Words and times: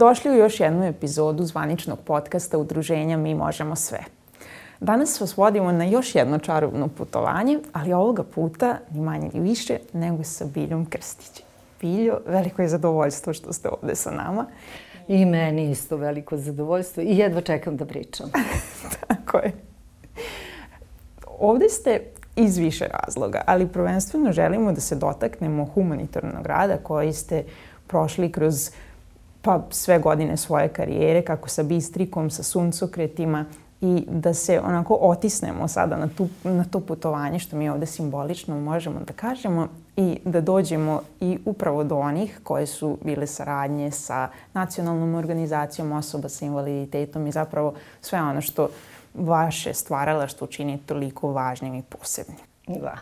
Dobrodošli 0.00 0.30
u 0.30 0.34
još 0.34 0.60
jednu 0.60 0.84
epizodu 0.84 1.44
zvaničnog 1.44 1.98
podcasta 2.04 2.58
Udruženja 2.58 3.16
Mi 3.16 3.34
možemo 3.34 3.76
sve. 3.76 3.98
Danas 4.80 5.20
vas 5.20 5.36
vodimo 5.36 5.72
na 5.72 5.84
još 5.84 6.14
jedno 6.14 6.38
čarobno 6.38 6.88
putovanje, 6.88 7.58
ali 7.72 7.92
ovoga 7.92 8.22
puta 8.22 8.78
ni 8.90 9.00
manje 9.00 9.30
ni 9.34 9.40
više 9.40 9.78
nego 9.92 10.24
sa 10.24 10.44
Biljom 10.44 10.86
Krstićem. 10.86 11.46
Biljo, 11.80 12.18
veliko 12.26 12.62
je 12.62 12.68
zadovoljstvo 12.68 13.32
što 13.32 13.52
ste 13.52 13.68
ovde 13.68 13.94
sa 13.94 14.10
nama. 14.10 14.46
I 15.08 15.24
meni 15.24 15.70
isto 15.70 15.96
veliko 15.96 16.36
zadovoljstvo 16.36 17.02
i 17.02 17.18
jedva 17.18 17.40
čekam 17.40 17.76
da 17.76 17.86
pričam. 17.86 18.30
Tako 19.08 19.38
je. 19.38 19.52
Ovde 21.38 21.68
ste 21.68 22.00
iz 22.36 22.58
više 22.58 22.88
razloga, 22.88 23.42
ali 23.46 23.68
prvenstveno 23.68 24.32
želimo 24.32 24.72
da 24.72 24.80
se 24.80 24.96
dotaknemo 24.96 25.64
humanitarnog 25.64 26.46
rada 26.46 26.76
koji 26.76 27.12
ste 27.12 27.44
prošli 27.86 28.32
kroz 28.32 28.70
pa 29.42 29.62
sve 29.70 29.98
godine 29.98 30.36
svoje 30.36 30.68
karijere, 30.68 31.22
kako 31.22 31.48
sa 31.48 31.62
bistrikom, 31.62 32.30
sa 32.30 32.42
suncokretima 32.42 33.44
i 33.80 34.04
da 34.08 34.34
se 34.34 34.60
onako 34.64 34.94
otisnemo 34.94 35.68
sada 35.68 35.96
na, 35.96 36.08
tu, 36.16 36.28
na 36.44 36.64
to 36.64 36.80
putovanje 36.80 37.38
što 37.38 37.56
mi 37.56 37.68
ovde 37.68 37.86
simbolično 37.86 38.60
možemo 38.60 39.00
da 39.06 39.12
kažemo 39.12 39.68
i 39.96 40.18
da 40.24 40.40
dođemo 40.40 41.02
i 41.20 41.38
upravo 41.44 41.84
do 41.84 41.98
onih 41.98 42.40
koje 42.42 42.66
su 42.66 42.98
bile 43.04 43.26
saradnje 43.26 43.90
sa 43.90 44.28
nacionalnom 44.54 45.14
organizacijom 45.14 45.92
osoba 45.92 46.28
sa 46.28 46.44
invaliditetom 46.44 47.26
i 47.26 47.32
zapravo 47.32 47.74
sve 48.00 48.22
ono 48.22 48.40
što 48.40 48.68
vaše 49.14 49.74
stvaralaštvo 49.74 50.46
čini 50.46 50.78
toliko 50.86 51.32
važnim 51.32 51.74
i 51.74 51.82
posebnim. 51.82 52.46
Da. 52.66 52.98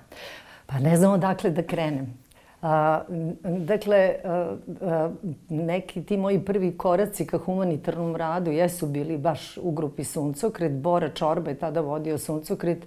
Pa 0.67 0.79
ne 0.79 0.97
znam 0.97 1.13
odakle 1.13 1.51
da 1.51 1.63
krenem. 1.63 2.19
A, 2.63 3.03
dakle, 3.43 4.15
a, 4.25 4.57
a, 4.81 5.11
neki 5.49 6.03
ti 6.03 6.17
moji 6.17 6.45
prvi 6.45 6.77
koraci 6.79 7.27
ka 7.27 7.39
humanitarnom 7.39 8.17
radu 8.17 8.51
jesu 8.51 8.87
bili 8.87 9.19
baš 9.19 9.59
u 9.63 9.71
grupi 9.71 10.05
Suncokret. 10.05 10.73
Bora 10.73 11.09
Čorba 11.09 11.51
je 11.51 11.59
tada 11.59 11.81
vodio 11.81 12.19
Suncokret 12.19 12.87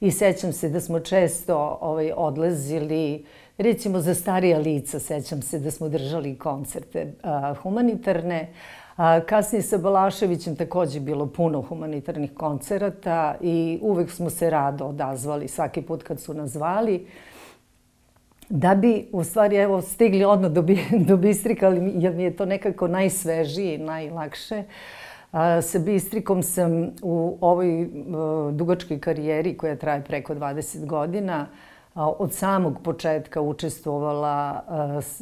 i 0.00 0.10
sećam 0.10 0.52
se 0.52 0.68
da 0.68 0.80
smo 0.80 1.00
često 1.00 1.78
ovaj, 1.80 2.12
odlazili 2.16 3.24
recimo 3.58 4.00
za 4.00 4.14
starija 4.14 4.58
lica, 4.58 4.98
sećam 4.98 5.42
se 5.42 5.58
da 5.58 5.70
smo 5.70 5.88
držali 5.88 6.38
koncerte 6.38 7.12
a, 7.22 7.54
humanitarne. 7.62 8.48
A, 8.96 9.20
kasnije 9.20 9.62
sa 9.62 9.78
Balaševićem 9.78 10.56
takođe 10.56 11.00
bilo 11.00 11.26
puno 11.26 11.62
humanitarnih 11.62 12.34
koncerata 12.34 13.34
i 13.40 13.78
uvek 13.82 14.10
smo 14.10 14.30
se 14.30 14.50
rado 14.50 14.84
odazvali 14.84 15.48
svaki 15.48 15.82
put 15.82 16.02
kad 16.02 16.20
su 16.20 16.34
nas 16.34 16.50
zvali 16.50 17.06
da 18.48 18.74
bi 18.74 19.08
u 19.12 19.24
stvari 19.24 19.56
evo 19.56 19.80
stigli 19.80 20.24
odmah 20.24 20.50
do, 20.50 20.64
do 21.08 21.16
Bistrika, 21.16 21.66
ali 21.66 21.92
jer 21.94 22.14
mi 22.14 22.22
je 22.22 22.36
to 22.36 22.46
nekako 22.46 22.88
najsvežije 22.88 23.74
i 23.74 23.78
najlakše. 23.78 24.62
A, 25.32 25.62
sa 25.62 25.78
Bistrikom 25.78 26.42
sam 26.42 26.90
u 27.02 27.38
ovoj 27.40 27.82
uh, 27.82 27.88
dugačkoj 28.52 29.00
karijeri 29.00 29.56
koja 29.56 29.76
traje 29.76 30.04
preko 30.04 30.34
20 30.34 30.86
godina 30.86 31.46
a, 31.94 32.08
od 32.08 32.32
samog 32.32 32.78
početka 32.84 33.40
učestvovala 33.40 34.62
a, 34.68 35.00
s, 35.00 35.20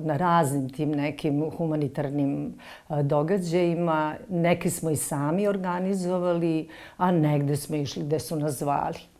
na 0.00 0.16
raznim 0.16 0.70
tim 0.70 0.90
nekim 0.90 1.50
humanitarnim 1.56 2.54
događajima. 3.02 4.14
Neke 4.28 4.70
smo 4.70 4.90
i 4.90 4.96
sami 4.96 5.48
organizovali, 5.48 6.68
a 6.96 7.10
negde 7.10 7.56
smo 7.56 7.76
išli 7.76 8.02
gde 8.02 8.18
su 8.18 8.36
nas 8.36 8.58
zvali. 8.58 9.11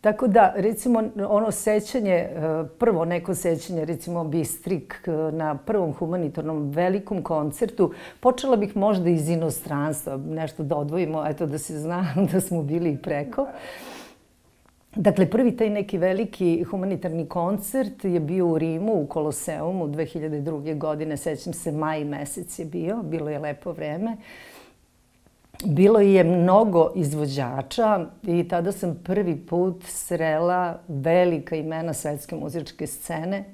Tako 0.00 0.26
da, 0.26 0.52
recimo, 0.56 1.02
ono 1.28 1.50
sećanje, 1.50 2.14
e, 2.14 2.30
prvo 2.78 3.04
neko 3.04 3.34
sećanje, 3.34 3.84
recimo 3.84 4.24
Bistrik 4.24 5.08
e, 5.08 5.10
na 5.32 5.54
prvom 5.54 5.92
humanitarnom 5.92 6.70
velikom 6.70 7.22
koncertu, 7.22 7.92
počela 8.20 8.56
bih 8.56 8.76
možda 8.76 9.10
iz 9.10 9.28
inostranstva, 9.28 10.16
nešto 10.16 10.62
da 10.62 10.76
odvojimo, 10.76 11.26
eto 11.26 11.46
da 11.46 11.58
se 11.58 11.78
zna 11.78 12.14
da 12.32 12.40
smo 12.40 12.62
bili 12.62 12.98
preko. 13.02 13.46
Dakle, 14.94 15.30
prvi 15.30 15.56
taj 15.56 15.70
neki 15.70 15.98
veliki 15.98 16.64
humanitarni 16.64 17.26
koncert 17.26 18.04
je 18.04 18.20
bio 18.20 18.46
u 18.46 18.58
Rimu, 18.58 18.92
u 18.92 19.06
Koloseumu 19.06 19.86
2002. 19.88 20.78
godine, 20.78 21.16
sećam 21.16 21.52
se, 21.52 21.72
maj 21.72 22.04
mesec 22.04 22.58
je 22.58 22.64
bio, 22.64 23.02
bilo 23.02 23.30
je 23.30 23.38
lepo 23.38 23.72
vreme. 23.72 24.16
Bilo 25.64 26.00
je 26.00 26.24
mnogo 26.24 26.92
izvođača 26.94 28.06
i 28.22 28.48
tada 28.48 28.72
sam 28.72 29.00
prvi 29.04 29.36
put 29.36 29.84
srela 29.84 30.78
velika 30.88 31.56
imena 31.56 31.94
svetske 31.94 32.36
muzičke 32.36 32.86
scene. 32.86 33.44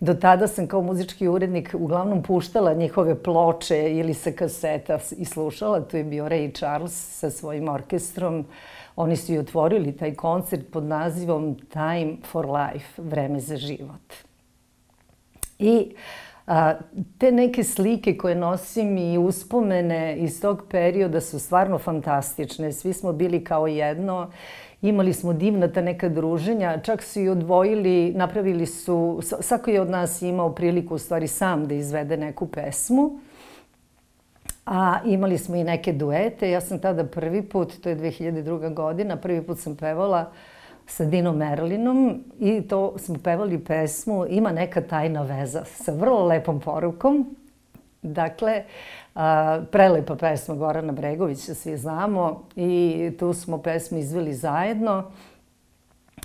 Do 0.00 0.14
tada 0.14 0.46
sam 0.46 0.66
kao 0.66 0.82
muzički 0.82 1.28
urednik 1.28 1.74
uglavnom 1.74 2.22
puštala 2.22 2.74
njihove 2.74 3.22
ploče 3.22 3.90
ili 3.90 4.14
sa 4.14 4.30
kaseta 4.32 4.98
i 5.16 5.24
slušala. 5.24 5.80
Tu 5.80 5.96
je 5.96 6.04
bio 6.04 6.28
Ray 6.28 6.54
Charles 6.54 7.18
sa 7.18 7.30
svojim 7.30 7.68
orkestrom. 7.68 8.44
Oni 8.96 9.16
su 9.16 9.32
i 9.32 9.38
otvorili 9.38 9.96
taj 9.96 10.14
koncert 10.14 10.70
pod 10.72 10.84
nazivom 10.84 11.56
Time 11.72 12.16
for 12.30 12.46
Life, 12.46 13.02
vreme 13.02 13.40
za 13.40 13.56
život. 13.56 14.14
I 15.58 15.92
uh, 15.92 16.27
A, 16.48 16.74
te 17.18 17.32
neke 17.32 17.64
slike 17.64 18.16
koje 18.16 18.34
nosim 18.34 18.98
i 18.98 19.18
uspomene 19.18 20.16
iz 20.16 20.40
tog 20.40 20.62
perioda 20.70 21.20
su 21.20 21.38
stvarno 21.38 21.78
fantastične. 21.78 22.72
Svi 22.72 22.92
smo 22.92 23.12
bili 23.12 23.44
kao 23.44 23.66
jedno. 23.66 24.30
Imali 24.82 25.12
smo 25.12 25.32
divna 25.32 25.68
ta 25.68 25.82
neka 25.82 26.08
druženja, 26.08 26.80
čak 26.80 27.02
su 27.02 27.20
i 27.20 27.28
odvojili, 27.28 28.12
napravili 28.16 28.66
su, 28.66 29.20
svako 29.22 29.70
je 29.70 29.80
od 29.80 29.90
nas 29.90 30.22
imao 30.22 30.54
priliku 30.54 30.94
u 30.94 30.98
stvari 30.98 31.26
sam 31.26 31.66
da 31.66 31.74
izvede 31.74 32.16
neku 32.16 32.46
pesmu. 32.46 33.18
A 34.66 34.98
imali 35.04 35.38
smo 35.38 35.56
i 35.56 35.64
neke 35.64 35.92
duete. 35.92 36.50
Ja 36.50 36.60
sam 36.60 36.78
tada 36.78 37.04
prvi 37.04 37.42
put, 37.42 37.80
to 37.82 37.88
je 37.88 37.96
2002. 37.96 38.74
godina, 38.74 39.16
prvi 39.16 39.42
put 39.42 39.58
sam 39.58 39.76
pevala 39.76 40.20
uh, 40.20 40.57
sa 40.88 41.04
Dinom 41.04 41.36
Merlinom 41.36 42.24
i 42.40 42.62
to 42.62 42.98
smo 42.98 43.16
pevali 43.24 43.58
pesmu 43.64 44.26
Ima 44.28 44.52
neka 44.52 44.80
tajna 44.80 45.22
veza 45.22 45.64
sa 45.64 45.92
vrlo 45.92 46.26
lepom 46.26 46.60
porukom. 46.60 47.36
Dakle, 48.02 48.64
a, 49.14 49.60
prelepa 49.72 50.16
pesma 50.16 50.54
Gorana 50.54 50.92
Bregovića, 50.92 51.54
svi 51.54 51.76
znamo, 51.76 52.44
i 52.56 53.10
tu 53.18 53.32
smo 53.32 53.62
pesmu 53.62 53.98
izveli 53.98 54.34
zajedno. 54.34 55.10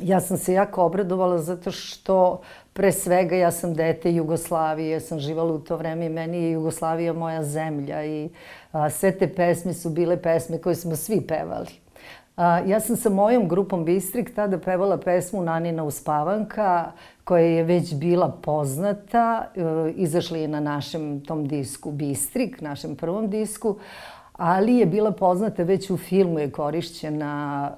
Ja 0.01 0.19
sam 0.19 0.37
se 0.37 0.53
jako 0.53 0.83
obradovala 0.83 1.37
zato 1.37 1.71
što 1.71 2.41
pre 2.73 2.91
svega 2.91 3.35
ja 3.35 3.51
sam 3.51 3.73
dete 3.73 4.13
Jugoslavije, 4.13 4.91
ja 4.91 4.99
sam 4.99 5.19
živala 5.19 5.53
u 5.53 5.59
to 5.59 5.77
vreme 5.77 6.05
i 6.05 6.09
meni 6.09 6.43
je 6.43 6.51
Jugoslavija 6.51 7.13
moja 7.13 7.43
zemlja 7.43 8.05
i 8.05 8.29
a, 8.71 8.89
sve 8.89 9.11
te 9.11 9.27
pesme 9.35 9.73
su 9.73 9.89
bile 9.89 10.21
pesme 10.21 10.57
koje 10.57 10.75
smo 10.75 10.95
svi 10.95 11.21
pevali. 11.27 11.82
A, 12.35 12.59
ja 12.59 12.79
sam 12.79 12.95
sa 12.95 13.09
mojom 13.09 13.47
grupom 13.47 13.85
Bistrik 13.85 14.35
tada 14.35 14.57
pevala 14.57 14.97
pesmu 14.97 15.41
Nanina 15.41 15.83
uspavanka 15.83 16.91
koja 17.23 17.43
je 17.43 17.63
već 17.63 17.95
bila 17.95 18.29
poznata. 18.29 19.45
E, 19.55 19.91
izašla 19.95 20.37
je 20.37 20.47
na 20.47 20.59
našem 20.59 21.21
tom 21.21 21.47
disku 21.47 21.91
Bistrik, 21.91 22.61
našem 22.61 22.95
prvom 22.95 23.29
disku 23.29 23.77
ali 24.33 24.75
je 24.77 24.85
bila 24.85 25.11
poznata 25.11 25.63
već 25.63 25.89
u 25.89 25.97
filmu 25.97 26.39
je 26.39 26.51
korišćena 26.51 27.71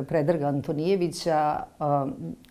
uh, 0.00 0.06
Predraga 0.06 0.46
Antonijevića, 0.46 1.60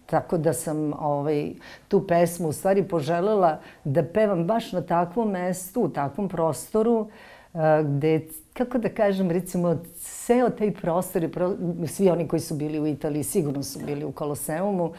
tako 0.05 0.37
da 0.37 0.53
sam 0.53 0.93
ovaj, 0.99 1.51
tu 1.87 2.07
pesmu 2.07 2.47
u 2.47 2.51
stvari 2.51 2.83
poželela 2.83 3.59
da 3.83 4.03
pevam 4.03 4.45
baš 4.45 4.71
na 4.71 4.81
takvom 4.81 5.31
mestu, 5.31 5.81
u 5.81 5.89
takvom 5.89 6.29
prostoru, 6.29 6.99
uh, 6.99 7.61
gde 7.83 8.19
kako 8.59 8.77
da 8.77 8.89
kažem, 8.89 9.31
recimo, 9.31 9.77
ceo 9.95 10.49
taj 10.49 10.73
prostor, 10.73 11.29
svi 11.87 12.09
oni 12.09 12.27
koji 12.27 12.39
su 12.39 12.55
bili 12.55 12.79
u 12.79 12.87
Italiji 12.87 13.23
sigurno 13.23 13.63
su 13.63 13.79
bili 13.85 14.05
u 14.05 14.11
Koloseumu, 14.11 14.91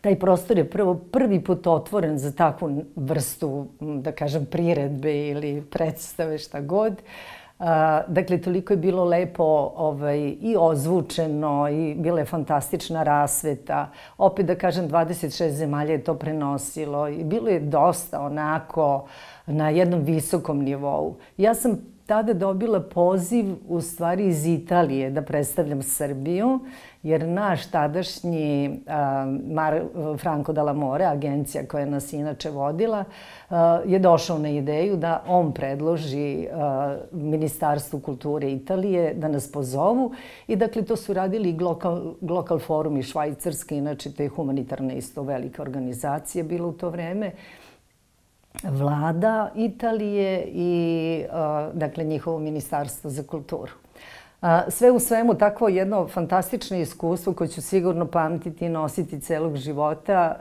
taj 0.00 0.18
prostor 0.18 0.58
je 0.58 0.70
prvo 0.70 0.94
prvi 0.94 1.40
put 1.44 1.66
otvoren 1.66 2.18
za 2.18 2.32
takvu 2.32 2.84
vrstu, 2.96 3.66
da 3.80 4.12
kažem, 4.12 4.46
priredbe 4.46 5.28
ili 5.28 5.62
predstave, 5.70 6.38
šta 6.38 6.60
god. 6.60 7.02
A, 7.58 8.02
dakle, 8.08 8.38
toliko 8.38 8.72
je 8.72 8.76
bilo 8.76 9.04
lepo 9.04 9.72
ovaj, 9.76 10.18
i 10.40 10.56
ozvučeno 10.58 11.68
i 11.68 11.94
bila 11.94 12.18
je 12.18 12.24
fantastična 12.24 13.02
rasveta. 13.02 13.90
Opet 14.18 14.46
da 14.46 14.54
kažem, 14.54 14.88
26 14.88 15.50
zemalja 15.50 15.92
je 15.92 16.04
to 16.04 16.14
prenosilo 16.14 17.08
i 17.08 17.24
bilo 17.24 17.48
je 17.48 17.60
dosta 17.60 18.20
onako 18.20 19.06
na 19.46 19.70
jednom 19.70 20.00
visokom 20.00 20.58
nivou. 20.58 21.14
Ja 21.36 21.54
sam 21.54 21.95
tada 22.06 22.32
dobila 22.32 22.80
poziv 22.80 23.54
u 23.68 23.80
stvari 23.80 24.26
iz 24.26 24.46
Italije 24.46 25.10
da 25.10 25.22
predstavljam 25.22 25.82
Srbiju, 25.82 26.60
jer 27.02 27.28
naš 27.28 27.70
tadašnji 27.70 28.68
uh, 28.68 28.92
Mar, 29.54 29.80
Franco 30.18 30.52
Dalamore, 30.52 31.04
agencija 31.04 31.66
koja 31.66 31.86
nas 31.86 32.12
inače 32.12 32.50
vodila, 32.50 33.04
uh, 33.50 33.56
je 33.86 33.98
došao 33.98 34.38
na 34.38 34.48
ideju 34.48 34.96
da 34.96 35.22
on 35.26 35.52
predloži 35.52 36.48
uh, 36.50 37.20
Ministarstvu 37.22 38.00
kulture 38.00 38.50
Italije 38.50 39.14
da 39.14 39.28
nas 39.28 39.52
pozovu 39.52 40.12
i 40.46 40.56
dakle 40.56 40.82
to 40.82 40.96
su 40.96 41.12
radili 41.12 41.48
i 41.50 41.56
Glokal, 42.20 42.58
forum 42.58 42.96
i 42.96 43.02
Švajcarske, 43.02 43.76
inače 43.76 44.12
to 44.12 44.22
je 44.22 44.28
humanitarna 44.28 44.92
isto 44.92 45.22
velika 45.22 45.62
organizacija 45.62 46.44
bila 46.44 46.68
u 46.68 46.72
to 46.72 46.90
vreme. 46.90 47.32
Vlada 48.62 49.50
Italije 49.54 50.44
i 50.46 51.24
dakle 51.72 52.04
njihovo 52.04 52.38
ministarstvo 52.38 53.10
za 53.10 53.22
kulturu. 53.22 53.72
Sve 54.68 54.90
u 54.90 55.00
svemu 55.00 55.34
takvo 55.34 55.68
jedno 55.68 56.08
fantastično 56.08 56.76
iskustvo 56.76 57.32
koje 57.32 57.48
ću 57.48 57.62
sigurno 57.62 58.06
pamtiti 58.06 58.66
i 58.66 58.68
nositi 58.68 59.20
celog 59.20 59.56
života. 59.56 60.36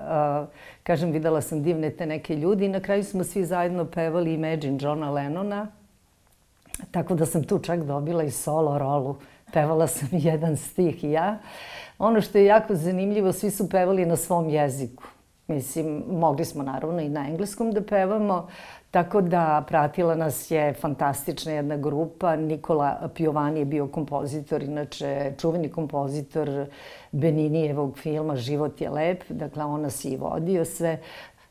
Kažem, 0.84 1.12
videla 1.12 1.42
sam 1.42 1.64
divne 1.64 1.90
te 1.90 2.06
neke 2.06 2.36
ljudi 2.36 2.66
i 2.66 2.70
na 2.70 2.80
kraju 2.80 3.04
smo 3.04 3.24
svi 3.24 3.46
zajedno 3.46 3.86
pevali 3.86 4.34
Imagine 4.34 4.78
Johna 4.82 5.12
Lennona. 5.12 5.68
Tako 6.92 7.16
da 7.16 7.26
sam 7.26 7.44
tu 7.44 7.60
čak 7.60 7.84
dobila 7.84 8.24
i 8.24 8.32
solo 8.32 8.78
rolu. 8.78 9.16
Pevala 9.54 9.88
sam 9.88 10.10
jedan 10.32 10.58
stih 10.58 11.04
i 11.04 11.12
ja. 11.12 11.38
Ono 12.00 12.22
što 12.22 12.38
je 12.38 12.46
jako 12.46 12.76
zanimljivo, 12.76 13.34
svi 13.34 13.52
su 13.52 13.70
pevali 13.70 14.06
na 14.06 14.16
svom 14.16 14.50
jeziku. 14.50 15.04
Mislim, 15.48 16.04
mogli 16.08 16.46
smo 16.46 16.64
naravno 16.64 17.02
i 17.02 17.10
na 17.10 17.28
engleskom 17.28 17.72
da 17.72 17.82
pevamo, 17.82 18.48
tako 18.92 19.22
da 19.22 19.64
pratila 19.68 20.16
nas 20.16 20.52
je 20.52 20.74
fantastična 20.74 21.52
jedna 21.52 21.78
grupa. 21.78 22.36
Nikola 22.36 23.10
Piovani 23.16 23.60
je 23.60 23.66
bio 23.66 23.88
kompozitor, 23.88 24.64
inače 24.64 25.34
čuveni 25.38 25.70
kompozitor 25.70 26.66
Beninijevog 27.12 27.98
filma 27.98 28.36
Život 28.36 28.82
je 28.82 28.90
lep, 28.90 29.24
dakle 29.30 29.64
on 29.64 29.82
nas 29.82 30.06
je 30.06 30.12
i 30.12 30.18
vodio 30.18 30.66
sve. 30.66 31.00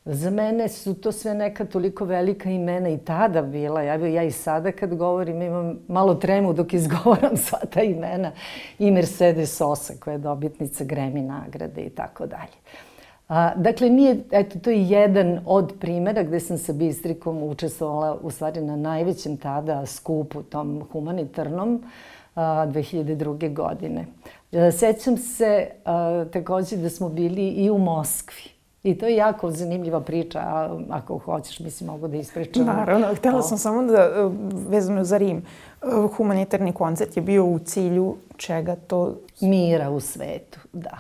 Za 0.05 0.31
mene 0.31 0.69
su 0.69 0.95
to 0.95 1.13
sve 1.13 1.35
neka 1.35 1.65
toliko 1.65 2.05
velika 2.05 2.51
imena 2.51 2.89
i 2.89 2.99
tada 2.99 3.43
bila. 3.43 3.83
Ja, 3.83 3.95
ja 3.95 4.23
i 4.23 4.31
sada 4.31 4.73
kad 4.73 4.95
govorim 4.95 5.43
imam 5.43 5.79
malo 5.89 6.15
tremu 6.15 6.53
dok 6.53 6.73
izgovaram 6.73 7.37
sva 7.37 7.59
ta 7.59 7.83
imena. 7.83 8.33
I 8.79 8.91
Mercedes 8.91 9.57
Sosa 9.57 9.93
koja 10.01 10.13
je 10.13 10.19
dobitnica 10.19 10.85
Grammy 10.85 11.27
nagrade 11.27 11.83
i 11.83 11.91
tako 11.91 12.27
dalje. 12.27 12.59
A, 13.29 13.55
dakle, 13.57 13.91
nije, 13.91 14.17
eto, 14.31 14.59
to 14.59 14.71
je 14.71 14.83
jedan 14.83 15.41
od 15.47 15.73
primera 15.81 16.23
gde 16.23 16.41
sam 16.41 16.59
sa 16.59 16.73
Bistrikom 16.73 17.43
učestvovala 17.43 18.19
u 18.23 18.31
stvari 18.31 18.61
na 18.61 18.77
najvećem 18.77 19.37
tada 19.37 19.87
skupu, 19.87 20.43
tom 20.43 20.83
humanitarnom, 20.93 21.83
a, 22.35 22.67
2002. 22.67 23.55
godine. 23.55 24.07
A, 24.53 24.71
sećam 24.73 25.17
se 25.17 25.67
a, 25.85 26.25
takođe 26.33 26.77
da 26.77 26.91
smo 26.91 27.09
bili 27.09 27.49
i 27.49 27.71
u 27.71 27.79
Moskvi. 27.79 28.55
I 28.83 28.99
to 28.99 29.07
je 29.07 29.17
jako 29.17 29.51
zanimljiva 29.51 30.01
priča, 30.01 30.39
a 30.39 30.79
ako 30.91 31.19
hoćeš, 31.19 31.61
mislim, 31.61 31.91
mogu 31.91 32.09
da 32.09 32.17
ispričam. 32.17 32.67
Naravno, 32.67 33.15
htela 33.15 33.43
sam 33.43 33.59
samo 33.59 33.83
da, 33.83 34.31
vezano 34.69 35.05
za 35.05 35.19
Rim, 35.19 35.43
humanitarni 36.17 36.73
koncert 36.73 37.17
je 37.17 37.23
bio 37.23 37.45
u 37.45 37.59
cilju 37.59 38.17
čega 38.37 38.77
to... 38.77 39.15
Mira 39.41 39.91
u 39.91 40.01
svetu, 40.01 40.59
da. 40.73 40.99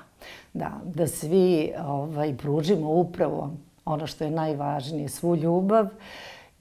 Da, 0.55 0.81
da 0.85 1.07
svi 1.07 1.73
ovaj, 1.87 2.37
pružimo 2.37 2.91
upravo 2.91 3.51
ono 3.85 4.07
što 4.07 4.25
je 4.25 4.31
najvažnije, 4.31 5.09
svu 5.09 5.37
ljubav 5.37 5.87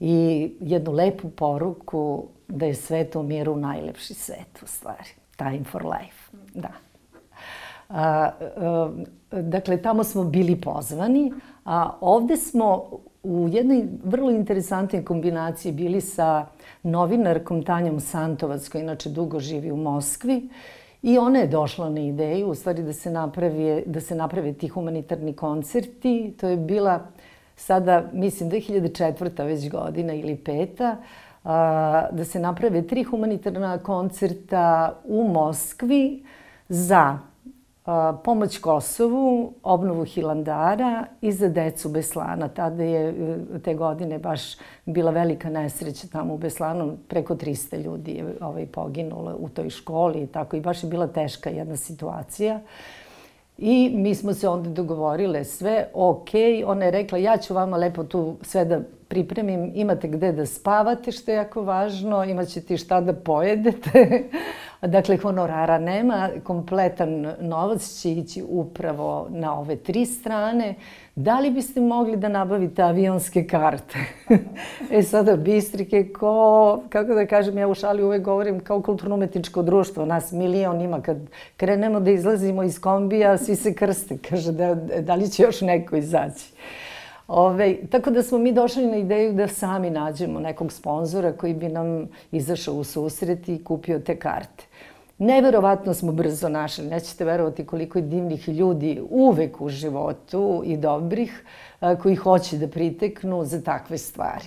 i 0.00 0.50
jednu 0.60 0.92
lepu 0.92 1.30
poruku 1.30 2.24
da 2.48 2.66
je 2.66 2.74
svet 2.74 3.16
u 3.16 3.22
miru 3.22 3.56
najlepši 3.56 4.14
svet 4.14 4.62
u 4.62 4.66
stvari. 4.66 5.10
Time 5.36 5.64
for 5.64 5.84
life, 5.86 6.36
da. 6.54 6.70
A, 7.88 8.30
a, 8.56 8.92
dakle, 9.30 9.82
tamo 9.82 10.04
smo 10.04 10.24
bili 10.24 10.60
pozvani, 10.60 11.32
a 11.64 11.90
ovde 12.00 12.36
smo 12.36 12.84
u 13.22 13.48
jednoj 13.52 13.84
vrlo 14.04 14.30
interesantnoj 14.30 15.04
kombinaciji 15.04 15.72
bili 15.72 16.00
sa 16.00 16.46
novinarkom 16.82 17.62
Tanjom 17.62 18.00
Santovac, 18.00 18.68
koja 18.68 18.82
inače 18.82 19.10
dugo 19.10 19.40
živi 19.40 19.72
u 19.72 19.76
Moskvi 19.76 20.48
I 21.04 21.18
ona 21.18 21.38
je 21.38 21.46
došla 21.46 21.88
na 21.90 22.00
ideju, 22.00 22.48
u 22.48 22.54
stvari 22.54 22.82
da 22.82 22.92
se 22.92 23.10
napravi, 23.10 23.82
da 23.86 24.00
se 24.00 24.14
naprave 24.14 24.52
ti 24.52 24.68
humanitarni 24.68 25.32
koncerti. 25.32 26.34
To 26.40 26.48
je 26.48 26.56
bila 26.56 27.00
sada, 27.56 28.04
mislim, 28.12 28.50
2004. 28.50 29.44
već 29.44 29.70
godina 29.70 30.14
ili 30.14 30.36
peta, 30.36 30.96
a, 31.44 32.08
da 32.12 32.24
se 32.24 32.38
naprave 32.38 32.86
tri 32.86 33.02
humanitarna 33.02 33.78
koncerta 33.78 34.94
u 35.04 35.28
Moskvi 35.28 36.24
za 36.68 37.18
pomoć 38.24 38.58
Kosovu, 38.58 39.52
obnovu 39.62 40.04
Hilandara 40.04 41.06
i 41.20 41.32
za 41.32 41.48
decu 41.48 41.88
Beslana. 41.88 42.48
Tada 42.48 42.82
je 42.82 43.08
e, 43.08 43.58
te 43.64 43.74
godine 43.74 44.18
baš 44.18 44.42
bila 44.86 45.10
velika 45.10 45.50
nesreća 45.50 46.06
tamo 46.12 46.34
u 46.34 46.38
Beslanu. 46.38 46.96
Preko 47.08 47.34
300 47.34 47.82
ljudi 47.82 48.12
je 48.12 48.36
ovaj, 48.40 48.66
poginulo 48.66 49.36
u 49.38 49.48
toj 49.48 49.70
školi 49.70 50.22
i 50.22 50.26
tako. 50.26 50.56
I 50.56 50.60
baš 50.60 50.82
je 50.82 50.88
bila 50.88 51.06
teška 51.06 51.50
jedna 51.50 51.76
situacija. 51.76 52.60
I 53.58 53.90
mi 53.94 54.14
smo 54.14 54.32
se 54.32 54.48
onda 54.48 54.70
dogovorile 54.70 55.44
sve, 55.44 55.88
ok, 55.94 56.28
ona 56.66 56.84
je 56.84 56.90
rekla 56.90 57.18
ja 57.18 57.36
ću 57.36 57.54
vama 57.54 57.76
lepo 57.76 58.04
tu 58.04 58.36
sve 58.42 58.64
da 58.64 58.80
pripremim, 59.14 59.70
imate 59.74 60.08
gde 60.08 60.32
da 60.32 60.46
spavate, 60.46 61.12
što 61.12 61.30
je 61.30 61.36
jako 61.36 61.62
važno, 61.62 62.24
imaćete 62.24 62.76
šta 62.76 63.00
da 63.00 63.12
pojedete. 63.12 64.22
dakle, 64.96 65.16
honorara 65.16 65.78
nema, 65.78 66.28
kompletan 66.44 67.34
novac 67.40 68.00
će 68.00 68.12
ići 68.12 68.42
upravo 68.48 69.26
na 69.30 69.58
ove 69.58 69.76
tri 69.76 70.06
strane. 70.06 70.74
Da 71.16 71.38
li 71.40 71.50
biste 71.50 71.80
mogli 71.80 72.16
da 72.16 72.28
nabavite 72.28 72.82
avionske 72.82 73.46
karte? 73.46 73.98
e 74.98 75.02
sada, 75.02 75.36
Bistrike, 75.36 76.08
ko, 76.12 76.82
kako 76.88 77.14
da 77.14 77.26
kažem, 77.26 77.58
ja 77.58 77.68
u 77.68 77.74
šali 77.74 78.02
uvek 78.02 78.22
govorim 78.22 78.60
kao 78.60 78.82
kulturno-umetničko 78.82 79.62
društvo, 79.62 80.06
nas 80.06 80.32
milion 80.32 80.80
ima, 80.80 81.02
kad 81.02 81.16
krenemo 81.56 82.00
da 82.00 82.10
izlazimo 82.10 82.62
iz 82.62 82.80
kombija, 82.80 83.38
svi 83.38 83.56
se 83.56 83.74
krste, 83.74 84.18
kaže 84.28 84.52
da, 84.52 84.74
da 85.00 85.14
li 85.14 85.30
će 85.30 85.42
još 85.42 85.60
neko 85.60 85.96
izaći. 85.96 86.44
Ove, 87.28 87.76
tako 87.90 88.10
da 88.10 88.22
smo 88.22 88.38
mi 88.38 88.52
došli 88.52 88.86
na 88.86 88.96
ideju 88.96 89.32
da 89.32 89.48
sami 89.48 89.90
nađemo 89.90 90.40
nekog 90.40 90.72
sponzora 90.72 91.32
koji 91.32 91.54
bi 91.54 91.68
nam 91.68 92.08
izašao 92.32 92.74
u 92.74 92.84
susret 92.84 93.48
i 93.48 93.64
kupio 93.64 93.98
te 93.98 94.16
karte. 94.16 94.64
Neverovatno 95.18 95.94
smo 95.94 96.12
brzo 96.12 96.48
našli, 96.48 96.86
nećete 96.86 97.24
verovati 97.24 97.66
koliko 97.66 97.98
je 97.98 98.02
divnih 98.02 98.48
ljudi 98.48 99.02
uvek 99.10 99.60
u 99.60 99.68
životu 99.68 100.62
i 100.64 100.76
dobrih 100.76 101.44
koji 102.02 102.14
hoće 102.14 102.58
da 102.58 102.68
priteknu 102.68 103.44
za 103.44 103.62
takve 103.62 103.98
stvari. 103.98 104.46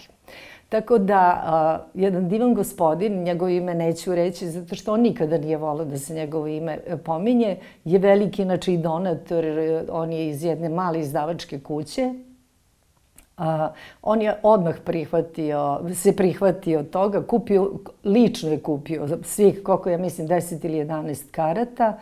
Tako 0.69 0.97
da, 0.97 1.41
a, 1.45 1.79
jedan 1.93 2.29
divan 2.29 2.53
gospodin, 2.53 3.23
njegovo 3.23 3.49
ime 3.49 3.73
neću 3.73 4.15
reći 4.15 4.49
zato 4.49 4.75
što 4.75 4.93
on 4.93 5.01
nikada 5.01 5.37
nije 5.37 5.57
volao 5.57 5.85
da 5.85 5.97
se 5.97 6.13
njegovo 6.13 6.47
ime 6.47 6.79
e, 6.87 6.97
pominje, 6.97 7.57
je 7.85 7.99
veliki, 7.99 8.41
inače 8.41 8.73
i 8.73 8.77
donator, 8.77 9.45
on 9.91 10.11
je 10.11 10.29
iz 10.29 10.43
jedne 10.43 10.69
male 10.69 10.99
izdavačke 10.99 11.59
kuće, 11.59 12.13
A, 13.37 13.69
on 14.01 14.21
je 14.21 14.35
odmah 14.43 14.75
prihvatio, 14.85 15.79
se 15.95 16.15
prihvatio 16.15 16.83
toga, 16.83 17.23
kupio, 17.27 17.71
lično 18.03 18.49
je 18.51 18.59
kupio 18.59 19.07
svih, 19.23 19.63
koliko 19.63 19.89
ja 19.89 19.97
mislim, 19.97 20.27
10 20.27 20.65
ili 20.65 20.85
11 20.85 21.31
karata 21.31 21.97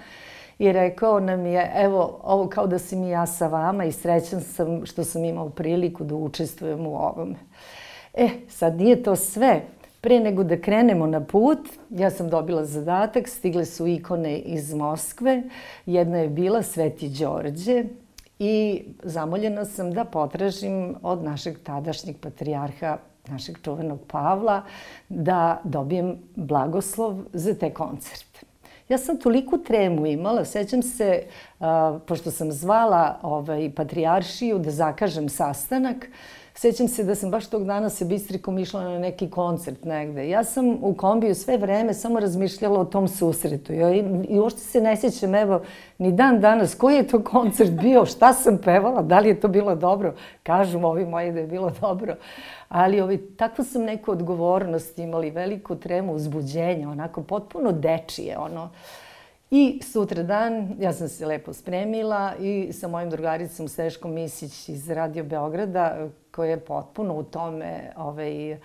i 0.59 0.71
rekao 0.71 1.19
nam 1.19 1.45
je, 1.45 1.71
evo, 1.75 2.19
ovo 2.23 2.47
kao 2.47 2.67
da 2.67 2.79
si 2.79 2.95
mi 2.95 3.09
ja 3.09 3.25
sa 3.25 3.47
vama 3.47 3.85
i 3.85 3.91
srećan 3.91 4.41
sam 4.41 4.85
što 4.85 5.03
sam 5.03 5.25
imao 5.25 5.49
priliku 5.49 6.03
da 6.03 6.15
učestvujem 6.15 6.87
u 6.87 6.95
ovome. 6.95 7.35
E, 8.13 8.29
sad 8.49 8.77
nije 8.77 9.03
to 9.03 9.15
sve. 9.15 9.61
Pre 10.01 10.19
nego 10.19 10.43
da 10.43 10.61
krenemo 10.61 11.07
na 11.07 11.21
put, 11.21 11.59
ja 11.89 12.09
sam 12.09 12.29
dobila 12.29 12.65
zadatak, 12.65 13.27
stigle 13.27 13.65
su 13.65 13.87
ikone 13.87 14.37
iz 14.37 14.73
Moskve. 14.73 15.43
Jedna 15.85 16.17
je 16.17 16.29
bila 16.29 16.63
Sveti 16.63 17.09
Đorđe, 17.09 17.83
i 18.39 18.83
zamoljena 19.03 19.65
sam 19.65 19.93
da 19.93 20.05
potražim 20.05 20.95
od 21.01 21.23
našeg 21.23 21.59
tadašnjeg 21.63 22.15
patrijarha, 22.21 22.97
našeg 23.27 23.57
čuvenog 23.63 23.99
Pavla, 24.07 24.63
da 25.09 25.61
dobijem 25.63 26.17
blagoslov 26.35 27.23
za 27.33 27.53
te 27.53 27.73
koncerte. 27.73 28.39
Ja 28.89 28.97
sam 28.97 29.17
toliko 29.17 29.57
tremu 29.57 30.05
imala, 30.05 30.45
sećam 30.45 30.83
se, 30.83 31.23
pošto 32.07 32.31
sam 32.31 32.51
zvala 32.51 33.19
ovaj, 33.21 33.71
patrijaršiju 33.75 34.59
da 34.59 34.71
zakažem 34.71 35.29
sastanak, 35.29 36.07
Sećam 36.57 36.87
se 36.87 37.03
da 37.03 37.15
sam 37.15 37.31
baš 37.31 37.47
tog 37.47 37.65
dana 37.65 37.89
sa 37.89 38.05
Bistrikom 38.05 38.59
išla 38.59 38.83
na 38.83 38.99
neki 38.99 39.29
koncert 39.29 39.83
negde. 39.83 40.29
Ja 40.29 40.43
sam 40.43 40.77
u 40.81 40.93
kombiju 40.93 41.35
sve 41.35 41.57
vreme 41.57 41.93
samo 41.93 42.19
razmišljala 42.19 42.79
o 42.79 42.85
tom 42.85 43.07
susretu. 43.07 43.73
Ja, 43.73 43.93
i, 43.93 44.03
I 44.29 44.39
uopšte 44.39 44.61
se 44.61 44.81
ne 44.81 44.97
sjećam, 44.97 45.35
evo, 45.35 45.61
ni 45.97 46.11
dan 46.11 46.39
danas, 46.39 46.75
koji 46.75 46.95
je 46.95 47.07
to 47.07 47.23
koncert 47.23 47.71
bio, 47.71 48.05
šta 48.05 48.33
sam 48.33 48.57
pevala, 48.57 49.01
da 49.01 49.19
li 49.19 49.29
je 49.29 49.39
to 49.39 49.47
bilo 49.47 49.75
dobro. 49.75 50.13
Kažu 50.43 50.79
ovi 50.79 51.05
moji 51.05 51.31
da 51.31 51.39
je 51.39 51.47
bilo 51.47 51.71
dobro. 51.81 52.15
Ali 52.69 53.01
ovi, 53.01 53.17
takvu 53.37 53.65
sam 53.65 53.83
neku 53.83 54.11
odgovornost 54.11 54.99
imali, 54.99 55.31
veliku 55.31 55.75
tremu 55.75 56.13
uzbuđenja, 56.13 56.89
onako 56.89 57.23
potpuno 57.23 57.71
dečije, 57.71 58.37
ono. 58.37 58.69
I 59.51 59.79
sutra 59.83 60.23
dan 60.23 60.75
ja 60.79 60.93
sam 60.93 61.07
se 61.07 61.25
lepo 61.25 61.53
spremila 61.53 62.33
i 62.39 62.73
sa 62.73 62.87
mojim 62.87 63.09
drugaricom 63.09 63.67
Steškom 63.67 64.13
Misić 64.13 64.69
iz 64.69 64.89
Radio 64.89 65.23
Beograda 65.23 66.09
koja 66.35 66.49
je 66.49 66.59
potpuno 66.59 67.15
u 67.15 67.23
tome 67.23 67.91
ovaj, 67.97 68.51
e, 68.51 68.57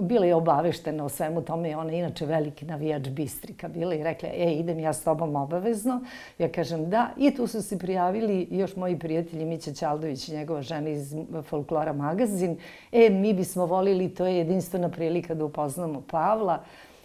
bila 0.00 0.26
je 0.26 0.34
obaveštena 0.34 1.04
o 1.04 1.08
svemu 1.08 1.42
tome 1.42 1.70
i 1.70 1.74
ona 1.74 1.92
je 1.92 1.98
inače 1.98 2.26
veliki 2.26 2.64
navijač 2.64 3.08
Bistrika 3.08 3.68
bila 3.68 3.94
i 3.94 4.02
rekla, 4.04 4.28
e, 4.32 4.52
idem 4.52 4.78
ja 4.78 4.92
s 4.92 5.04
tobom 5.04 5.36
obavezno. 5.36 6.00
Ja 6.38 6.48
kažem 6.48 6.90
da 6.90 7.08
i 7.16 7.34
tu 7.34 7.46
su 7.46 7.62
se 7.62 7.78
prijavili 7.78 8.48
još 8.50 8.76
moji 8.76 8.98
prijatelji 8.98 9.44
Mića 9.44 9.72
Ćaldović 9.72 10.28
i 10.28 10.36
njegova 10.36 10.62
žena 10.62 10.88
iz 10.88 11.14
Folklora 11.42 11.92
magazin. 11.92 12.56
E, 12.92 13.10
mi 13.10 13.34
bismo 13.34 13.66
volili, 13.66 14.14
to 14.14 14.26
je 14.26 14.36
jedinstvena 14.36 14.88
prilika 14.88 15.34
da 15.34 15.44
upoznamo 15.44 16.02
Pavla 16.10 16.62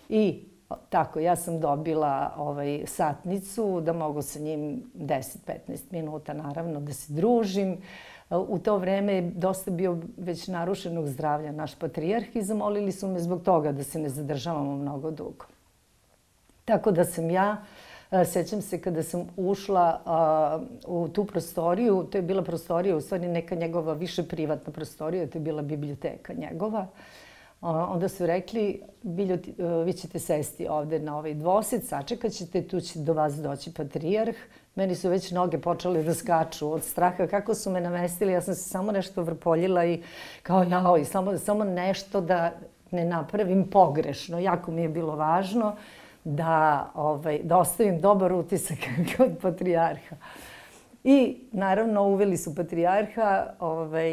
i 0.10 0.44
Tako, 0.90 1.20
ja 1.20 1.36
sam 1.36 1.60
dobila 1.60 2.34
ovaj, 2.38 2.84
satnicu 2.86 3.82
da 3.82 3.94
mogu 3.94 4.22
sa 4.22 4.40
njim 4.40 4.84
10-15 4.96 5.92
minuta 5.92 6.34
naravno 6.34 6.80
da 6.80 6.94
se 6.94 7.14
družim. 7.14 7.78
U 8.30 8.60
to 8.60 8.78
vreme 8.78 9.14
je 9.14 9.22
dosta 9.22 9.72
bio 9.72 9.98
već 10.18 10.48
narušenog 10.48 11.08
zdravlja 11.08 11.52
naš 11.52 11.76
patrijarh 11.76 12.36
i 12.36 12.44
zamolili 12.44 12.92
su 12.92 13.08
me 13.08 13.20
zbog 13.20 13.44
toga 13.44 13.72
da 13.72 13.84
se 13.84 14.00
ne 14.00 14.10
zadržavamo 14.10 14.76
mnogo 14.78 15.12
dugo. 15.12 15.46
Tako 16.66 16.92
da 16.92 17.06
sam 17.06 17.30
ja, 17.30 17.64
sećam 18.26 18.62
se 18.62 18.82
kada 18.82 19.04
sam 19.04 19.28
ušla 19.38 20.02
u 20.88 21.08
tu 21.08 21.26
prostoriju, 21.26 22.04
to 22.12 22.18
je 22.18 22.22
bila 22.22 22.44
prostorija, 22.44 22.96
u 22.96 23.02
stvari 23.02 23.28
neka 23.28 23.56
njegova 23.56 23.94
više 23.94 24.24
privatna 24.24 24.74
prostorija, 24.74 25.28
to 25.28 25.38
je 25.38 25.42
bila 25.42 25.62
biblioteka 25.62 26.34
njegova 26.34 26.88
onda 27.72 28.10
su 28.10 28.26
rekli, 28.26 28.82
Biljo, 29.02 29.38
vi 29.86 29.94
ćete 29.94 30.20
sesti 30.20 30.68
ovde 30.68 31.00
na 31.00 31.18
ovaj 31.18 31.34
dvosed, 31.34 31.88
sačekat 31.88 32.32
ćete, 32.32 32.68
tu 32.68 32.80
će 32.82 33.00
do 33.00 33.14
vas 33.14 33.36
doći 33.36 33.74
patrijarh. 33.74 34.36
Meni 34.76 34.96
su 34.96 35.10
već 35.10 35.32
noge 35.32 35.58
počele 35.58 36.04
da 36.04 36.14
skaču 36.14 36.72
od 36.72 36.84
straha 36.84 37.28
kako 37.28 37.56
su 37.56 37.72
me 37.72 37.82
namestili. 37.82 38.34
Ja 38.34 38.42
sam 38.42 38.56
se 38.56 38.70
samo 38.70 38.92
nešto 38.92 39.24
vrpoljila 39.24 39.86
i 39.86 40.02
kao 40.44 40.64
jao, 40.64 40.98
i 40.98 41.06
samo, 41.06 41.38
samo 41.38 41.64
nešto 41.64 42.22
da 42.22 42.52
ne 42.92 43.06
napravim 43.06 43.70
pogrešno. 43.70 44.40
Jako 44.40 44.72
mi 44.72 44.82
je 44.82 44.90
bilo 44.90 45.16
važno 45.16 45.76
da, 46.24 46.92
ovaj, 46.94 47.40
da 47.44 47.58
ostavim 47.58 48.00
dobar 48.02 48.34
utisak 48.34 48.78
kod 49.18 49.38
patrijarha. 49.42 50.16
I 51.04 51.38
naravno 51.52 52.04
uveli 52.04 52.38
su 52.38 52.56
patrijarha, 52.56 53.54
ovaj, 53.60 54.12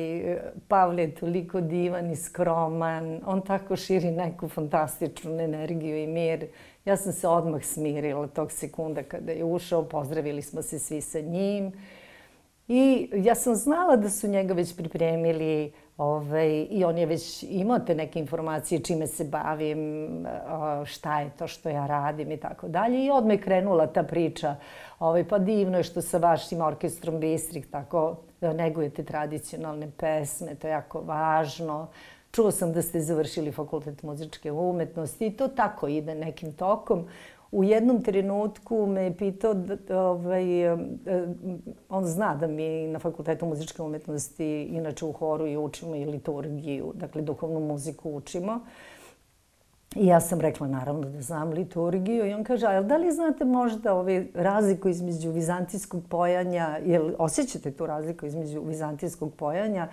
Pavle 0.68 1.02
je 1.02 1.14
toliko 1.14 1.60
divan 1.60 2.10
i 2.10 2.16
skroman, 2.16 3.20
on 3.26 3.40
tako 3.40 3.76
širi 3.76 4.10
neku 4.10 4.48
fantastičnu 4.48 5.40
energiju 5.40 5.96
i 5.96 6.06
mir. 6.06 6.46
Ja 6.84 6.96
sam 6.96 7.12
se 7.12 7.28
odmah 7.28 7.64
smirila 7.64 8.26
tog 8.26 8.52
sekunda 8.52 9.02
kada 9.02 9.32
je 9.32 9.44
ušao, 9.44 9.88
pozdravili 9.88 10.42
smo 10.42 10.62
se 10.62 10.78
svi 10.78 11.00
sa 11.00 11.20
njim. 11.20 11.72
I 12.68 13.10
ja 13.14 13.34
sam 13.34 13.54
znala 13.54 13.96
da 13.96 14.10
su 14.10 14.28
njega 14.28 14.54
već 14.54 14.76
pripremili 14.76 15.72
Ovaj, 15.96 16.66
I 16.70 16.84
on 16.84 16.98
je 16.98 17.06
već 17.06 17.42
imao 17.48 17.78
te 17.78 17.94
neke 17.94 18.18
informacije 18.18 18.80
čime 18.80 19.06
se 19.06 19.24
bavim, 19.24 20.08
šta 20.84 21.20
je 21.20 21.30
to 21.38 21.46
što 21.46 21.68
ja 21.68 21.86
radim 21.86 22.32
i 22.32 22.36
tako 22.36 22.68
dalje. 22.68 23.04
I 23.04 23.10
odmah 23.10 23.34
je 23.34 23.40
krenula 23.40 23.86
ta 23.86 24.02
priča, 24.02 24.56
ovaj, 24.98 25.28
pa 25.28 25.38
divno 25.38 25.76
je 25.76 25.84
što 25.84 26.02
sa 26.02 26.18
vašim 26.18 26.60
orkestrom 26.60 27.20
Bistrik 27.20 27.70
tako 27.70 28.16
negujete 28.40 29.04
tradicionalne 29.04 29.90
pesme, 29.96 30.54
to 30.54 30.66
je 30.66 30.70
jako 30.70 31.00
važno. 31.00 31.88
Čuo 32.32 32.50
sam 32.50 32.72
da 32.72 32.82
ste 32.82 33.00
završili 33.00 33.52
fakultet 33.52 34.02
muzičke 34.02 34.52
umetnosti 34.52 35.26
i 35.26 35.36
to 35.36 35.48
tako 35.48 35.88
ide 35.88 36.14
nekim 36.14 36.52
tokom. 36.52 37.06
U 37.50 37.64
jednom 37.64 38.02
trenutku 38.02 38.86
me 38.86 39.02
je 39.02 39.16
pitao, 39.16 39.54
da, 39.54 40.02
ovaj, 40.02 40.72
e, 40.72 40.76
on 41.88 42.06
zna 42.06 42.34
da 42.34 42.46
mi 42.46 42.86
na 42.86 42.98
Fakultetu 42.98 43.46
muzičke 43.46 43.82
umetnosti 43.82 44.62
inače 44.62 45.04
u 45.04 45.12
horu 45.12 45.46
i 45.46 45.56
učimo 45.56 45.96
i 45.96 46.04
liturgiju, 46.04 46.92
dakle 46.94 47.22
duhovnu 47.22 47.60
muziku 47.60 48.10
učimo. 48.10 48.60
I 49.96 50.06
ja 50.06 50.20
sam 50.20 50.40
rekla 50.40 50.66
naravno 50.66 51.08
da 51.08 51.20
znam 51.20 51.50
liturgiju 51.50 52.26
i 52.26 52.32
on 52.32 52.44
kaže, 52.44 52.66
a 52.66 52.82
da 52.82 52.96
li 52.96 53.12
znate 53.12 53.44
možda 53.44 53.94
ovaj 53.94 54.26
razliku 54.34 54.88
između 54.88 55.30
vizantijskog 55.30 56.02
pojanja, 56.08 56.78
jel 56.84 57.10
osjećate 57.18 57.70
tu 57.70 57.86
razliku 57.86 58.26
između 58.26 58.62
vizantijskog 58.62 59.34
pojanja 59.34 59.88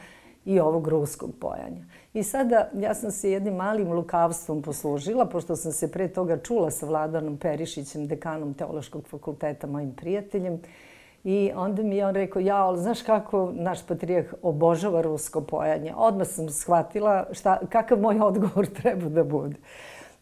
i 0.49 0.59
ovog 0.59 0.87
ruskog 0.87 1.31
pojanja. 1.39 1.83
I 2.13 2.23
sada 2.23 2.69
ja 2.73 2.93
sam 2.93 3.11
se 3.11 3.31
jednim 3.31 3.55
malim 3.55 3.91
lukavstvom 3.91 4.61
poslužila, 4.61 5.25
pošto 5.25 5.55
sam 5.55 5.71
se 5.71 5.91
pre 5.91 6.07
toga 6.07 6.37
čula 6.37 6.71
sa 6.71 6.85
Vladanom 6.85 7.37
Perišićem, 7.37 8.07
dekanom 8.07 8.53
Teološkog 8.53 9.07
fakulteta, 9.07 9.67
mojim 9.67 9.93
prijateljem. 9.93 10.59
I 11.23 11.51
onda 11.55 11.83
mi 11.83 11.97
je 11.97 12.05
on 12.05 12.15
rekao, 12.15 12.39
ja, 12.39 12.57
ali 12.65 12.81
znaš 12.81 13.01
kako 13.01 13.51
naš 13.53 13.85
patrijah 13.87 14.25
obožava 14.41 15.01
rusko 15.01 15.41
pojanje? 15.41 15.93
Odmah 15.95 16.27
sam 16.27 16.49
shvatila 16.49 17.25
šta, 17.31 17.59
kakav 17.69 17.99
moj 17.99 18.19
odgovor 18.29 18.65
treba 18.65 19.09
da 19.09 19.23
bude. 19.23 19.55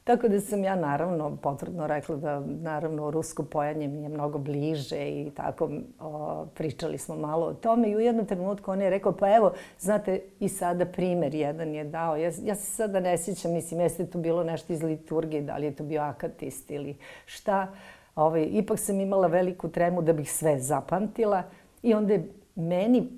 Tako 0.07 0.27
da 0.27 0.41
sam 0.41 0.63
ja 0.63 0.75
naravno 0.75 1.35
potvrdno 1.35 1.87
rekla 1.87 2.15
da 2.15 2.39
naravno 2.39 3.11
rusko 3.11 3.43
pojanje 3.43 3.87
mi 3.87 4.01
je 4.01 4.09
mnogo 4.09 4.37
bliže 4.37 5.09
i 5.09 5.31
tako 5.35 5.69
o, 5.99 6.45
pričali 6.45 6.97
smo 6.97 7.15
malo 7.15 7.45
o 7.45 7.53
tome 7.53 7.89
i 7.89 7.95
u 7.95 7.99
jednom 7.99 8.25
trenutku 8.25 8.71
on 8.71 8.81
je 8.81 8.89
rekao 8.89 9.11
pa 9.11 9.35
evo 9.35 9.53
znate 9.79 10.21
i 10.39 10.49
sada 10.49 10.85
primer 10.85 11.35
jedan 11.35 11.73
je 11.75 11.83
dao. 11.83 12.17
Ja, 12.17 12.31
ja 12.43 12.55
se 12.55 12.71
sada 12.71 12.99
ne 12.99 13.17
sjećam, 13.17 13.53
mislim 13.53 13.79
jeste 13.79 14.05
to 14.05 14.17
bilo 14.17 14.43
nešto 14.43 14.73
iz 14.73 14.83
liturgije, 14.83 15.41
da 15.41 15.57
li 15.57 15.65
je 15.65 15.75
to 15.75 15.83
bio 15.83 16.01
akatist 16.01 16.71
ili 16.71 16.97
šta. 17.25 17.67
Ovaj, 18.15 18.47
ipak 18.51 18.79
sam 18.79 18.99
imala 18.99 19.27
veliku 19.27 19.69
tremu 19.69 20.01
da 20.01 20.13
bih 20.13 20.31
sve 20.31 20.59
zapamtila 20.59 21.43
i 21.83 21.93
onda 21.93 22.13
je 22.13 22.31
meni 22.55 23.09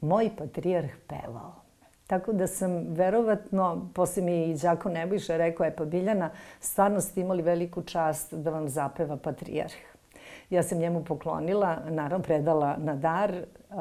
moj 0.00 0.30
patrijarh 0.38 0.90
pevao. 1.08 1.59
Tako 2.10 2.32
da 2.32 2.46
sam 2.46 2.86
verovatno, 2.88 3.88
posle 3.94 4.22
mi 4.22 4.44
i 4.44 4.54
Đako 4.54 4.88
Nebojša 4.88 5.36
rekao, 5.36 5.64
je 5.64 5.76
pa 5.76 5.84
Biljana, 5.84 6.30
stvarno 6.60 7.00
ste 7.00 7.20
imali 7.20 7.42
veliku 7.42 7.82
čast 7.82 8.34
da 8.34 8.50
vam 8.50 8.68
zapeva 8.68 9.16
Patrijarh. 9.16 9.74
Ja 10.50 10.62
sam 10.62 10.78
njemu 10.78 11.04
poklonila, 11.04 11.76
naravno 11.90 12.22
predala 12.22 12.76
na 12.78 12.94
dar 12.94 13.34
uh, 13.34 13.76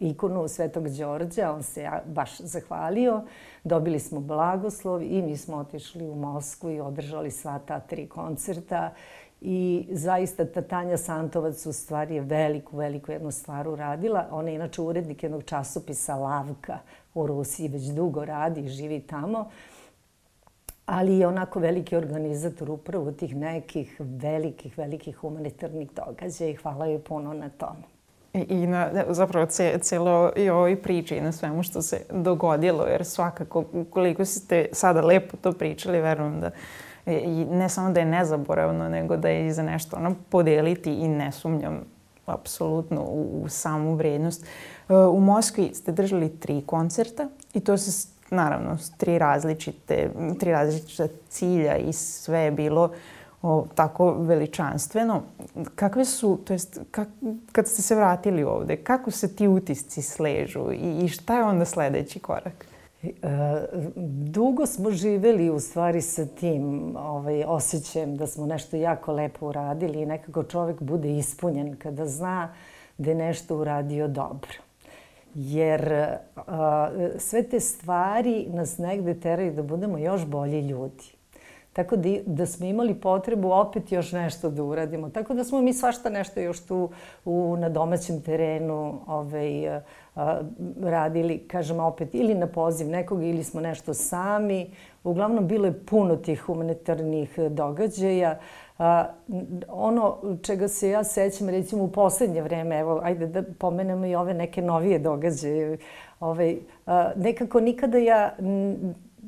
ikonu 0.00 0.48
Svetog 0.48 0.88
Đorđa, 0.88 1.52
on 1.52 1.62
se 1.62 1.82
ja 1.82 2.02
baš 2.06 2.38
zahvalio. 2.38 3.22
Dobili 3.64 3.98
smo 3.98 4.20
blagoslov 4.20 5.02
i 5.02 5.22
mi 5.22 5.36
smo 5.36 5.56
otišli 5.56 6.08
u 6.08 6.14
Moskvu 6.14 6.70
i 6.70 6.80
održali 6.80 7.30
sva 7.30 7.58
ta 7.58 7.80
tri 7.80 8.08
koncerta. 8.08 8.90
I 9.40 9.88
zaista 9.90 10.44
ta 10.44 10.62
Tanja 10.62 10.96
Santovac 10.96 11.66
u 11.66 11.72
stvari 11.72 12.14
je 12.14 12.20
veliku, 12.20 12.76
veliku 12.76 13.12
jednu 13.12 13.30
stvar 13.30 13.68
uradila. 13.68 14.26
Ona 14.30 14.48
je 14.48 14.54
inače 14.54 14.82
urednik 14.82 15.22
jednog 15.22 15.44
časopisa 15.44 16.14
Lavka 16.14 16.78
u 17.20 17.26
Rusiji, 17.26 17.68
već 17.68 17.82
dugo 17.82 18.24
radi 18.24 18.60
i 18.60 18.68
živi 18.68 19.00
tamo. 19.00 19.48
Ali 20.86 21.18
je 21.18 21.26
onako 21.26 21.60
veliki 21.60 21.96
organizator 21.96 22.70
upravo 22.70 23.12
tih 23.12 23.36
nekih 23.36 23.96
velikih, 24.00 24.78
velikih 24.78 25.16
humanitarnih 25.16 25.88
događaja 25.92 26.50
i 26.50 26.54
hvala 26.54 26.86
joj 26.86 26.98
puno 26.98 27.32
na 27.32 27.48
tome. 27.48 27.82
I, 28.34 28.66
na 28.66 28.90
zapravo 29.08 29.46
ce, 29.46 29.78
celo 29.82 30.32
i 30.36 30.50
ovoj 30.50 30.82
priči 30.82 31.16
i 31.16 31.20
na 31.20 31.32
svemu 31.32 31.62
što 31.62 31.82
se 31.82 32.00
dogodilo, 32.10 32.84
jer 32.84 33.04
svakako 33.04 33.64
koliko 33.90 34.24
ste 34.24 34.66
sada 34.72 35.00
lepo 35.00 35.36
to 35.36 35.52
pričali, 35.52 36.00
verujem 36.00 36.40
da 36.40 36.50
i 37.06 37.44
ne 37.44 37.68
samo 37.68 37.92
da 37.92 38.00
je 38.00 38.06
nezaboravno, 38.06 38.88
nego 38.88 39.16
da 39.16 39.28
je 39.28 39.46
i 39.46 39.52
za 39.52 39.62
nešto 39.62 39.96
ono 39.96 40.14
podeliti 40.30 40.94
i 40.94 41.08
ne 41.08 41.32
sumnjam 41.32 41.97
apsolutno 42.30 43.02
u, 43.02 43.42
u 43.44 43.48
samu 43.48 43.94
vrednost. 43.94 44.44
E, 44.88 44.94
u 44.94 45.20
Moskvi 45.20 45.74
ste 45.74 45.92
držali 45.92 46.28
tri 46.40 46.62
koncerta 46.66 47.28
i 47.54 47.60
to 47.60 47.76
se 47.76 48.08
naravno 48.30 48.78
tri 48.96 49.18
različite, 49.18 50.10
tri 50.40 50.50
različita 50.50 51.08
cilja 51.28 51.76
i 51.76 51.92
sve 51.92 52.40
je 52.40 52.50
bilo 52.50 52.90
o, 53.42 53.66
tako 53.74 54.12
veličanstveno. 54.12 55.22
Kakve 55.74 56.04
su, 56.04 56.38
to 56.44 56.52
jest, 56.52 56.80
kak, 56.90 57.08
kad 57.52 57.68
ste 57.68 57.82
se 57.82 57.94
vratili 57.94 58.44
ovde, 58.44 58.76
kako 58.76 59.10
se 59.10 59.36
ti 59.36 59.48
utisci 59.48 60.02
sležu 60.02 60.72
i, 60.72 61.04
i 61.04 61.08
šta 61.08 61.36
je 61.36 61.44
onda 61.44 61.64
sledeći 61.64 62.18
korak? 62.18 62.66
Dugo 64.30 64.66
smo 64.66 64.90
živeli 64.90 65.50
u 65.50 65.60
stvari 65.60 66.02
sa 66.02 66.26
tim 66.26 66.96
ovaj, 66.96 67.44
osjećajem 67.44 68.16
da 68.16 68.26
smo 68.26 68.46
nešto 68.46 68.76
jako 68.76 69.12
lepo 69.12 69.46
uradili 69.46 70.02
i 70.02 70.06
nekako 70.06 70.42
čovek 70.42 70.82
bude 70.82 71.16
ispunjen 71.16 71.76
kada 71.76 72.06
zna 72.06 72.54
da 72.98 73.10
je 73.10 73.16
nešto 73.16 73.56
uradio 73.56 74.08
dobro. 74.08 74.52
Jer 75.34 75.92
a, 76.36 76.90
sve 77.18 77.42
te 77.42 77.60
stvari 77.60 78.46
nas 78.48 78.78
negde 78.78 79.20
teraju 79.20 79.52
da 79.52 79.62
budemo 79.62 79.98
još 79.98 80.26
bolji 80.26 80.60
ljudi. 80.60 81.17
Tako 81.78 81.96
da, 81.96 82.08
da 82.26 82.46
smo 82.46 82.66
imali 82.66 82.94
potrebu 82.94 83.50
opet 83.50 83.92
još 83.92 84.12
nešto 84.12 84.50
da 84.50 84.62
uradimo. 84.62 85.10
Tako 85.10 85.34
da 85.34 85.44
smo 85.44 85.60
mi 85.62 85.72
svašta 85.72 86.10
nešto 86.10 86.40
još 86.40 86.66
tu 86.66 86.90
u, 87.24 87.56
na 87.58 87.68
domaćem 87.68 88.22
terenu 88.22 89.00
ovaj, 89.06 89.68
a, 89.68 89.80
radili, 90.82 91.38
kažem 91.38 91.80
opet, 91.80 92.14
ili 92.14 92.34
na 92.34 92.46
poziv 92.46 92.88
nekog 92.88 93.22
ili 93.22 93.44
smo 93.44 93.60
nešto 93.60 93.94
sami. 93.94 94.70
Uglavnom 95.04 95.46
bilo 95.46 95.66
je 95.66 95.84
puno 95.86 96.16
tih 96.16 96.40
humanitarnih 96.40 97.38
događaja. 97.50 98.38
A, 98.78 99.04
ono 99.68 100.16
čega 100.42 100.68
se 100.68 100.88
ja 100.88 101.04
sećam, 101.04 101.48
recimo 101.48 101.84
u 101.84 101.92
poslednje 101.92 102.42
vreme, 102.42 102.78
evo, 102.78 103.00
ajde 103.04 103.26
da 103.26 103.42
pomenemo 103.58 104.06
i 104.06 104.14
ove 104.14 104.34
neke 104.34 104.62
novije 104.62 104.98
događaje, 104.98 105.78
ovaj, 106.20 106.58
a, 106.86 107.10
nekako 107.16 107.60
nikada 107.60 107.98
ja 107.98 108.36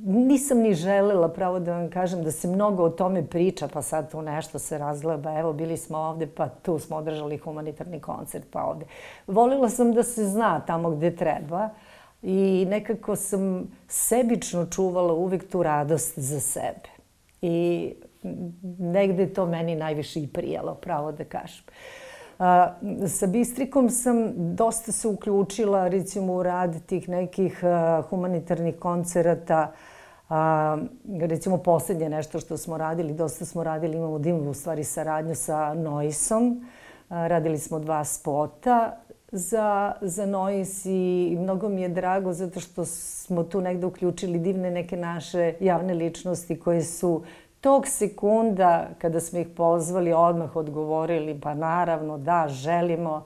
nisam 0.05 0.59
ni 0.59 0.75
želela, 0.75 1.29
pravo 1.29 1.59
da 1.59 1.77
vam 1.77 1.91
kažem, 1.91 2.25
da 2.25 2.31
se 2.31 2.49
mnogo 2.49 2.83
o 2.83 2.91
tome 2.91 3.27
priča, 3.27 3.69
pa 3.69 3.83
sad 3.83 4.11
tu 4.11 4.23
nešto 4.23 4.59
se 4.59 4.79
razgleba, 4.79 5.39
evo, 5.39 5.53
bili 5.53 5.77
smo 5.77 5.99
ovde, 5.99 6.27
pa 6.27 6.49
tu 6.49 6.79
smo 6.79 6.97
održali 6.97 7.39
humanitarni 7.39 8.01
koncert, 8.01 8.45
pa 8.51 8.63
ovde. 8.63 8.87
Volila 9.27 9.69
sam 9.69 9.93
da 9.93 10.03
se 10.03 10.25
zna 10.25 10.61
tamo 10.61 10.91
gde 10.91 11.17
treba 11.17 11.69
i 12.23 12.67
nekako 12.69 13.17
sam 13.17 13.71
sebično 13.89 14.67
čuvala 14.67 15.13
uvek 15.13 15.51
tu 15.51 15.63
radost 15.63 16.19
za 16.19 16.41
sebe. 16.41 16.89
I 17.43 17.93
negde 18.79 19.33
to 19.33 19.47
meni 19.47 19.75
najviše 19.75 20.21
i 20.21 20.27
prijelo, 20.27 20.75
pravo 20.75 21.13
da 21.13 21.25
kažem. 21.25 21.65
A, 22.39 22.75
sa 23.09 23.27
Bistrikom 23.27 23.91
sam 23.91 24.33
dosta 24.57 24.93
se 24.93 25.09
uključila 25.09 25.89
recimo 25.89 26.35
u 26.35 26.43
rad 26.43 26.87
tih 26.87 27.09
nekih 27.09 27.65
a, 27.65 28.03
humanitarnih 28.11 28.79
koncerata. 28.79 29.73
A, 30.31 30.79
recimo 31.21 31.59
poslednje 31.59 32.09
nešto 32.09 32.41
što 32.41 32.57
smo 32.57 32.79
radili, 32.79 33.13
dosta 33.13 33.45
smo 33.45 33.65
radili, 33.65 33.97
imamo 33.97 34.19
divnu 34.19 34.51
u 34.51 34.55
stvari 34.55 34.85
saradnju 34.85 35.35
sa 35.35 35.75
Noisom. 35.75 36.67
A, 37.09 37.27
radili 37.27 37.59
smo 37.59 37.79
dva 37.79 38.05
spota 38.05 38.97
za, 39.33 39.93
za 40.01 40.27
Nois 40.27 40.87
i 40.87 41.37
mnogo 41.41 41.69
mi 41.69 41.83
je 41.83 41.89
drago 41.89 42.33
zato 42.33 42.61
što 42.61 42.85
smo 42.85 43.43
tu 43.43 43.61
negde 43.61 43.87
uključili 43.87 44.39
divne 44.39 44.71
neke 44.71 44.97
naše 44.97 45.55
javne 45.61 45.95
ličnosti 45.95 46.61
koje 46.61 46.83
su 46.83 47.23
tog 47.61 47.87
sekunda 47.87 48.89
kada 48.99 49.21
smo 49.21 49.39
ih 49.39 49.49
pozvali 49.57 50.13
odmah 50.13 50.57
odgovorili 50.57 51.41
pa 51.41 51.55
naravno 51.55 52.19
da 52.19 52.47
želimo 52.49 53.25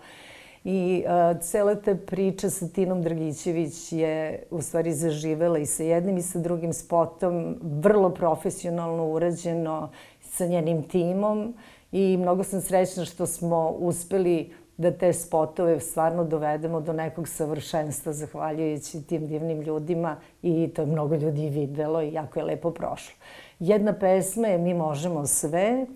i 0.64 1.04
uh, 1.06 1.40
cela 1.40 1.74
ta 1.74 1.94
priča 2.06 2.50
sa 2.50 2.68
Tinom 2.68 3.02
Dragićević 3.02 3.92
je 3.92 4.42
u 4.50 4.62
stvari 4.62 4.92
zaživela 4.92 5.58
i 5.58 5.66
sa 5.66 5.82
jednim 5.82 6.16
i 6.16 6.22
sa 6.22 6.38
drugim 6.38 6.72
spotom 6.72 7.56
vrlo 7.62 8.10
profesionalno 8.10 9.06
urađeno 9.06 9.90
sa 10.20 10.46
njenim 10.46 10.82
timom 10.82 11.54
i 11.92 12.16
mnogo 12.16 12.44
sam 12.44 12.60
srećna 12.60 13.04
što 13.04 13.26
smo 13.26 13.70
uspeli 13.70 14.52
da 14.76 14.90
te 14.90 15.12
spotove 15.12 15.80
stvarno 15.80 16.24
dovedemo 16.24 16.80
do 16.80 16.92
nekog 16.92 17.28
savršenstva 17.28 18.12
zahvaljujući 18.12 19.02
tim 19.02 19.26
divnim 19.26 19.60
ljudima 19.60 20.16
i 20.42 20.70
to 20.74 20.82
je 20.82 20.86
mnogo 20.86 21.14
ljudi 21.14 21.48
videlo 21.48 22.02
i 22.02 22.12
jako 22.12 22.38
je 22.38 22.44
lepo 22.44 22.70
prošlo. 22.70 23.14
Jedna 23.58 23.92
pesma 23.92 24.48
je 24.48 24.58
Mi 24.58 24.74
možemo 24.74 25.26
sve, 25.26 25.86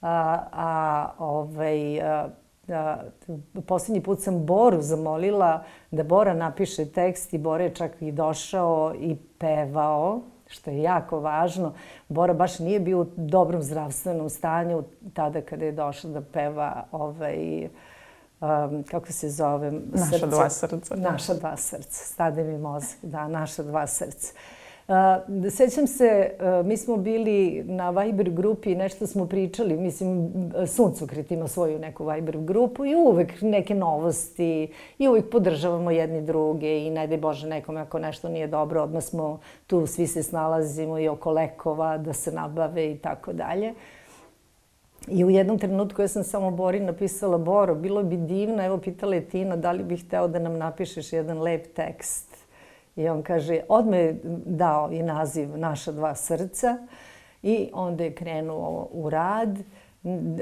a, 0.00 0.44
a 0.52 1.10
ovaj, 1.18 2.00
a, 2.00 2.28
a, 2.68 3.02
poslednji 3.66 4.02
put 4.02 4.20
sam 4.20 4.46
Boru 4.46 4.80
zamolila 4.80 5.64
da 5.90 6.02
Bora 6.02 6.34
napiše 6.34 6.84
tekst 6.84 7.32
i 7.32 7.38
Bora 7.38 7.64
je 7.64 7.74
čak 7.74 7.92
i 8.00 8.12
došao 8.12 8.94
i 9.00 9.16
pevao 9.38 10.20
što 10.48 10.70
je 10.70 10.82
jako 10.82 11.20
važno. 11.20 11.72
Bora 12.08 12.34
baš 12.34 12.58
nije 12.58 12.80
bio 12.80 13.00
u 13.00 13.06
dobrom 13.16 13.62
zdravstvenom 13.62 14.28
stanju 14.28 14.82
tada 15.14 15.40
kada 15.40 15.64
je 15.64 15.72
došao 15.72 16.10
da 16.10 16.20
peva 16.20 16.84
ovaj, 16.92 17.64
um, 17.64 18.82
kako 18.90 19.12
se 19.12 19.28
zove? 19.28 19.70
Naša 19.70 20.10
srce. 20.10 20.26
dva 20.26 20.50
srca. 20.50 20.96
Naša 20.96 21.34
dva 21.34 21.56
srca. 21.56 22.04
Stade 22.04 22.44
mi 22.44 22.58
mozak. 22.58 22.98
Da, 23.02 23.28
naša 23.28 23.62
dva 23.62 23.86
srca. 23.86 24.32
Sećam 25.50 25.86
se, 25.86 26.30
mi 26.64 26.76
smo 26.76 26.96
bili 26.96 27.64
na 27.66 27.90
Viber 27.90 28.30
grupi, 28.30 28.74
nešto 28.74 29.06
smo 29.06 29.26
pričali, 29.26 29.76
mislim, 29.76 30.32
Suncokret 30.66 31.30
ima 31.30 31.48
svoju 31.48 31.78
neku 31.78 32.04
Viber 32.06 32.38
grupu 32.38 32.86
i 32.86 32.94
uvek 32.94 33.42
neke 33.42 33.74
novosti 33.74 34.72
i 34.98 35.08
uvek 35.08 35.30
podržavamo 35.30 35.90
jedni 35.90 36.22
druge 36.22 36.86
i 36.86 36.90
ne 36.90 37.06
daj 37.06 37.18
Bože 37.18 37.48
nekome 37.48 37.80
ako 37.80 37.98
nešto 37.98 38.28
nije 38.28 38.46
dobro, 38.46 38.82
odmah 38.82 39.02
smo 39.02 39.40
tu, 39.66 39.86
svi 39.86 40.06
se 40.06 40.22
snalazimo 40.22 40.98
i 40.98 41.08
oko 41.08 41.30
lekova 41.30 41.98
da 41.98 42.12
se 42.12 42.32
nabave 42.32 42.90
i 42.92 42.98
tako 42.98 43.32
dalje. 43.32 43.74
I 45.08 45.24
u 45.24 45.30
jednom 45.30 45.58
trenutku 45.58 46.02
ja 46.02 46.08
sam 46.08 46.24
samo 46.24 46.50
Bori 46.50 46.80
napisala, 46.80 47.38
Boro, 47.38 47.74
bilo 47.74 48.02
bi 48.02 48.16
divno, 48.16 48.64
evo 48.64 48.78
pitala 48.78 49.14
je 49.14 49.28
Tina, 49.28 49.56
da 49.56 49.72
li 49.72 49.84
bih 49.84 50.06
hteo 50.06 50.28
da 50.28 50.38
nam 50.38 50.58
napišeš 50.58 51.12
jedan 51.12 51.42
lep 51.42 51.74
tekst. 51.74 52.27
I 52.98 53.08
on 53.08 53.22
kaže, 53.22 53.60
odme 53.68 53.98
je 53.98 54.20
dao 54.44 54.92
i 54.92 55.02
naziv 55.02 55.58
Naša 55.58 55.92
dva 55.92 56.14
srca 56.14 56.76
i 57.42 57.70
onda 57.72 58.04
je 58.04 58.14
krenuo 58.14 58.88
u 58.92 59.10
rad, 59.10 59.58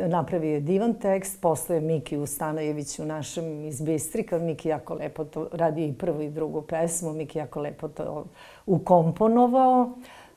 napravio 0.08 0.54
je 0.54 0.60
divan 0.60 0.94
tekst, 0.94 1.40
posle 1.40 1.76
je 1.76 1.80
Miki 1.80 2.16
Ustanojević 2.16 2.98
u 2.98 3.04
našem 3.04 3.64
iz 3.64 3.82
Bistrika, 3.82 4.38
Miki 4.38 4.68
jako 4.68 4.94
lepo 4.94 5.24
to 5.24 5.48
radi 5.52 5.86
i 5.86 5.92
prvu 5.92 6.22
i 6.22 6.30
drugu 6.30 6.62
pesmu, 6.62 7.12
Miki 7.12 7.38
jako 7.38 7.60
lepo 7.60 7.88
to 7.88 8.24
ukomponovao. 8.66 9.90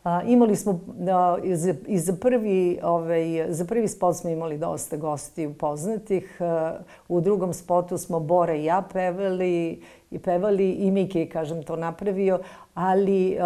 A, 0.03 0.21
imali 0.23 0.55
smo 0.55 0.79
a, 1.11 1.37
i, 1.43 1.55
za, 1.55 1.73
i 1.87 1.99
za 1.99 2.13
prvi 2.13 2.79
ovaj 2.83 3.53
za 3.53 3.65
prvi 3.65 3.87
spot 3.87 4.15
smo 4.15 4.29
imali 4.29 4.57
dosta 4.57 4.97
gostiju 4.97 5.53
poznatih. 5.53 6.39
U 7.07 7.21
drugom 7.21 7.53
spotu 7.53 7.97
smo 7.97 8.19
Bora 8.19 8.55
i 8.55 8.65
ja 8.65 8.83
pevali 8.93 9.81
i 10.11 10.19
pevali 10.19 10.71
i 10.71 10.91
Miki 10.91 11.29
kažem 11.29 11.63
to 11.63 11.75
napravio, 11.75 12.39
ali 12.73 13.37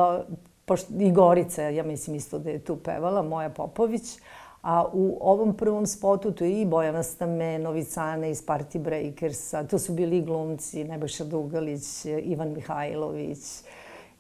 pošto, 0.65 0.93
i 0.99 1.11
Gorica, 1.11 1.61
ja 1.61 1.83
mislim 1.83 2.15
isto 2.15 2.39
da 2.39 2.49
je 2.49 2.59
tu 2.59 2.75
pevala, 2.75 3.21
Moja 3.21 3.49
Popović. 3.49 4.19
A 4.61 4.85
u 4.93 5.17
ovom 5.21 5.57
prvom 5.57 5.85
spotu 5.87 6.31
tu 6.31 6.45
je 6.45 6.61
i 6.61 6.65
Bojana 6.65 7.03
Stamenović, 7.03 7.97
Ana 7.97 8.27
iz 8.27 8.45
Party 8.45 8.77
Breakersa, 8.77 9.63
to 9.63 9.79
su 9.79 9.93
bili 9.93 10.21
glumci 10.21 10.83
Nebojša 10.83 11.23
Dugalić, 11.23 12.05
Ivan 12.05 12.53
Mihajlović, 12.53 13.39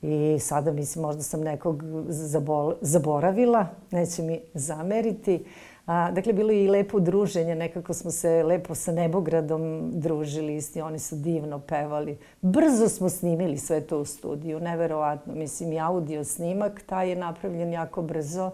I 0.03 0.39
sada 0.39 0.71
mislim, 0.71 1.01
možda 1.01 1.23
sam 1.23 1.41
nekog 1.41 1.83
zabol, 2.07 2.73
zaboravila, 2.81 3.67
neće 3.91 4.21
mi 4.21 4.39
zameriti. 4.53 5.45
A, 5.85 6.11
dakle, 6.11 6.33
bilo 6.33 6.51
je 6.51 6.63
i 6.63 6.67
lepo 6.67 6.99
druženje, 6.99 7.55
nekako 7.55 7.93
smo 7.93 8.11
se 8.11 8.43
lepo 8.43 8.75
sa 8.75 8.91
Nebogradom 8.91 9.91
družili, 9.93 10.55
isti, 10.55 10.81
oni 10.81 10.99
su 10.99 11.15
divno 11.15 11.59
pevali. 11.59 12.17
Brzo 12.41 12.89
smo 12.89 13.09
snimili 13.09 13.57
sve 13.57 13.81
to 13.81 13.99
u 13.99 14.05
studiju, 14.05 14.59
neverovatno. 14.59 15.35
Mislim, 15.35 15.73
i 15.73 15.79
audio 15.79 16.23
snimak, 16.23 16.81
taj 16.85 17.09
je 17.09 17.15
napravljen 17.15 17.73
jako 17.73 18.01
brzo, 18.01 18.51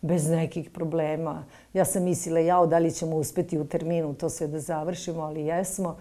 bez 0.00 0.28
nekih 0.28 0.70
problema. 0.70 1.44
Ja 1.74 1.84
sam 1.84 2.04
mislila, 2.04 2.40
jao, 2.40 2.66
da 2.66 2.78
li 2.78 2.90
ćemo 2.90 3.16
uspeti 3.16 3.58
u 3.58 3.64
terminu 3.64 4.14
to 4.14 4.28
sve 4.28 4.46
da 4.46 4.60
završimo, 4.60 5.22
ali 5.22 5.46
jesmo. 5.46 5.96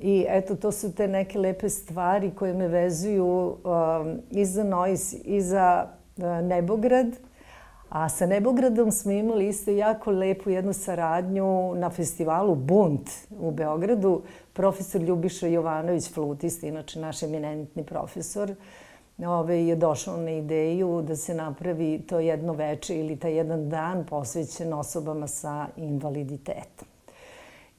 I 0.00 0.26
eto, 0.28 0.56
to 0.56 0.72
su 0.72 0.94
te 0.94 1.08
neke 1.08 1.38
lepe 1.38 1.68
stvari 1.68 2.30
koje 2.30 2.54
me 2.54 2.68
vezuju 2.68 3.26
um, 3.26 4.18
i 4.30 4.44
za 4.44 4.64
Nois 4.64 5.14
i 5.24 5.40
za 5.40 5.88
uh, 6.16 6.24
Nebograd. 6.24 7.06
A 7.88 8.08
sa 8.08 8.26
Nebogradom 8.26 8.92
smo 8.92 9.12
imali 9.12 9.48
isto 9.48 9.70
jako 9.70 10.10
lepu 10.10 10.50
jednu 10.50 10.72
saradnju 10.72 11.74
na 11.74 11.90
festivalu 11.90 12.54
Bunt 12.54 13.10
u 13.40 13.50
Beogradu. 13.50 14.22
Profesor 14.52 15.02
Ljubiša 15.02 15.46
Jovanović, 15.46 16.12
flutist, 16.12 16.62
inače 16.62 17.00
naš 17.00 17.22
eminentni 17.22 17.84
profesor, 17.84 18.54
ove, 19.26 19.66
je 19.66 19.76
došao 19.76 20.16
na 20.16 20.30
ideju 20.30 21.02
da 21.02 21.16
se 21.16 21.34
napravi 21.34 22.02
to 22.08 22.18
jedno 22.18 22.52
veče 22.52 22.98
ili 23.00 23.16
taj 23.16 23.34
jedan 23.34 23.68
dan 23.68 24.06
posvećen 24.06 24.72
osobama 24.72 25.26
sa 25.26 25.66
invaliditetom. 25.76 26.89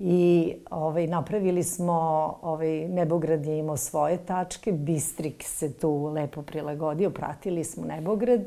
I 0.04 0.54
ovaj, 0.70 1.08
napravili 1.08 1.64
smo, 1.64 1.94
ovaj, 2.42 2.88
Nebograd 2.88 3.46
je 3.46 3.60
imao 3.60 3.78
svoje 3.78 4.18
tačke, 4.18 4.72
Bistrik 4.72 5.44
se 5.44 5.74
tu 5.74 6.06
lepo 6.06 6.42
prilagodio, 6.42 7.10
pratili 7.10 7.64
smo 7.64 7.86
Nebograd. 7.86 8.42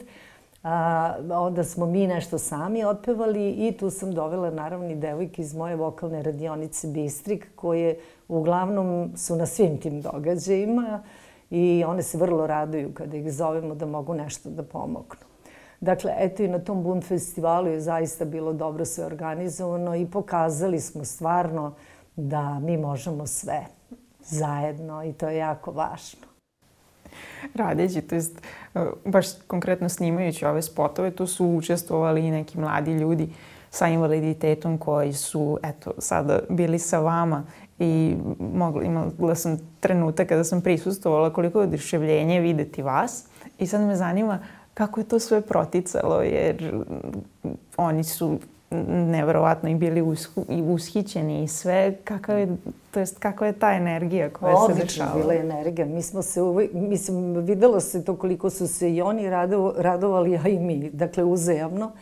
A, 0.63 1.15
onda 1.31 1.65
smo 1.65 1.87
mi 1.87 2.07
nešto 2.07 2.39
sami 2.39 2.85
otpevali 2.85 3.51
i 3.51 3.73
tu 3.73 3.91
sam 3.91 4.15
dovela 4.15 4.51
naravno 4.51 4.91
i 4.91 4.95
devojke 4.95 5.43
iz 5.43 5.55
moje 5.55 5.77
vokalne 5.77 6.23
radionice 6.23 6.89
Bistrik 6.89 7.49
koje 7.57 7.99
uglavnom 8.29 9.13
su 9.17 9.37
na 9.37 9.47
svim 9.47 9.81
tim 9.81 10.01
događajima 10.01 11.03
i 11.51 11.85
one 11.87 12.03
se 12.03 12.19
vrlo 12.19 12.47
raduju 12.47 12.95
kada 12.95 13.17
ih 13.17 13.33
zovemo 13.33 13.75
da 13.75 13.87
mogu 13.87 14.15
nešto 14.15 14.51
da 14.51 14.63
pomognu. 14.63 15.34
Dakle, 15.85 16.15
eto 16.19 16.43
i 16.43 16.49
na 16.49 16.59
tom 16.59 16.83
Bund 16.83 17.05
festivalu 17.05 17.69
je 17.69 17.81
zaista 17.81 18.25
bilo 18.25 18.53
dobro 18.53 18.85
sve 18.85 19.05
organizovano 19.05 19.97
i 19.97 20.07
pokazali 20.07 20.81
smo 20.81 21.05
stvarno 21.05 21.75
da 22.17 22.59
mi 22.59 22.77
možemo 22.77 23.27
sve 23.27 23.67
zajedno 24.21 25.05
i 25.05 25.13
to 25.13 25.29
je 25.29 25.37
jako 25.37 25.73
važno. 25.73 26.27
Radeći, 27.55 28.01
to 28.01 28.15
jest 28.15 28.41
baš 29.05 29.27
konkretno 29.47 29.89
snimajući 29.89 30.47
ove 30.47 30.63
spotove, 30.63 31.11
tu 31.11 31.27
su 31.27 31.47
učestvovali 31.47 32.27
i 32.27 32.31
neki 32.31 32.61
mladi 32.61 32.93
ljudi 32.93 33.29
sa 33.71 33.89
invaliditetom 33.89 34.79
koji 34.79 35.13
su, 35.13 35.59
eto, 35.63 35.93
sada 35.99 36.41
bili 36.49 36.79
sa 36.79 36.99
vama 36.99 37.45
i 37.79 38.17
mogla, 38.39 38.83
imala 38.83 39.35
sam 39.35 39.59
trenutak 39.81 40.29
kada 40.29 40.45
sam 40.45 40.61
prisustovala 40.61 41.33
koliko 41.33 41.61
je 41.61 41.67
oduševljenje 41.67 42.41
videti 42.41 42.83
vas 42.83 43.27
i 43.59 43.67
sad 43.67 43.81
me 43.81 43.97
zanima 43.97 44.39
kako 44.75 45.01
je 45.01 45.05
to 45.05 45.19
sve 45.19 45.41
proticalo, 45.41 46.23
jer 46.23 46.83
oni 47.77 48.05
su 48.05 48.39
neverovatno 48.89 49.69
i 49.69 49.75
bili 49.75 50.03
ushu, 50.03 50.45
i 50.49 50.63
ushićeni 50.63 51.45
i 51.45 51.49
sve. 51.49 51.95
Kakav 52.05 52.39
je, 52.39 52.57
to 52.91 53.01
jest, 53.01 53.19
kakva 53.19 53.47
je 53.47 53.53
ta 53.53 53.73
energija 53.73 54.31
koja 54.31 54.57
Odlično 54.57 54.77
se 54.77 54.83
dešava? 54.83 55.11
Odlično 55.11 55.23
bila 55.23 55.35
energija. 55.35 55.87
Mi 55.87 56.03
smo 56.03 56.23
se 56.23 56.43
uvijek, 56.43 56.73
mislim, 56.73 57.37
videlo 57.37 57.81
se 57.81 58.05
to 58.05 58.17
koliko 58.17 58.51
su 58.51 58.69
se 58.69 58.95
i 58.95 59.03
oni 59.03 59.31
rado, 59.31 59.75
radovali, 59.79 60.41
a 60.45 60.49
i 60.49 60.59
mi. 60.59 60.91
Dakle, 60.91 61.25
uzajamno. 61.25 61.93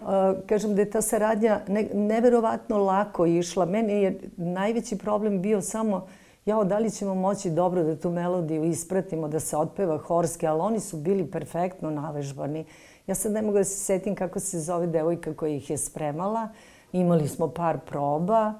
Uh, 0.00 0.06
kažem 0.46 0.74
da 0.74 0.82
je 0.82 0.90
ta 0.90 1.02
saradnja 1.02 1.60
ne, 1.68 1.88
neverovatno 1.94 2.78
lako 2.78 3.26
išla. 3.26 3.64
Meni 3.64 4.02
je 4.02 4.20
najveći 4.36 4.98
problem 4.98 5.42
bio 5.42 5.60
samo 5.60 6.06
jao, 6.46 6.64
da 6.64 6.78
li 6.78 6.90
ćemo 6.90 7.14
moći 7.14 7.50
dobro 7.50 7.82
da 7.82 7.96
tu 7.96 8.10
melodiju 8.10 8.64
ispratimo, 8.64 9.28
da 9.28 9.40
se 9.40 9.56
otpeva 9.56 9.98
horski, 9.98 10.46
ali 10.46 10.60
oni 10.60 10.80
su 10.80 10.96
bili 10.96 11.30
perfektno 11.30 11.90
navežbani. 11.90 12.64
Ja 13.06 13.14
sad 13.14 13.32
ne 13.32 13.42
mogu 13.42 13.58
da 13.58 13.64
se 13.64 13.84
setim 13.84 14.14
kako 14.14 14.40
se 14.40 14.60
zove 14.60 14.86
devojka 14.86 15.34
koja 15.34 15.54
ih 15.54 15.70
je 15.70 15.78
spremala. 15.78 16.48
Imali 16.92 17.28
smo 17.28 17.48
par 17.48 17.78
proba 17.78 18.54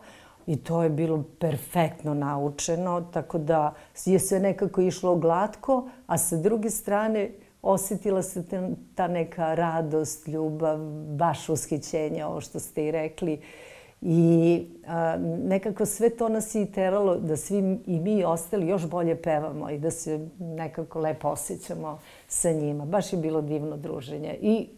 i 0.47 0.57
to 0.57 0.83
je 0.83 0.91
bilo 0.91 1.25
perfektno 1.39 2.15
naučeno, 2.15 3.01
tako 3.13 3.39
da 3.39 3.75
je 4.05 4.19
sve 4.19 4.41
nekako 4.41 4.81
išlo 4.81 5.17
glatko, 5.17 5.89
a 6.07 6.19
sa 6.19 6.37
druge 6.37 6.71
strane 6.71 7.31
osetila 7.63 8.23
se 8.23 8.45
ta 8.95 9.09
neka 9.09 9.55
radost, 9.55 10.29
ljubav, 10.29 10.79
baš 11.17 11.49
ushićenje, 11.49 12.25
ovo 12.25 12.41
što 12.41 12.61
ste 12.61 12.87
i 12.87 12.91
rekli. 12.91 13.41
I 14.03 14.67
a, 14.87 15.17
nekako 15.45 15.87
sve 15.87 16.11
to 16.11 16.29
nas 16.29 16.55
je 16.55 16.73
teralo 16.73 17.17
da 17.17 17.37
svi 17.37 17.79
i 17.87 18.01
mi 18.01 18.25
ostali 18.25 18.69
još 18.69 18.87
bolje 18.87 19.23
pevamo 19.23 19.71
i 19.71 19.79
da 19.79 19.91
se 19.91 20.29
nekako 20.39 21.01
lepo 21.01 21.29
osjećamo 21.29 21.99
sa 22.29 22.53
njima. 22.53 22.85
Baš 22.85 23.13
je 23.13 23.19
bilo 23.19 23.41
divno 23.41 23.77
druženje. 23.77 24.39
I 24.41 24.69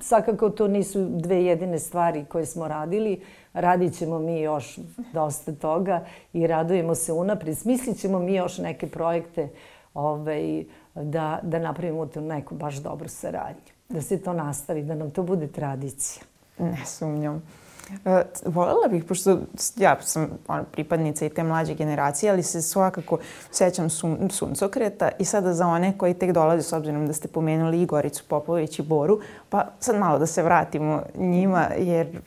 svakako 0.00 0.50
to 0.50 0.68
nisu 0.68 1.06
dve 1.08 1.44
jedine 1.44 1.78
stvari 1.78 2.24
koje 2.24 2.46
smo 2.46 2.68
radili. 2.68 3.20
Radit 3.52 3.98
ćemo 3.98 4.18
mi 4.18 4.40
još 4.40 4.78
dosta 5.12 5.52
toga 5.52 6.04
i 6.32 6.46
radujemo 6.46 6.94
se 6.94 7.12
unaprijed. 7.12 7.58
Smislit 7.58 8.00
ćemo 8.00 8.18
mi 8.18 8.34
još 8.34 8.58
neke 8.58 8.86
projekte 8.86 9.48
ovaj, 9.94 10.64
da, 10.94 11.40
da 11.42 11.58
napravimo 11.58 12.06
tu 12.06 12.20
neku 12.20 12.54
baš 12.54 12.76
dobru 12.76 13.08
saradnju. 13.08 13.72
Da 13.88 14.02
se 14.02 14.22
to 14.22 14.32
nastavi, 14.32 14.82
da 14.82 14.94
nam 14.94 15.10
to 15.10 15.22
bude 15.22 15.46
tradicija. 15.46 16.24
Ne 16.58 16.86
sumnjam. 16.86 17.42
Uh, 17.90 18.12
volela 18.44 18.88
bih, 18.90 19.04
pošto 19.04 19.38
ja 19.76 20.00
sam 20.00 20.28
ona, 20.48 20.62
pripadnica 20.62 21.26
i 21.26 21.28
te 21.28 21.42
mlađe 21.42 21.74
generacije, 21.74 22.32
ali 22.32 22.42
se 22.42 22.62
svakako 22.62 23.18
sećam 23.50 23.90
sun, 23.90 24.30
suncokreta 24.30 25.10
i 25.18 25.24
sada 25.24 25.54
za 25.54 25.66
one 25.66 25.98
koji 25.98 26.14
tek 26.14 26.32
dolaze, 26.32 26.62
s 26.62 26.72
obzirom 26.72 27.06
da 27.06 27.12
ste 27.12 27.28
pomenuli 27.28 27.82
Igoricu 27.82 28.24
Popović 28.28 28.78
i 28.78 28.82
Boru, 28.82 29.20
pa 29.50 29.66
sad 29.80 29.98
malo 29.98 30.18
da 30.18 30.26
se 30.26 30.42
vratimo 30.42 31.02
njima, 31.14 31.66
jer 31.78 32.20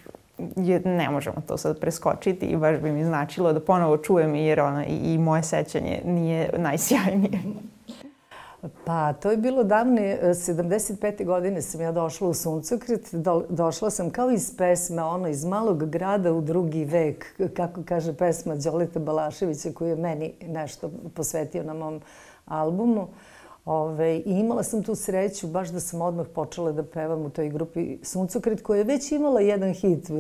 je, 0.56 0.80
ne 0.80 1.10
možemo 1.10 1.36
to 1.48 1.58
sad 1.58 1.80
preskočiti 1.80 2.46
i 2.46 2.58
baš 2.58 2.80
bi 2.80 2.92
mi 2.92 3.06
značilo 3.06 3.54
da 3.54 3.60
ponovo 3.60 3.98
čujem 3.98 4.36
jer 4.36 4.60
ona, 4.60 4.86
i, 4.86 5.14
i 5.14 5.18
moje 5.18 5.44
sećanje 5.44 6.02
nije 6.06 6.50
najsjajnije. 6.58 7.40
Pa, 8.86 9.14
to 9.14 9.32
je 9.32 9.38
bilo 9.38 9.64
davne, 9.64 10.20
75. 10.24 11.22
E, 11.22 11.26
godine 11.26 11.62
sam 11.62 11.82
ja 11.82 11.92
došla 11.92 12.28
u 12.28 12.34
Suncokret. 12.34 13.16
Do, 13.16 13.46
došla 13.50 13.90
sam 13.90 14.10
kao 14.10 14.32
iz 14.32 14.58
pesme, 14.58 15.04
ono, 15.04 15.28
iz 15.28 15.46
malog 15.46 15.90
grada 15.90 16.34
u 16.34 16.42
drugi 16.42 16.86
vek, 16.86 17.26
kako 17.54 17.84
kaže 17.86 18.14
pesma 18.14 18.56
Đoleta 18.56 19.00
Balaševića, 19.00 19.72
koju 19.74 19.90
je 19.90 19.96
meni 19.96 20.34
nešto 20.48 20.92
posvetio 21.14 21.64
na 21.64 21.74
mom 21.74 22.02
albumu. 22.46 23.08
Ove, 23.66 24.16
I 24.18 24.40
imala 24.40 24.64
sam 24.64 24.84
tu 24.84 24.96
sreću 24.96 25.48
baš 25.48 25.70
da 25.70 25.80
sam 25.80 26.02
odmah 26.02 26.28
počela 26.36 26.72
da 26.72 26.84
pevam 26.84 27.26
u 27.26 27.30
toj 27.30 27.50
grupi 27.50 27.98
Suncokret, 28.04 28.62
koja 28.62 28.78
je 28.78 28.84
već 28.84 29.12
imala 29.12 29.42
jedan 29.42 29.74
hit, 29.74 30.10
e, 30.10 30.14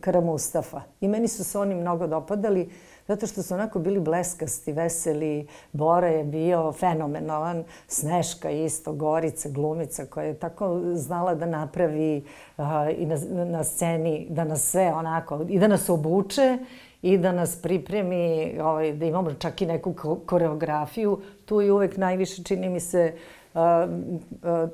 Kara 0.00 0.20
Mustafa. 0.20 0.80
I 1.00 1.08
meni 1.08 1.28
su 1.28 1.44
se 1.44 1.58
oni 1.58 1.74
mnogo 1.74 2.06
dopadali 2.06 2.68
zato 3.08 3.26
što 3.26 3.42
su 3.42 3.54
onako 3.54 3.78
bili 3.78 4.00
bleskasti, 4.00 4.72
veseli. 4.72 5.46
Bora 5.72 6.08
je 6.08 6.24
bio 6.24 6.72
fenomenalan, 6.72 7.64
Sneška 7.86 8.50
isto, 8.50 8.92
Gorica, 8.92 9.48
glumica 9.48 10.06
koja 10.06 10.26
je 10.26 10.34
tako 10.34 10.80
znala 10.94 11.34
da 11.34 11.46
napravi 11.46 12.24
uh, 12.56 12.64
i 12.98 13.06
na, 13.06 13.44
na 13.44 13.64
sceni, 13.64 14.26
da 14.30 14.44
nas 14.44 14.62
sve 14.70 14.92
onako, 14.92 15.44
i 15.48 15.58
da 15.58 15.68
nas 15.68 15.88
obuče 15.88 16.58
i 17.02 17.18
da 17.18 17.32
nas 17.32 17.56
pripremi, 17.62 18.56
ovaj, 18.60 18.92
da 18.92 19.04
imamo 19.04 19.34
čak 19.34 19.62
i 19.62 19.66
neku 19.66 19.94
koreografiju. 20.26 21.20
Tu 21.44 21.60
je 21.60 21.72
uvek 21.72 21.96
najviše, 21.96 22.44
čini 22.44 22.68
mi 22.68 22.80
se, 22.80 23.14
uh, 23.54 23.60
uh, 24.42 24.68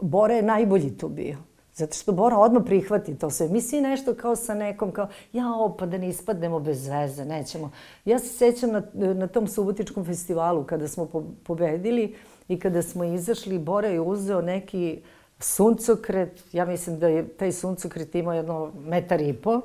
Bora 0.00 0.34
je 0.34 0.42
najbolji 0.42 0.98
tu 0.98 1.08
bio. 1.08 1.51
Zato 1.74 1.94
što 1.94 2.12
Bora 2.12 2.38
odmah 2.38 2.62
prihvati 2.66 3.18
to 3.18 3.30
sve. 3.30 3.48
Misli 3.48 3.80
nešto 3.80 4.14
kao 4.14 4.36
sa 4.36 4.54
nekom, 4.54 4.90
kao, 4.90 5.08
jao, 5.32 5.76
pa 5.78 5.86
da 5.86 5.98
ne 5.98 6.08
ispadnemo 6.08 6.60
bez 6.60 6.88
veze, 6.88 7.24
nećemo. 7.24 7.70
Ja 8.04 8.18
se 8.18 8.28
sećam 8.28 8.70
na, 8.70 8.82
na 8.94 9.26
tom 9.26 9.48
subotičkom 9.48 10.04
festivalu 10.04 10.64
kada 10.64 10.88
smo 10.88 11.06
po, 11.06 11.22
pobedili 11.44 12.14
i 12.48 12.58
kada 12.58 12.82
smo 12.82 13.04
izašli, 13.04 13.58
Bora 13.58 13.88
je 13.88 14.00
uzeo 14.00 14.42
neki 14.42 15.02
suncokret, 15.38 16.44
ja 16.52 16.64
mislim 16.64 16.98
da 16.98 17.08
je 17.08 17.28
taj 17.28 17.52
suncokret 17.52 18.14
imao 18.14 18.34
jedno 18.34 18.72
metar 18.84 19.20
i 19.20 19.32
po, 19.32 19.60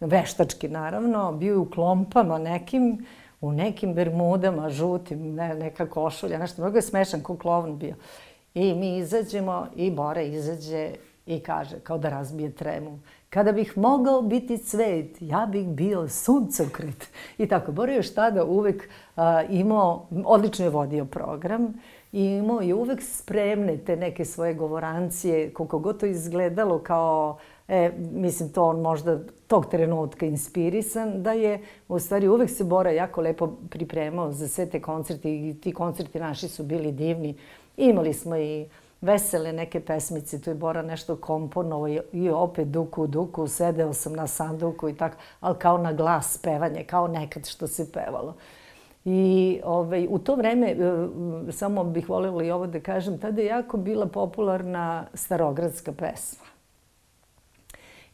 veštački 0.00 0.68
naravno, 0.68 1.32
bio 1.32 1.52
je 1.52 1.58
u 1.58 1.70
klompama 1.70 2.38
nekim, 2.38 3.06
u 3.40 3.52
nekim 3.52 3.94
bermudama, 3.94 4.70
žutim, 4.70 5.34
ne, 5.34 5.54
neka 5.54 5.86
košulja, 5.86 6.38
nešto, 6.38 6.62
mnogo 6.62 6.78
je 6.78 6.82
smešan, 6.82 7.20
ko 7.20 7.36
klovn 7.36 7.78
bio. 7.78 7.94
I 8.54 8.74
mi 8.74 8.96
izađemo 8.98 9.66
i 9.76 9.90
Bora 9.90 10.22
izađe 10.22 10.92
i 11.28 11.40
kaže, 11.40 11.80
kao 11.80 11.98
da 11.98 12.08
razbije 12.08 12.50
tremu, 12.50 12.98
kada 13.30 13.52
bih 13.52 13.78
mogao 13.78 14.22
biti 14.22 14.58
cvet, 14.58 15.16
ja 15.20 15.46
bih 15.52 15.68
bio 15.68 16.08
suncokret. 16.08 17.08
I 17.38 17.46
tako, 17.46 17.72
Boro 17.72 17.92
još 17.92 18.14
tada 18.14 18.44
uvek 18.44 18.88
a, 19.16 19.42
imao, 19.42 20.06
odlično 20.24 20.64
je 20.64 20.70
vodio 20.70 21.04
program 21.04 21.74
i 22.12 22.24
imao 22.24 22.60
je 22.60 22.74
uvek 22.74 23.02
spremne 23.02 23.76
te 23.76 23.96
neke 23.96 24.24
svoje 24.24 24.54
govorancije, 24.54 25.52
koliko 25.52 25.78
god 25.78 26.00
to 26.00 26.06
izgledalo 26.06 26.78
kao, 26.78 27.38
e, 27.68 27.90
mislim, 28.12 28.52
to 28.52 28.64
on 28.64 28.80
možda 28.80 29.18
tog 29.46 29.66
trenutka 29.66 30.26
inspirisan, 30.26 31.22
da 31.22 31.32
je 31.32 31.62
u 31.88 31.98
stvari 31.98 32.28
uvek 32.28 32.50
se 32.50 32.64
Bora 32.64 32.90
jako 32.90 33.20
lepo 33.20 33.46
pripremao 33.70 34.32
za 34.32 34.48
sve 34.48 34.66
te 34.66 34.82
koncerte 34.82 35.34
i 35.34 35.54
ti 35.60 35.72
koncerti 35.72 36.20
naši 36.20 36.48
su 36.48 36.62
bili 36.62 36.92
divni. 36.92 37.34
Imali 37.76 38.12
smo 38.12 38.36
i 38.36 38.66
vesele 39.00 39.52
neke 39.52 39.80
pesmice, 39.80 40.40
tu 40.40 40.50
je 40.50 40.54
Bora 40.54 40.82
nešto 40.82 41.16
komponovao 41.16 41.88
i 42.12 42.30
opet 42.30 42.68
duku 42.68 43.06
duku, 43.06 43.48
sedeo 43.48 43.92
sam 43.92 44.12
na 44.12 44.26
sanduku 44.26 44.88
i 44.88 44.94
tako, 44.94 45.16
ali 45.40 45.58
kao 45.58 45.78
na 45.78 45.92
glas 45.92 46.38
pevanje, 46.42 46.84
kao 46.84 47.08
nekad 47.08 47.46
što 47.46 47.66
se 47.66 47.92
pevalo. 47.92 48.34
I 49.04 49.60
ovaj, 49.64 50.06
u 50.10 50.18
to 50.18 50.34
vreme, 50.34 50.70
e, 50.70 50.76
samo 51.52 51.84
bih 51.84 52.08
voljela 52.08 52.44
i 52.44 52.50
ovo 52.50 52.66
da 52.66 52.80
kažem, 52.80 53.18
tada 53.18 53.40
je 53.40 53.46
jako 53.46 53.76
bila 53.76 54.06
popularna 54.06 55.06
starogradska 55.14 55.92
pesma. 55.92 56.44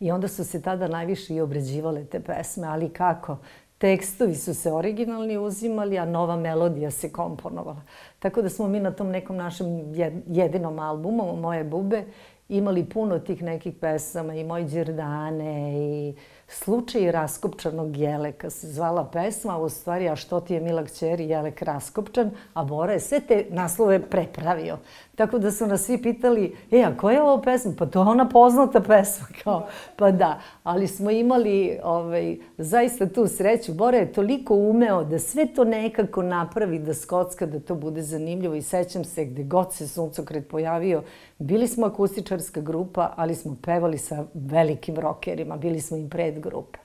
I 0.00 0.10
onda 0.10 0.28
su 0.28 0.44
se 0.44 0.62
tada 0.62 0.88
najviše 0.88 1.34
i 1.34 1.40
obrađivale 1.40 2.04
te 2.04 2.20
pesme, 2.20 2.66
ali 2.66 2.88
kako? 2.88 3.36
Tekstovi 3.84 4.34
su 4.34 4.54
se 4.54 4.72
originalni 4.72 5.38
uzimali, 5.38 5.98
a 5.98 6.04
nova 6.04 6.36
melodija 6.36 6.90
se 6.90 7.12
komponovala. 7.12 7.82
Tako 8.18 8.42
da 8.42 8.48
smo 8.48 8.68
mi 8.68 8.80
na 8.80 8.90
tom 8.90 9.08
nekom 9.08 9.36
našem 9.36 9.94
jedinom 10.26 10.78
albumu, 10.78 11.36
Moje 11.36 11.64
bube, 11.64 12.04
imali 12.48 12.84
puno 12.84 13.18
tih 13.18 13.42
nekih 13.42 13.74
pesama 13.80 14.34
i 14.34 14.44
Moj 14.44 14.64
Đerdane 14.64 15.72
i 15.76 16.14
Slučaj 16.48 17.12
raskopčanog 17.12 17.96
jeleka 17.96 18.50
se 18.50 18.68
zvala 18.68 19.04
pesma, 19.12 19.58
u 19.58 19.68
stvari, 19.68 20.08
a 20.08 20.16
što 20.16 20.40
ti 20.40 20.54
je 20.54 20.60
mila 20.60 20.84
kćeri 20.84 21.28
jelek 21.28 21.62
raskopčan, 21.62 22.30
a 22.54 22.64
Bora 22.64 22.92
je 22.92 23.00
sve 23.00 23.20
te 23.20 23.46
naslove 23.50 24.02
prepravio. 24.10 24.78
Tako 25.16 25.38
da 25.38 25.50
su 25.50 25.66
nas 25.66 25.85
svi 25.85 26.03
pitali, 26.03 26.57
e, 26.70 26.83
a 26.83 26.96
koja 26.96 27.14
je 27.14 27.22
ovo 27.22 27.42
pesma? 27.42 27.72
Pa 27.79 27.87
to 27.87 27.98
je 27.98 28.09
ona 28.09 28.29
poznata 28.29 28.81
pesma. 28.81 29.27
Kao, 29.44 29.66
pa 29.96 30.11
da, 30.11 30.40
ali 30.62 30.88
smo 30.88 31.11
imali 31.11 31.79
ovaj, 31.85 32.37
zaista 32.59 33.07
tu 33.07 33.27
sreću. 33.27 33.72
Bora 33.72 33.98
je 33.98 34.12
toliko 34.12 34.55
umeo 34.55 35.05
da 35.05 35.18
sve 35.18 35.46
to 35.46 35.64
nekako 35.64 36.22
napravi, 36.22 36.79
da 36.79 36.94
skocka, 36.94 37.46
da 37.46 37.61
to 37.61 37.74
bude 37.74 38.03
zanimljivo. 38.03 38.55
I 38.55 38.62
sećam 38.62 39.05
se 39.05 39.24
gde 39.24 39.42
god 39.42 39.72
se 39.72 39.88
suncokret 39.88 40.48
pojavio, 40.48 41.03
bili 41.38 41.68
smo 41.68 41.87
akustičarska 41.87 42.61
grupa, 42.61 43.12
ali 43.16 43.35
smo 43.35 43.57
pevali 43.62 43.98
sa 43.98 44.24
velikim 44.35 44.96
rokerima, 44.96 45.57
bili 45.57 45.81
smo 45.81 45.96
im 45.96 46.09
pred 46.09 46.40
grupe. 46.40 46.79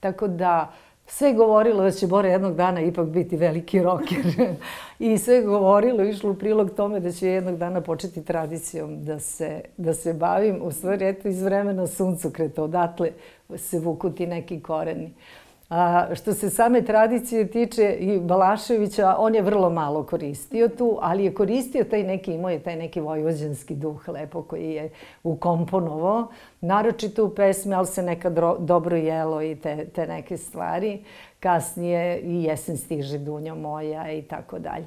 Tako 0.00 0.28
da, 0.28 0.72
sve 1.08 1.32
govorilo 1.32 1.82
da 1.82 1.90
će 1.90 2.06
Bora 2.06 2.28
jednog 2.28 2.54
dana 2.54 2.80
ipak 2.80 3.06
biti 3.06 3.36
veliki 3.36 3.82
roker. 3.82 4.24
I 4.98 5.18
sve 5.18 5.42
govorilo, 5.42 6.04
išlo 6.04 6.30
u 6.30 6.34
prilog 6.34 6.70
tome 6.70 7.00
da 7.00 7.12
će 7.12 7.28
jednog 7.28 7.56
dana 7.56 7.80
početi 7.80 8.24
tradicijom 8.24 9.04
da 9.04 9.18
se, 9.18 9.60
da 9.76 9.94
se 9.94 10.14
bavim. 10.14 10.60
U 10.62 10.72
stvari, 10.72 11.08
eto, 11.08 11.28
iz 11.28 11.42
vremena 11.42 11.86
suncokreta, 11.86 12.62
odatle 12.62 13.10
se 13.56 13.78
vuku 13.78 14.10
ti 14.10 14.26
neki 14.26 14.60
koreni. 14.60 15.12
A, 15.68 16.14
što 16.14 16.34
se 16.34 16.50
same 16.50 16.82
tradicije 16.82 17.50
tiče 17.50 17.96
i 18.00 18.20
Balaševića, 18.20 19.14
on 19.18 19.34
je 19.34 19.42
vrlo 19.42 19.70
malo 19.70 20.02
koristio 20.02 20.68
tu, 20.68 20.98
ali 21.00 21.24
je 21.24 21.34
koristio 21.34 21.84
taj 21.84 22.02
neki, 22.02 22.32
imao 22.32 22.50
je 22.50 22.62
taj 22.62 22.76
neki 22.76 23.00
vojvođanski 23.00 23.74
duh 23.74 24.08
lepo 24.08 24.42
koji 24.42 24.70
je 24.70 24.90
ukomponovao, 25.22 26.28
naročito 26.60 27.24
u 27.24 27.34
pesme, 27.34 27.76
ali 27.76 27.86
se 27.86 28.02
nekad 28.02 28.38
dobro 28.58 28.96
jelo 28.96 29.42
i 29.42 29.56
te, 29.56 29.84
te 29.84 30.06
neke 30.06 30.36
stvari. 30.36 31.04
Kasnije 31.40 32.20
i 32.20 32.44
jesen 32.44 32.76
stiže 32.76 33.18
Dunja 33.18 33.54
moja 33.54 34.12
i 34.12 34.22
tako 34.22 34.58
dalje. 34.58 34.86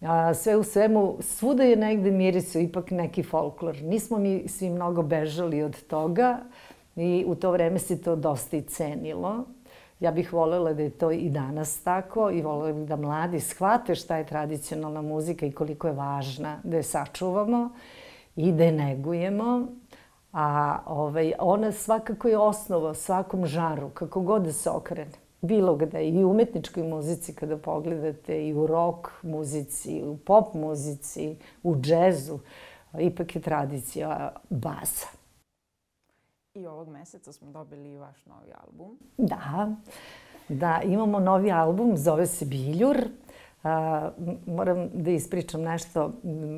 A, 0.00 0.34
sve 0.34 0.56
u 0.56 0.62
svemu, 0.62 1.16
svuda 1.20 1.62
je 1.62 1.76
negde 1.76 2.10
mirisu 2.10 2.58
ipak 2.58 2.90
neki 2.90 3.22
folklor. 3.22 3.82
Nismo 3.82 4.18
mi 4.18 4.48
svi 4.48 4.70
mnogo 4.70 5.02
bežali 5.02 5.62
od 5.62 5.82
toga 5.82 6.38
i 6.96 7.24
u 7.26 7.34
to 7.34 7.50
vreme 7.50 7.78
se 7.78 8.02
to 8.02 8.16
dosta 8.16 8.56
i 8.56 8.62
cenilo. 8.62 9.44
Ja 10.02 10.10
bih 10.10 10.32
volela 10.32 10.72
da 10.74 10.82
je 10.82 10.90
to 10.90 11.10
i 11.10 11.30
danas 11.30 11.82
tako 11.82 12.30
i 12.30 12.42
volela 12.42 12.72
bih 12.72 12.88
da 12.88 12.96
mladi 12.96 13.40
shvate 13.40 13.94
šta 13.94 14.16
je 14.16 14.26
tradicionalna 14.26 15.02
muzika 15.02 15.46
i 15.46 15.52
koliko 15.52 15.86
je 15.86 15.92
važna 15.92 16.56
da 16.64 16.76
je 16.76 16.82
sačuvamo 16.82 17.70
i 18.36 18.52
da 18.52 18.64
je 18.64 18.72
negujemo. 18.72 19.68
A 20.32 20.78
ovaj, 20.86 21.32
ona 21.38 21.72
svakako 21.72 22.28
je 22.28 22.38
osnova 22.38 22.94
svakom 22.94 23.46
žaru, 23.46 23.90
kako 23.94 24.20
god 24.20 24.42
da 24.42 24.52
se 24.52 24.70
okrene. 24.70 25.22
Bilo 25.40 25.76
gde, 25.76 26.08
i 26.08 26.24
u 26.24 26.30
umetničkoj 26.30 26.82
muzici 26.82 27.34
kada 27.34 27.56
pogledate, 27.56 28.46
i 28.46 28.54
u 28.54 28.66
rock 28.66 29.08
muzici, 29.22 30.02
u 30.04 30.16
pop 30.16 30.54
muzici, 30.54 31.36
u 31.62 31.76
džezu, 31.76 32.38
ipak 32.98 33.36
je 33.36 33.42
tradicija 33.42 34.32
baza. 34.50 35.21
I 36.54 36.66
ovog 36.66 36.88
meseca 36.88 37.32
smo 37.32 37.50
dobili 37.50 37.96
vaš 37.96 38.26
novi 38.26 38.52
album. 38.64 38.98
Da, 39.18 39.74
da, 40.48 40.80
imamo 40.84 41.20
novi 41.20 41.52
album, 41.52 41.96
zove 41.96 42.26
se 42.26 42.44
Biljur. 42.44 42.96
A, 43.64 44.10
moram 44.46 44.88
da 44.94 45.10
ispričam 45.10 45.62
nešto. 45.62 46.12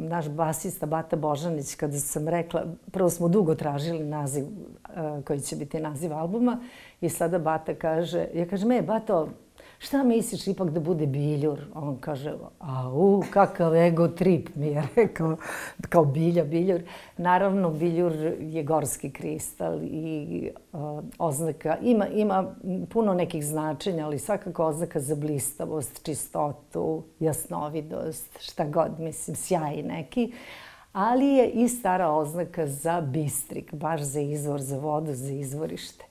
Naš 0.08 0.28
basista 0.28 0.86
Bata 0.86 1.16
Božanić, 1.16 1.74
kada 1.74 1.98
sam 1.98 2.28
rekla, 2.28 2.64
prvo 2.92 3.10
smo 3.10 3.28
dugo 3.28 3.54
tražili 3.54 4.04
naziv 4.04 4.44
a, 4.84 5.20
koji 5.26 5.40
će 5.40 5.56
biti 5.56 5.80
naziv 5.80 6.12
albuma 6.12 6.60
i 7.00 7.08
sada 7.08 7.38
Bata 7.38 7.74
kaže, 7.74 8.28
ja 8.34 8.48
kažem, 8.48 8.70
e, 8.70 8.82
Bato, 8.82 9.28
šta 9.84 10.02
misliš 10.02 10.46
ipak 10.46 10.70
da 10.70 10.80
bude 10.80 11.06
biljur? 11.06 11.60
On 11.74 11.96
kaže, 12.00 12.34
au, 12.58 13.22
kakav 13.30 13.76
ego 13.76 14.08
trip 14.08 14.48
mi 14.54 14.66
je 14.66 14.82
rekao, 14.96 15.36
kao 15.88 16.04
bilja, 16.04 16.44
biljur. 16.44 16.80
Naravno, 17.16 17.70
biljur 17.70 18.12
je 18.40 18.62
gorski 18.62 19.10
kristal 19.10 19.78
i 19.82 20.50
uh, 20.72 20.80
oznaka, 21.18 21.76
ima, 21.82 22.08
ima 22.08 22.54
puno 22.90 23.14
nekih 23.14 23.46
značenja, 23.46 24.06
ali 24.06 24.18
svakako 24.18 24.66
oznaka 24.66 25.00
za 25.00 25.14
blistavost, 25.14 26.02
čistotu, 26.04 27.02
jasnovidost, 27.20 28.38
šta 28.40 28.64
god, 28.64 29.00
mislim, 29.00 29.36
sjaj 29.36 29.82
neki 29.82 30.32
ali 30.92 31.26
je 31.26 31.50
i 31.50 31.68
stara 31.68 32.10
oznaka 32.10 32.66
za 32.66 33.00
bistrik, 33.00 33.74
baš 33.74 34.00
za 34.00 34.20
izvor, 34.20 34.60
za 34.60 34.78
vodu, 34.78 35.12
za 35.12 35.32
izvorište. 35.32 36.04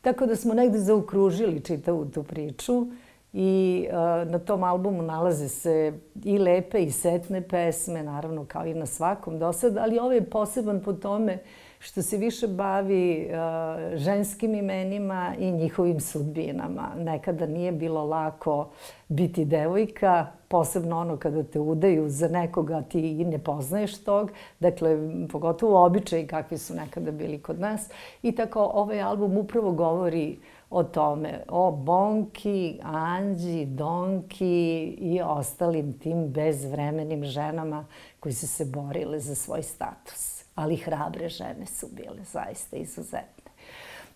Tako 0.00 0.26
da 0.26 0.36
smo 0.36 0.54
negde 0.54 0.78
zaokružili 0.78 1.60
čitavu 1.60 2.04
tu 2.04 2.22
priču 2.22 2.86
i 3.36 3.86
uh, 3.88 4.30
na 4.30 4.38
tom 4.38 4.64
albumu 4.64 5.02
nalaze 5.02 5.48
se 5.48 5.92
i 6.24 6.38
lepe 6.38 6.82
i 6.82 6.90
setne 6.90 7.48
pesme, 7.48 8.02
naravno 8.02 8.44
kao 8.44 8.66
i 8.66 8.74
na 8.74 8.86
svakom 8.86 9.38
do 9.38 9.52
sada, 9.52 9.82
ali 9.82 9.98
ovaj 9.98 10.16
je 10.16 10.30
poseban 10.30 10.80
po 10.80 10.92
tome 10.92 11.38
što 11.78 12.02
se 12.02 12.16
više 12.16 12.48
bavi 12.48 13.30
uh, 13.30 13.96
ženskim 13.98 14.54
imenima 14.54 15.34
i 15.38 15.52
njihovim 15.52 16.00
sudbinama. 16.00 16.88
Nekada 16.96 17.46
nije 17.46 17.72
bilo 17.72 18.04
lako 18.04 18.70
biti 19.08 19.44
devojka, 19.44 20.26
posebno 20.48 20.98
ono 20.98 21.16
kada 21.16 21.42
te 21.42 21.60
udaju 21.60 22.08
za 22.08 22.28
nekoga 22.28 22.82
ti 22.82 23.00
i 23.00 23.24
ne 23.24 23.38
poznaješ 23.38 24.04
tog, 24.04 24.30
dakle, 24.60 24.98
pogotovo 25.32 25.84
običaji 25.84 26.26
kakvi 26.26 26.58
su 26.58 26.74
nekada 26.74 27.10
bili 27.10 27.38
kod 27.38 27.60
nas. 27.60 27.88
I 28.22 28.32
tako 28.32 28.70
ovaj 28.74 29.02
album 29.02 29.38
upravo 29.38 29.72
govori 29.72 30.38
o 30.74 30.82
tome, 30.82 31.40
o 31.48 31.70
Bonki, 31.70 32.78
Anđi, 32.82 33.66
Donki 33.66 34.96
i 34.98 35.20
ostalim 35.22 35.98
tim 35.98 36.28
bezvremenim 36.28 37.24
ženama 37.24 37.86
koji 38.20 38.32
su 38.32 38.48
se 38.48 38.64
borile 38.64 39.18
za 39.18 39.34
svoj 39.34 39.62
status. 39.62 40.44
Ali 40.54 40.76
hrabre 40.76 41.28
žene 41.28 41.66
su 41.66 41.86
bile 41.92 42.24
zaista 42.32 42.76
izuzetne. 42.76 43.52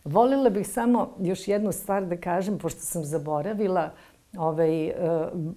Volila 0.04 0.50
bih 0.50 0.68
samo 0.68 1.10
još 1.20 1.48
jednu 1.48 1.72
stvar 1.72 2.06
da 2.06 2.16
kažem, 2.16 2.58
pošto 2.58 2.80
sam 2.80 3.04
zaboravila, 3.04 3.90
Ovaj, 4.38 4.88
uh, 4.88 4.94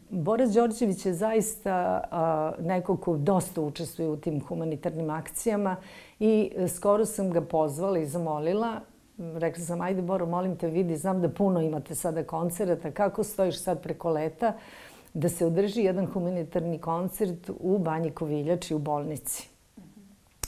Boris 0.10 0.50
Đorđević 0.50 1.06
je 1.06 1.14
zaista 1.14 2.02
neko 2.60 2.98
ko 2.98 3.18
dosta 3.18 3.62
učestvuje 3.62 4.10
u 4.10 4.18
tim 4.18 4.42
humanitarnim 4.42 5.10
akcijama 5.10 5.76
i 6.20 6.52
skoro 6.76 7.06
sam 7.06 7.32
ga 7.32 7.42
pozvala 7.42 8.00
i 8.00 8.06
zamolila 8.06 8.82
rekla 9.18 9.64
sam, 9.64 9.82
ajde 9.82 10.02
Boro, 10.02 10.26
molim 10.26 10.56
te, 10.56 10.68
vidi, 10.68 10.98
znam 10.98 11.22
da 11.22 11.30
puno 11.30 11.62
imate 11.62 11.96
sada 11.96 12.24
koncerata, 12.24 12.92
kako 12.92 13.24
stojiš 13.24 13.64
sad 13.64 13.82
preko 13.82 14.10
leta, 14.10 14.54
da 15.14 15.30
se 15.30 15.46
održi 15.46 15.82
jedan 15.82 16.06
humanitarni 16.06 16.80
koncert 16.80 17.50
u 17.60 17.78
Banji 17.78 18.12
Koviljači 18.12 18.76
u 18.76 18.80
bolnici. 18.80 19.50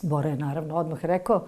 Boro 0.02 0.30
je 0.30 0.38
naravno 0.38 0.76
odmah 0.76 1.06
rekao, 1.06 1.46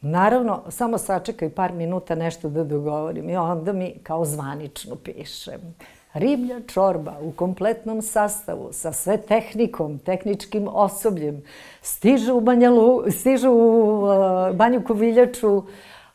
naravno, 0.00 0.62
samo 0.68 0.98
sačekaj 0.98 1.50
par 1.50 1.72
minuta 1.72 2.14
nešto 2.14 2.48
da 2.48 2.64
dogovorim. 2.64 3.30
I 3.30 3.36
onda 3.36 3.72
mi 3.72 3.94
kao 4.02 4.24
zvanično 4.24 4.96
pišem. 4.96 5.74
Riblja 6.14 6.60
čorba 6.66 7.14
u 7.22 7.32
kompletnom 7.32 8.02
sastavu 8.02 8.68
sa 8.72 8.92
sve 8.92 9.16
tehnikom, 9.16 9.98
tehničkim 9.98 10.68
osobljem 10.68 11.42
stiže 11.82 12.32
u, 12.32 12.40
Banjalu, 12.40 13.10
stiže 13.10 13.48
u 13.48 14.02
uh, 14.02 14.56
Banju 14.56 14.82
Koviljaču 14.86 15.62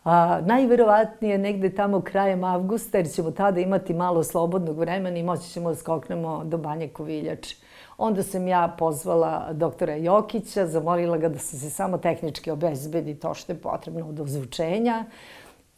A, 0.03 0.41
najverovatnije 0.45 1.37
negde 1.37 1.69
tamo 1.69 2.01
krajem 2.01 2.43
avgusta, 2.43 2.97
jer 2.97 3.09
ćemo 3.11 3.31
tada 3.31 3.59
imati 3.59 3.93
malo 3.93 4.23
slobodnog 4.23 4.77
vremena 4.77 5.17
i 5.17 5.23
moći 5.23 5.49
ćemo 5.49 5.69
da 5.69 5.75
skoknemo 5.75 6.43
do 6.43 6.57
Banje 6.57 6.87
Koviljače. 6.87 7.55
Onda 7.97 8.23
sam 8.23 8.47
ja 8.47 8.75
pozvala 8.77 9.53
doktora 9.53 9.95
Jokića, 9.95 10.67
zamolila 10.67 11.17
ga 11.17 11.29
da 11.29 11.39
se 11.39 11.69
samo 11.69 11.97
tehnički 11.97 12.51
obezbedi 12.51 13.15
to 13.15 13.33
što 13.33 13.51
je 13.51 13.57
potrebno 13.57 14.09
od 14.09 14.19
ozvučenja. 14.19 15.05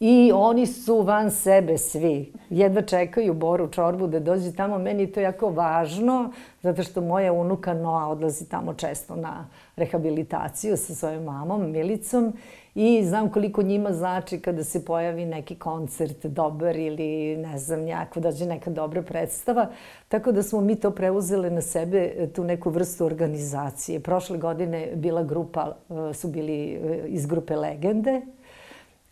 I 0.00 0.32
oni 0.34 0.66
su 0.66 1.02
van 1.02 1.30
sebe 1.30 1.78
svi. 1.78 2.32
Jedva 2.50 2.82
čekaju 2.82 3.34
Boru 3.34 3.68
Čorbu 3.68 4.06
da 4.06 4.20
dođe 4.20 4.52
tamo. 4.52 4.78
Meni 4.78 5.02
je 5.02 5.12
to 5.12 5.20
jako 5.20 5.50
važno, 5.50 6.32
zato 6.62 6.82
što 6.82 7.00
moja 7.00 7.32
unuka 7.32 7.74
Noa 7.74 8.08
odlazi 8.08 8.48
tamo 8.48 8.74
često 8.74 9.16
na 9.16 9.48
rehabilitaciju 9.76 10.76
sa 10.76 10.94
svojom 10.94 11.24
mamom, 11.24 11.70
Milicom. 11.70 12.32
I 12.74 13.04
znam 13.04 13.30
koliko 13.30 13.62
njima 13.62 13.92
znači 13.92 14.40
kada 14.40 14.64
se 14.64 14.84
pojavi 14.84 15.24
neki 15.24 15.54
koncert 15.54 16.26
dobar 16.26 16.76
ili 16.76 17.36
ne 17.36 17.58
znam, 17.58 17.86
jako 17.86 18.20
dođe 18.20 18.46
neka 18.46 18.70
dobra 18.70 19.02
predstava. 19.02 19.66
Tako 20.08 20.32
da 20.32 20.42
smo 20.42 20.60
mi 20.60 20.76
to 20.76 20.90
preuzele 20.90 21.50
na 21.50 21.60
sebe, 21.60 22.28
tu 22.34 22.44
neku 22.44 22.70
vrstu 22.70 23.06
organizacije. 23.06 24.00
Prošle 24.00 24.38
godine 24.38 24.88
bila 24.94 25.22
grupa, 25.22 25.76
e, 26.10 26.14
su 26.14 26.28
bili 26.28 26.72
e, 26.72 27.02
iz 27.06 27.26
grupe 27.26 27.56
Legende, 27.56 28.20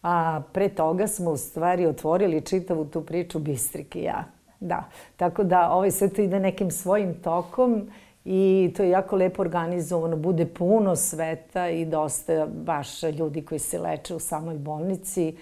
a 0.02 0.42
pre 0.52 0.68
toga 0.68 1.06
smo 1.06 1.30
u 1.30 1.36
stvari 1.36 1.86
otvorili 1.86 2.40
čitavu 2.40 2.84
tu 2.84 3.02
priču 3.02 3.38
Bistrik 3.38 3.96
i 3.96 4.02
ja. 4.02 4.24
Da, 4.60 4.84
tako 5.16 5.44
da 5.44 5.70
ovaj 5.72 5.90
sve 5.90 6.08
to 6.08 6.22
ide 6.22 6.40
nekim 6.40 6.70
svojim 6.70 7.14
tokom 7.14 7.90
I 8.24 8.72
to 8.76 8.82
je 8.82 8.90
jako 8.90 9.16
lepo 9.16 9.42
organizovano, 9.42 10.16
bude 10.16 10.46
puno 10.46 10.96
sveta 10.96 11.68
i 11.68 11.84
dosta 11.84 12.46
baš 12.46 13.02
ljudi 13.02 13.44
koji 13.44 13.58
se 13.58 13.78
leče 13.78 14.14
u 14.14 14.18
samoj 14.18 14.58
bolnici. 14.58 15.36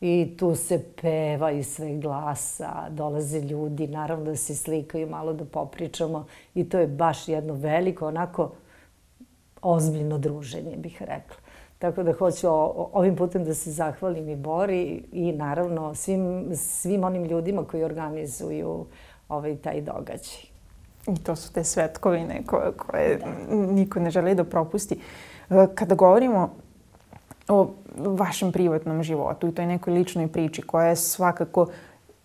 I 0.00 0.36
tu 0.38 0.54
se 0.54 0.84
peva 1.02 1.50
i 1.50 1.62
sve 1.62 1.94
glasa, 1.94 2.88
dolaze 2.90 3.40
ljudi, 3.40 3.86
naravno 3.86 4.24
da 4.24 4.36
se 4.36 4.54
slikaju, 4.54 5.08
malo 5.08 5.32
da 5.32 5.44
popričamo. 5.44 6.26
I 6.54 6.68
to 6.68 6.78
je 6.78 6.86
baš 6.86 7.28
jedno 7.28 7.54
veliko, 7.54 8.06
onako, 8.06 8.50
ozbiljno 9.62 10.18
druženje, 10.18 10.76
bih 10.76 11.02
rekla. 11.02 11.36
Tako 11.78 12.02
da 12.02 12.12
hoću 12.12 12.48
ovim 12.92 13.16
putem 13.16 13.44
da 13.44 13.54
se 13.54 13.70
zahvalim 13.70 14.28
i 14.28 14.36
Bori 14.36 15.02
i 15.12 15.32
naravno 15.32 15.94
svim, 15.94 16.50
svim 16.54 17.04
onim 17.04 17.24
ljudima 17.24 17.64
koji 17.64 17.84
organizuju 17.84 18.86
ovaj 19.28 19.56
taj 19.56 19.80
događaj. 19.80 20.55
I 21.06 21.14
to 21.14 21.36
su 21.36 21.52
te 21.52 21.64
svetkovine 21.64 22.42
koje, 22.46 22.72
koje 22.72 23.16
da. 23.16 23.56
niko 23.56 24.00
ne 24.00 24.10
želi 24.10 24.34
da 24.34 24.44
propusti. 24.44 25.00
E, 25.50 25.66
kada 25.74 25.94
govorimo 25.94 26.50
o 27.48 27.70
vašem 27.96 28.52
privatnom 28.52 29.02
životu 29.02 29.48
i 29.48 29.54
toj 29.54 29.66
nekoj 29.66 29.92
ličnoj 29.92 30.28
priči 30.28 30.62
koja 30.62 30.86
je 30.86 30.96
svakako 30.96 31.66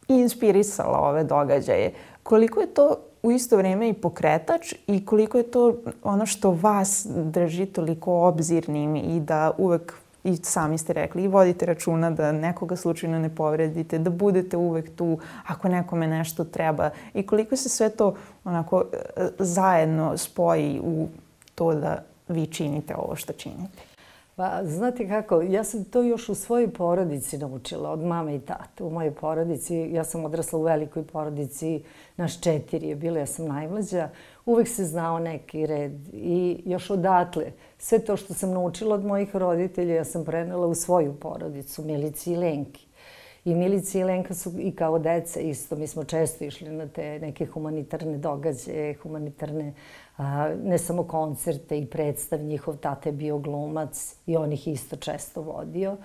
inspirisala 0.07 0.99
ove 0.99 1.23
događaje, 1.23 1.93
koliko 2.23 2.59
je 2.59 2.73
to 2.73 2.95
u 3.23 3.31
isto 3.31 3.57
vrijeme 3.57 3.89
i 3.89 3.93
pokretač 3.93 4.73
i 4.87 5.05
koliko 5.05 5.37
je 5.37 5.51
to 5.51 5.75
ono 6.03 6.25
što 6.25 6.51
vas 6.51 7.07
drži 7.09 7.65
toliko 7.65 8.13
obzirnim 8.13 8.95
i 8.95 9.19
da 9.19 9.51
uvek 9.57 9.93
i 10.23 10.35
sami 10.35 10.77
ste 10.77 10.93
rekli, 10.93 11.23
i 11.23 11.27
vodite 11.27 11.65
računa 11.65 12.11
da 12.11 12.31
nekoga 12.31 12.75
slučajno 12.75 13.19
ne 13.19 13.35
povredite, 13.35 13.97
da 13.99 14.09
budete 14.09 14.57
uvek 14.57 14.95
tu 14.95 15.19
ako 15.47 15.67
nekome 15.67 16.07
nešto 16.07 16.43
treba 16.43 16.89
i 17.13 17.25
koliko 17.25 17.55
se 17.55 17.69
sve 17.69 17.89
to 17.89 18.15
onako 18.43 18.85
e, 18.93 19.27
zajedno 19.39 20.17
spoji 20.17 20.81
u 20.83 21.07
to 21.55 21.73
da 21.73 22.03
vi 22.27 22.47
činite 22.47 22.95
ovo 22.95 23.15
što 23.15 23.33
činite. 23.33 23.91
Pa, 24.35 24.59
znate 24.63 25.07
kako, 25.07 25.41
ja 25.41 25.63
sam 25.63 25.83
to 25.83 26.01
još 26.01 26.29
u 26.29 26.35
svojoj 26.35 26.73
porodici 26.73 27.37
naučila, 27.37 27.89
od 27.89 27.99
mame 27.99 28.35
i 28.35 28.39
tate. 28.39 28.83
U 28.83 28.89
mojoj 28.89 29.11
porodici, 29.11 29.75
ja 29.75 30.03
sam 30.03 30.25
odrasla 30.25 30.59
u 30.59 30.63
velikoj 30.63 31.03
porodici, 31.03 31.83
naš 32.17 32.41
četiri 32.41 32.87
je 32.87 32.95
bilo, 32.95 33.17
ja 33.17 33.25
sam 33.25 33.47
najmlađa. 33.47 34.09
Uvek 34.45 34.67
se 34.67 34.85
znao 34.85 35.19
neki 35.19 35.65
red 35.65 36.07
i 36.13 36.63
još 36.65 36.89
odatle, 36.89 37.51
sve 37.77 37.99
to 37.99 38.17
što 38.17 38.33
sam 38.33 38.51
naučila 38.51 38.95
od 38.95 39.05
mojih 39.05 39.35
roditelja, 39.35 39.95
ja 39.95 40.05
sam 40.05 40.25
prenela 40.25 40.67
u 40.67 40.75
svoju 40.75 41.15
porodicu, 41.19 41.83
Milici 41.83 42.33
i 42.33 42.35
Lenki. 42.35 42.87
I 43.45 43.55
Milici 43.55 43.99
i 43.99 44.03
Lenka 44.03 44.33
su 44.33 44.51
i 44.59 44.71
kao 44.75 44.99
deca 44.99 45.39
isto. 45.39 45.75
Mi 45.75 45.87
smo 45.87 46.03
često 46.03 46.43
išli 46.43 46.69
na 46.69 46.87
te 46.87 47.19
neke 47.19 47.45
humanitarne 47.45 48.17
događaje, 48.17 48.93
humanitarne 48.93 49.73
a, 50.17 50.49
ne 50.63 50.77
samo 50.77 51.03
koncerte 51.03 51.77
i 51.79 51.85
predstav, 51.85 52.39
njihov 52.39 52.77
tata 52.77 53.09
je 53.09 53.13
bio 53.13 53.37
glumac 53.37 54.15
i 54.25 54.37
on 54.37 54.51
ih 54.53 54.67
isto 54.67 54.95
često 54.95 55.41
vodio. 55.41 55.97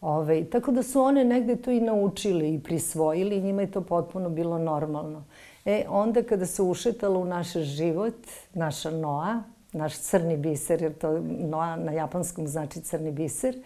Ove, 0.00 0.44
tako 0.44 0.72
da 0.72 0.82
su 0.82 1.00
one 1.00 1.24
negde 1.24 1.56
to 1.56 1.70
i 1.70 1.80
naučili 1.80 2.54
i 2.54 2.60
prisvojili 2.60 3.36
i 3.36 3.42
njima 3.42 3.62
je 3.62 3.70
to 3.70 3.80
potpuno 3.80 4.30
bilo 4.30 4.58
normalno. 4.58 5.24
E, 5.64 5.84
onda 5.88 6.22
kada 6.22 6.46
se 6.46 6.62
ušetala 6.62 7.18
u 7.18 7.24
naš 7.24 7.52
život, 7.52 8.16
naša 8.54 8.90
Noa, 8.90 9.42
naš 9.72 9.98
crni 9.98 10.36
biser, 10.36 10.82
jer 10.82 10.98
to 10.98 11.20
Noa 11.38 11.76
na 11.76 11.92
japanskom 11.92 12.46
znači 12.46 12.80
crni 12.80 13.10
biser, 13.10 13.56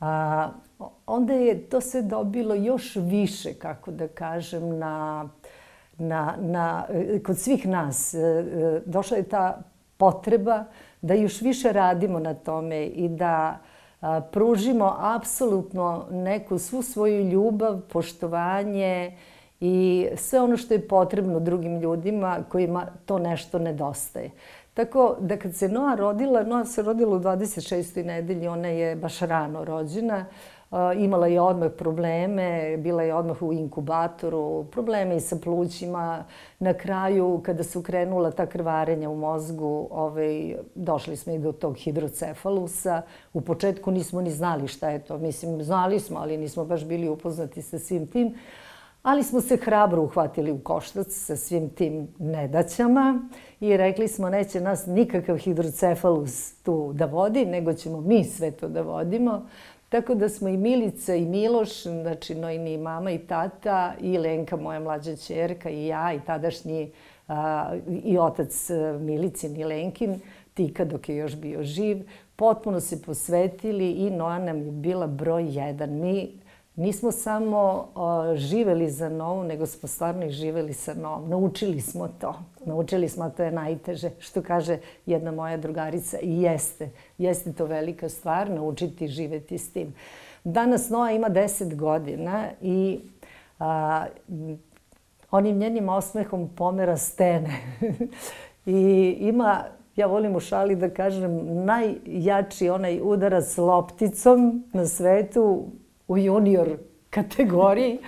a, 0.00 0.50
onda 1.06 1.34
je 1.34 1.68
to 1.68 1.80
se 1.80 2.02
dobilo 2.02 2.54
još 2.54 2.96
više, 2.96 3.54
kako 3.54 3.90
da 3.90 4.08
kažem, 4.08 4.78
na 4.78 5.28
na, 5.98 6.34
na, 6.40 6.86
kod 7.26 7.38
svih 7.38 7.68
nas. 7.68 8.14
E, 8.14 8.18
e, 8.18 8.80
došla 8.86 9.16
je 9.16 9.22
ta 9.22 9.62
potreba 9.96 10.64
da 11.02 11.14
još 11.14 11.40
više 11.40 11.72
radimo 11.72 12.18
na 12.18 12.34
tome 12.34 12.86
i 12.86 13.08
da 13.08 13.58
pružimo 14.32 14.96
apsolutno 14.98 16.06
neku 16.10 16.58
svu 16.58 16.82
svoju 16.82 17.28
ljubav, 17.28 17.80
poštovanje 17.92 19.16
i 19.64 20.08
sve 20.16 20.40
ono 20.40 20.56
što 20.56 20.74
je 20.74 20.88
potrebno 20.88 21.40
drugim 21.40 21.80
ljudima 21.80 22.38
kojima 22.48 22.86
to 23.06 23.18
nešto 23.18 23.58
nedostaje. 23.58 24.30
Tako 24.74 25.16
da 25.20 25.36
kad 25.36 25.54
se 25.54 25.68
Noa 25.68 25.94
rodila, 25.94 26.42
Noa 26.42 26.64
se 26.64 26.82
rodila 26.82 27.16
u 27.16 27.20
26. 27.20 28.04
nedelji, 28.04 28.48
ona 28.48 28.68
je 28.68 28.96
baš 28.96 29.18
rano 29.20 29.64
rođena, 29.64 30.24
imala 30.98 31.26
je 31.26 31.40
odmah 31.40 31.70
probleme, 31.78 32.76
bila 32.76 33.02
je 33.02 33.14
odmah 33.14 33.42
u 33.42 33.52
inkubatoru, 33.52 34.64
probleme 34.64 35.16
i 35.16 35.20
sa 35.20 35.36
plućima. 35.36 36.24
Na 36.58 36.74
kraju, 36.74 37.40
kada 37.44 37.62
su 37.62 37.82
krenula 37.82 38.30
ta 38.30 38.46
krvarenja 38.46 39.10
u 39.10 39.16
mozgu, 39.16 39.88
ovaj, 39.90 40.56
došli 40.74 41.16
smo 41.16 41.32
i 41.32 41.38
do 41.38 41.52
tog 41.52 41.76
hidrocefalusa. 41.76 43.02
U 43.32 43.40
početku 43.40 43.90
nismo 43.90 44.20
ni 44.20 44.30
znali 44.30 44.68
šta 44.68 44.90
je 44.90 44.98
to. 44.98 45.18
Mislim, 45.18 45.62
znali 45.62 46.00
smo, 46.00 46.18
ali 46.18 46.36
nismo 46.36 46.64
baš 46.64 46.84
bili 46.84 47.08
upoznati 47.08 47.62
sa 47.62 47.78
svim 47.78 48.06
tim. 48.06 48.34
Ali 49.02 49.22
smo 49.22 49.40
se 49.40 49.56
hrabro 49.56 50.02
uhvatili 50.02 50.52
u 50.52 50.58
koštac 50.58 51.06
sa 51.10 51.36
svim 51.36 51.70
tim 51.70 52.08
nedaćama 52.18 53.28
i 53.60 53.76
rekli 53.76 54.08
smo 54.08 54.30
neće 54.30 54.60
nas 54.60 54.86
nikakav 54.86 55.36
hidrocefalus 55.36 56.54
tu 56.62 56.92
da 56.92 57.06
vodi, 57.06 57.46
nego 57.46 57.72
ćemo 57.72 58.00
mi 58.00 58.24
sve 58.24 58.50
to 58.50 58.68
da 58.68 58.82
vodimo. 58.82 59.46
Tako 59.88 60.14
da 60.14 60.28
smo 60.28 60.48
i 60.48 60.56
Milica 60.56 61.14
i 61.14 61.24
Miloš, 61.24 61.82
znači 61.82 62.34
Nojni 62.34 62.78
mama 62.78 63.10
i 63.10 63.18
tata 63.18 63.92
i 64.00 64.18
Lenka, 64.18 64.56
moja 64.56 64.80
mlađa 64.80 65.16
čerka 65.16 65.70
i 65.70 65.86
ja 65.86 66.12
i 66.12 66.20
tadašnji 66.20 66.92
a, 67.28 67.74
i 68.04 68.18
otac 68.18 68.70
Milicin 69.00 69.56
i 69.56 69.64
Lenkin, 69.64 70.20
Tika 70.54 70.84
dok 70.84 71.08
je 71.08 71.16
još 71.16 71.36
bio 71.36 71.62
živ, 71.62 72.08
potpuno 72.36 72.80
se 72.80 73.02
posvetili 73.02 73.90
i 73.90 74.10
Noa 74.10 74.38
nam 74.38 74.62
je 74.62 74.70
bila 74.70 75.06
broj 75.06 75.58
jedan. 75.58 75.90
Mi 76.00 76.41
nismo 76.76 77.12
samo 77.12 77.88
živeli 78.34 78.90
za 78.90 79.08
novu, 79.08 79.44
nego 79.44 79.66
smo 79.66 79.88
stvarno 79.88 80.26
i 80.26 80.30
živeli 80.30 80.72
sa 80.72 80.94
novom. 80.94 81.28
Naučili 81.28 81.80
smo 81.80 82.08
to. 82.08 82.34
Naučili 82.64 83.08
smo, 83.08 83.30
to 83.30 83.42
je 83.42 83.52
najteže. 83.52 84.10
Što 84.18 84.42
kaže 84.42 84.78
jedna 85.06 85.32
moja 85.32 85.56
drugarica, 85.56 86.18
i 86.22 86.42
jeste. 86.42 86.90
Jeste 87.18 87.52
to 87.52 87.66
velika 87.66 88.08
stvar, 88.08 88.50
naučiti 88.50 89.08
živeti 89.08 89.58
s 89.58 89.72
tim. 89.72 89.94
Danas 90.44 90.90
Noa 90.90 91.10
ima 91.10 91.30
10 91.30 91.76
godina 91.76 92.48
i 92.60 93.00
a, 93.58 94.06
onim 95.30 95.58
njenim 95.58 95.88
osmehom 95.88 96.50
pomera 96.56 96.96
stene. 96.96 97.50
I 98.66 99.16
ima, 99.20 99.64
ja 99.96 100.06
volim 100.06 100.36
u 100.36 100.40
šali 100.40 100.76
da 100.76 100.90
kažem, 100.90 101.64
najjači 101.64 102.68
onaj 102.68 103.00
udarac 103.02 103.56
lopticom 103.56 104.64
na 104.72 104.86
svetu 104.86 105.66
u 106.12 106.18
junior 106.18 106.68
kategoriji. 107.10 107.98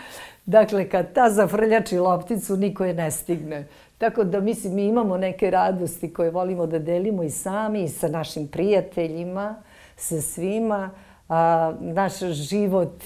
Dakle, 0.47 0.89
kad 0.89 1.13
ta 1.13 1.31
zafrljači 1.31 1.99
lopticu, 1.99 2.57
niko 2.57 2.85
je 2.85 2.95
ne 2.95 3.11
stigne. 3.11 3.67
Tako 3.99 4.25
da, 4.25 4.41
mislim, 4.41 4.75
mi 4.75 4.87
imamo 4.87 5.17
neke 5.17 5.51
radosti 5.51 6.13
koje 6.13 6.31
volimo 6.31 6.67
da 6.67 6.79
delimo 6.79 7.23
i 7.23 7.31
sami 7.31 7.85
i 7.85 7.89
sa 7.89 8.09
našim 8.09 8.49
prijateljima, 8.49 9.63
sa 9.97 10.21
svima. 10.21 10.91
A, 11.29 11.73
naš 11.81 12.19
život 12.19 13.05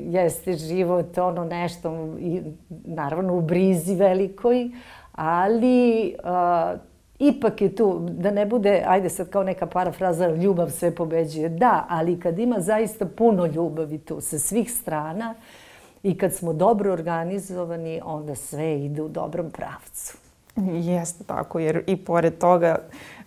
jeste 0.00 0.52
život, 0.52 1.18
ono 1.18 1.44
nešto, 1.44 2.16
i, 2.18 2.42
naravno, 2.84 3.34
u 3.34 3.40
brizi 3.40 3.94
velikoj, 3.94 4.70
ali 5.12 6.14
a, 6.24 6.76
ipak 7.18 7.60
je 7.60 7.74
tu, 7.74 7.98
da 7.98 8.30
ne 8.30 8.46
bude, 8.46 8.82
ajde 8.86 9.08
sad 9.08 9.30
kao 9.30 9.42
neka 9.42 9.66
parafraza, 9.66 10.28
ljubav 10.28 10.70
sve 10.70 10.94
pobeđuje. 10.94 11.48
Da, 11.48 11.86
ali 11.88 12.20
kad 12.20 12.38
ima 12.38 12.60
zaista 12.60 13.06
puno 13.06 13.46
ljubavi 13.46 13.98
tu 13.98 14.20
sa 14.20 14.38
svih 14.38 14.72
strana 14.72 15.34
i 16.02 16.18
kad 16.18 16.34
smo 16.34 16.52
dobro 16.52 16.92
organizovani, 16.92 18.00
onda 18.04 18.34
sve 18.34 18.84
ide 18.84 19.02
u 19.02 19.08
dobrom 19.08 19.50
pravcu. 19.50 20.27
Jeste 20.66 21.24
tako, 21.24 21.58
jer 21.58 21.82
i 21.86 21.96
pored 21.96 22.38
toga 22.38 22.78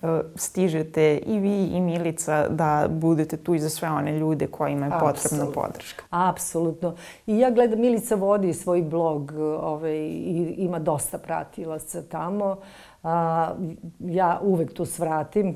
uh, 0.01 0.09
stižete 0.35 1.17
i 1.17 1.39
vi 1.39 1.65
i 1.65 1.81
Milica 1.81 2.47
da 2.49 2.87
budete 2.89 3.37
tu 3.37 3.55
i 3.55 3.59
za 3.59 3.69
sve 3.69 3.89
one 3.89 4.19
ljude 4.19 4.47
kojima 4.47 4.85
je 4.85 4.91
potrebna 4.99 5.45
podrška. 5.53 6.03
Apsolutno. 6.09 6.95
I 7.27 7.39
ja 7.39 7.51
gledam, 7.51 7.79
Milica 7.79 8.15
vodi 8.15 8.53
svoj 8.53 8.81
blog 8.81 9.31
ovaj, 9.61 9.97
i 9.97 10.55
ima 10.57 10.79
dosta 10.79 11.17
pratilaca 11.17 12.01
tamo. 12.01 12.57
A, 13.03 13.53
ja 13.99 14.39
uvek 14.43 14.73
tu 14.73 14.85
svratim 14.85 15.55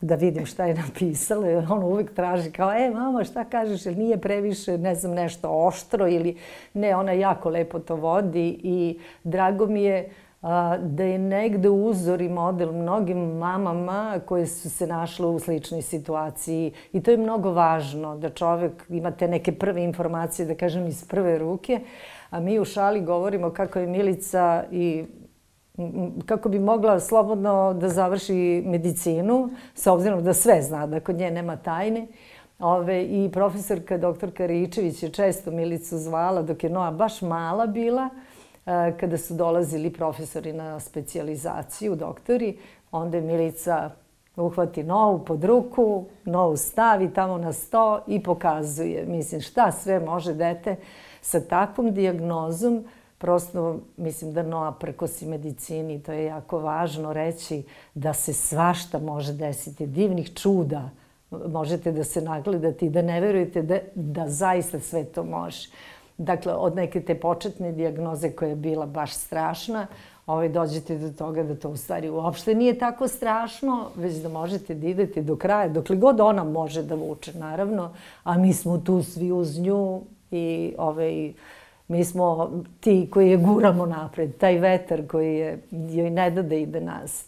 da 0.00 0.14
vidim 0.14 0.46
šta 0.46 0.64
je 0.64 0.74
napisala. 0.74 1.66
On 1.70 1.82
uvek 1.82 2.14
traži 2.14 2.50
kao, 2.50 2.72
e, 2.72 2.90
mama, 2.90 3.24
šta 3.24 3.44
kažeš, 3.44 3.86
ili 3.86 3.96
nije 3.96 4.20
previše, 4.20 4.78
ne 4.78 4.94
znam, 4.94 5.14
nešto 5.14 5.50
oštro 5.50 6.08
ili 6.08 6.36
ne, 6.74 6.96
ona 6.96 7.12
jako 7.12 7.50
lepo 7.50 7.78
to 7.78 7.96
vodi 7.96 8.60
i 8.62 8.98
drago 9.24 9.66
mi 9.66 9.82
je 9.82 10.10
da 10.80 11.04
je 11.04 11.18
negde 11.18 11.70
uzor 11.70 12.20
i 12.20 12.28
model 12.28 12.72
mnogim 12.72 13.18
mamama 13.18 14.20
koje 14.26 14.46
su 14.46 14.70
se 14.70 14.86
našle 14.86 15.26
u 15.26 15.38
sličnoj 15.38 15.82
situaciji. 15.82 16.72
I 16.92 17.02
to 17.02 17.10
je 17.10 17.16
mnogo 17.16 17.52
važno, 17.52 18.16
da 18.16 18.30
čovek 18.30 18.84
ima 18.88 19.10
te 19.10 19.28
neke 19.28 19.52
prve 19.52 19.84
informacije, 19.84 20.46
da 20.46 20.54
kažem, 20.54 20.86
iz 20.86 21.04
prve 21.08 21.38
ruke. 21.38 21.80
A 22.30 22.40
mi 22.40 22.58
u 22.60 22.64
šali 22.64 23.00
govorimo 23.00 23.50
kako 23.50 23.78
je 23.78 23.86
Milica 23.86 24.64
i 24.72 25.04
kako 26.26 26.48
bi 26.48 26.58
mogla 26.58 27.00
slobodno 27.00 27.74
da 27.74 27.88
završi 27.88 28.62
medicinu, 28.66 29.50
s 29.74 29.86
obzirom 29.86 30.24
da 30.24 30.32
sve 30.32 30.62
zna, 30.62 30.86
da 30.86 31.00
kod 31.00 31.16
nje 31.16 31.30
nema 31.30 31.56
tajne. 31.56 32.06
Ove, 32.58 33.02
I 33.04 33.30
profesorka 33.32 33.98
doktorka 33.98 34.46
Ričević 34.46 35.02
je 35.02 35.08
često 35.08 35.50
Milicu 35.50 35.98
zvala 35.98 36.42
dok 36.42 36.64
je 36.64 36.70
Noa 36.70 36.90
baš 36.90 37.22
mala 37.22 37.66
bila, 37.66 38.08
kada 39.00 39.18
su 39.18 39.34
dolazili 39.34 39.92
profesori 39.92 40.52
na 40.52 40.80
specializaciju, 40.80 41.96
doktori, 41.96 42.58
onda 42.92 43.16
je 43.16 43.22
Milica 43.22 43.90
uhvati 44.36 44.82
Novu 44.82 45.24
pod 45.24 45.44
ruku, 45.44 46.04
Novu 46.24 46.56
stavi 46.56 47.12
tamo 47.14 47.38
na 47.38 47.52
sto 47.52 48.00
i 48.06 48.22
pokazuje. 48.22 49.06
Mislim, 49.06 49.40
šta 49.40 49.72
sve 49.72 50.00
može 50.00 50.34
dete 50.34 50.76
sa 51.20 51.40
takvom 51.40 51.94
diagnozom 51.94 52.84
prosto 53.18 53.80
mislim 53.96 54.32
da 54.32 54.42
Noa 54.42 54.72
prkosi 54.72 55.26
medicini, 55.26 56.02
to 56.02 56.12
je 56.12 56.24
jako 56.24 56.58
važno 56.58 57.12
reći 57.12 57.62
da 57.94 58.12
se 58.12 58.32
svašta 58.32 58.98
može 58.98 59.32
desiti, 59.32 59.86
divnih 59.86 60.34
čuda 60.34 60.90
možete 61.30 61.92
da 61.92 62.04
se 62.04 62.20
nagledate 62.20 62.86
i 62.86 62.90
da 62.90 63.02
ne 63.02 63.20
verujete 63.20 63.62
da, 63.62 63.78
da 63.94 64.28
zaista 64.28 64.80
sve 64.80 65.04
to 65.04 65.24
može. 65.24 65.68
Dakle, 66.18 66.54
od 66.54 66.76
neke 66.76 67.00
te 67.00 67.14
početne 67.14 67.72
dijagnoze 67.72 68.30
koja 68.30 68.48
je 68.48 68.56
bila 68.56 68.86
baš 68.86 69.12
strašna, 69.12 69.86
ovaj, 70.26 70.48
dođete 70.48 70.98
do 70.98 71.10
toga 71.10 71.42
da 71.42 71.54
to 71.54 71.70
u 71.70 71.76
stvari 71.76 72.10
uopšte 72.10 72.54
nije 72.54 72.78
tako 72.78 73.08
strašno, 73.08 73.88
već 73.96 74.14
da 74.14 74.28
možete 74.28 74.74
da 74.74 74.86
idete 74.86 75.22
do 75.22 75.36
kraja, 75.36 75.68
dokle 75.68 75.96
god 75.96 76.20
ona 76.20 76.44
može 76.44 76.82
da 76.82 76.94
vuče, 76.94 77.32
naravno, 77.38 77.90
a 78.24 78.38
mi 78.38 78.52
smo 78.52 78.78
tu 78.78 79.02
svi 79.02 79.32
uz 79.32 79.58
nju 79.58 80.02
i 80.30 80.74
ovaj, 80.78 81.32
mi 81.88 82.04
smo 82.04 82.50
ti 82.80 83.08
koji 83.12 83.30
je 83.30 83.36
guramo 83.36 83.86
napred, 83.86 84.36
taj 84.36 84.58
vetar 84.58 85.06
koji 85.06 85.34
je, 85.34 85.58
joj 85.70 86.10
ne 86.10 86.30
da 86.30 86.42
da 86.42 86.54
ide 86.54 86.80
nas. 86.80 87.24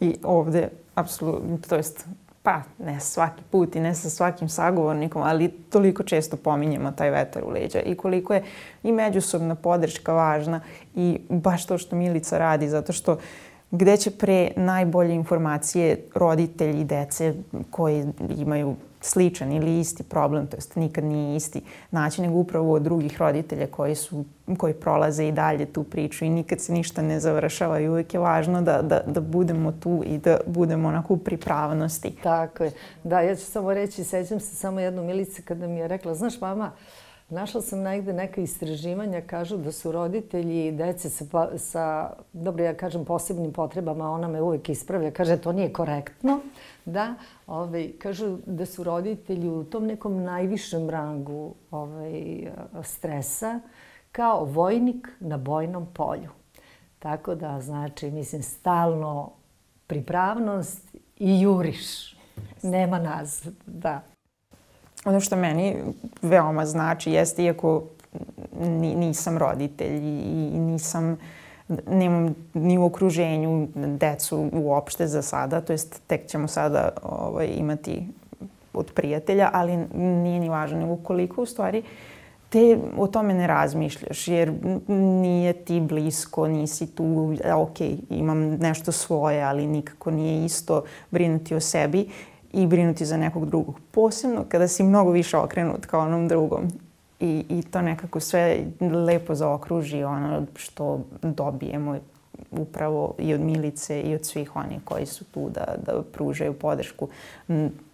I 0.00 0.16
ovde, 0.22 0.68
apsolutno, 0.94 1.58
to 1.68 1.74
jest 1.74 2.06
pa 2.44 2.62
ne 2.78 3.00
svaki 3.00 3.42
put 3.50 3.76
i 3.76 3.80
ne 3.80 3.94
sa 3.94 4.10
svakim 4.10 4.48
sagovornikom, 4.48 5.22
ali 5.22 5.48
toliko 5.48 6.02
često 6.02 6.36
pominjemo 6.36 6.92
taj 6.92 7.10
vetar 7.10 7.44
u 7.44 7.50
leđa 7.50 7.80
i 7.80 7.94
koliko 7.94 8.34
je 8.34 8.42
i 8.82 8.92
međusobna 8.92 9.54
podrška 9.54 10.12
važna 10.12 10.60
i 10.94 11.20
baš 11.28 11.66
to 11.66 11.78
što 11.78 11.96
Milica 11.96 12.38
radi, 12.38 12.68
zato 12.68 12.92
što 12.92 13.18
gde 13.70 13.96
će 13.96 14.10
pre 14.10 14.50
najbolje 14.56 15.14
informacije 15.14 16.08
roditelji 16.14 16.84
dece 16.84 17.34
koji 17.70 18.04
imaju 18.36 18.76
sličan 19.04 19.52
ili 19.52 19.80
isti 19.80 20.02
problem, 20.02 20.46
to 20.46 20.56
jest 20.56 20.76
nikad 20.76 21.04
nije 21.04 21.36
isti 21.36 21.62
naći, 21.90 22.22
nego 22.22 22.34
upravo 22.34 22.72
od 22.72 22.82
drugih 22.82 23.20
roditelja 23.20 23.66
koji, 23.66 23.94
su, 23.94 24.24
koji 24.58 24.74
prolaze 24.74 25.28
i 25.28 25.32
dalje 25.32 25.66
tu 25.66 25.84
priču 25.84 26.24
i 26.24 26.28
nikad 26.28 26.60
se 26.60 26.72
ništa 26.72 27.02
ne 27.02 27.20
završava 27.20 27.80
i 27.80 27.88
uvijek 27.88 28.14
je 28.14 28.20
važno 28.20 28.62
da, 28.62 28.82
da, 28.82 29.00
da 29.06 29.20
budemo 29.20 29.72
tu 29.72 30.02
i 30.06 30.18
da 30.18 30.36
budemo 30.46 30.88
onako 30.88 31.14
u 31.14 31.16
pripravnosti. 31.16 32.16
Tako 32.22 32.64
je. 32.64 32.72
Da, 33.04 33.20
ja 33.20 33.36
ću 33.36 33.44
samo 33.44 33.74
reći, 33.74 34.04
sećam 34.04 34.40
se 34.40 34.56
samo 34.56 34.80
jednu 34.80 35.04
milice 35.04 35.42
kada 35.42 35.66
mi 35.66 35.78
je 35.78 35.88
rekla, 35.88 36.14
znaš 36.14 36.40
mama, 36.40 36.70
Našla 37.34 37.60
sam 37.62 37.82
negde 37.82 38.12
neka 38.12 38.40
istraživanja, 38.40 39.20
kažu 39.20 39.56
da 39.56 39.72
su 39.72 39.92
roditelji 39.92 40.66
i 40.66 40.72
dece 40.72 41.10
sa, 41.10 41.24
pa, 41.32 41.58
sa, 41.58 42.10
dobro 42.32 42.64
ja 42.64 42.74
kažem, 42.74 43.04
posebnim 43.04 43.52
potrebama, 43.52 44.10
ona 44.10 44.28
me 44.28 44.42
uvek 44.42 44.68
ispravlja, 44.68 45.10
kaže 45.10 45.36
to 45.36 45.52
nije 45.52 45.72
korektno, 45.72 46.40
da, 46.84 47.14
ovaj, 47.46 47.92
kažu 47.98 48.38
da 48.46 48.66
su 48.66 48.84
roditelji 48.84 49.48
u 49.48 49.64
tom 49.64 49.86
nekom 49.86 50.22
najvišem 50.22 50.90
rangu 50.90 51.54
ovaj, 51.70 52.46
stresa 52.82 53.60
kao 54.12 54.44
vojnik 54.44 55.08
na 55.20 55.36
bojnom 55.36 55.86
polju. 55.94 56.30
Tako 56.98 57.34
da, 57.34 57.60
znači, 57.60 58.10
mislim, 58.10 58.42
stalno 58.42 59.32
pripravnost 59.86 60.96
i 61.18 61.40
juriš. 61.40 62.16
Nema 62.62 62.98
nas, 62.98 63.46
da. 63.66 64.13
Ono 65.04 65.20
što 65.20 65.36
meni 65.36 65.76
veoma 66.22 66.66
znači 66.66 67.12
jeste, 67.12 67.44
iako 67.44 67.82
nisam 68.96 69.38
roditelj 69.38 69.96
i 69.96 70.58
nisam 70.58 71.18
nemam 71.90 72.34
ni 72.54 72.78
u 72.78 72.84
okruženju 72.84 73.68
decu 73.74 74.50
uopšte 74.52 75.06
za 75.06 75.22
sada, 75.22 75.60
to 75.60 75.72
jest 75.72 76.02
tek 76.06 76.26
ćemo 76.26 76.48
sada 76.48 76.88
ovaj, 77.02 77.46
imati 77.46 78.06
od 78.72 78.92
prijatelja, 78.94 79.50
ali 79.52 79.76
nije 79.96 80.40
ni 80.40 80.48
važno, 80.48 80.78
nego 80.78 80.96
koliko 80.96 81.42
u 81.42 81.46
stvari 81.46 81.82
te 82.48 82.78
o 82.98 83.06
tome 83.06 83.34
ne 83.34 83.46
razmišljaš, 83.46 84.28
jer 84.28 84.52
nije 85.22 85.52
ti 85.52 85.80
blisko, 85.80 86.48
nisi 86.48 86.86
tu, 86.86 87.34
ok, 87.54 87.80
imam 88.10 88.38
nešto 88.38 88.92
svoje, 88.92 89.42
ali 89.42 89.66
nikako 89.66 90.10
nije 90.10 90.44
isto 90.44 90.84
brinuti 91.10 91.54
o 91.54 91.60
sebi 91.60 92.08
i 92.54 92.66
brinuti 92.66 93.04
za 93.04 93.16
nekog 93.16 93.46
drugog. 93.46 93.80
Posebno 93.90 94.44
kada 94.48 94.68
si 94.68 94.82
mnogo 94.82 95.10
više 95.10 95.36
okrenut 95.36 95.86
kao 95.86 96.00
onom 96.00 96.28
drugom. 96.28 96.62
I, 97.20 97.44
i 97.48 97.62
to 97.62 97.82
nekako 97.82 98.20
sve 98.20 98.58
lepo 98.80 99.34
zaokruži 99.34 100.04
ono 100.04 100.46
što 100.56 101.00
dobijemo 101.22 101.98
upravo 102.50 103.14
i 103.18 103.34
od 103.34 103.40
Milice 103.40 104.00
i 104.00 104.14
od 104.14 104.26
svih 104.26 104.56
onih 104.56 104.80
koji 104.84 105.06
su 105.06 105.24
tu 105.24 105.50
da, 105.50 105.74
da 105.86 106.02
pružaju 106.12 106.52
podršku, 106.52 107.08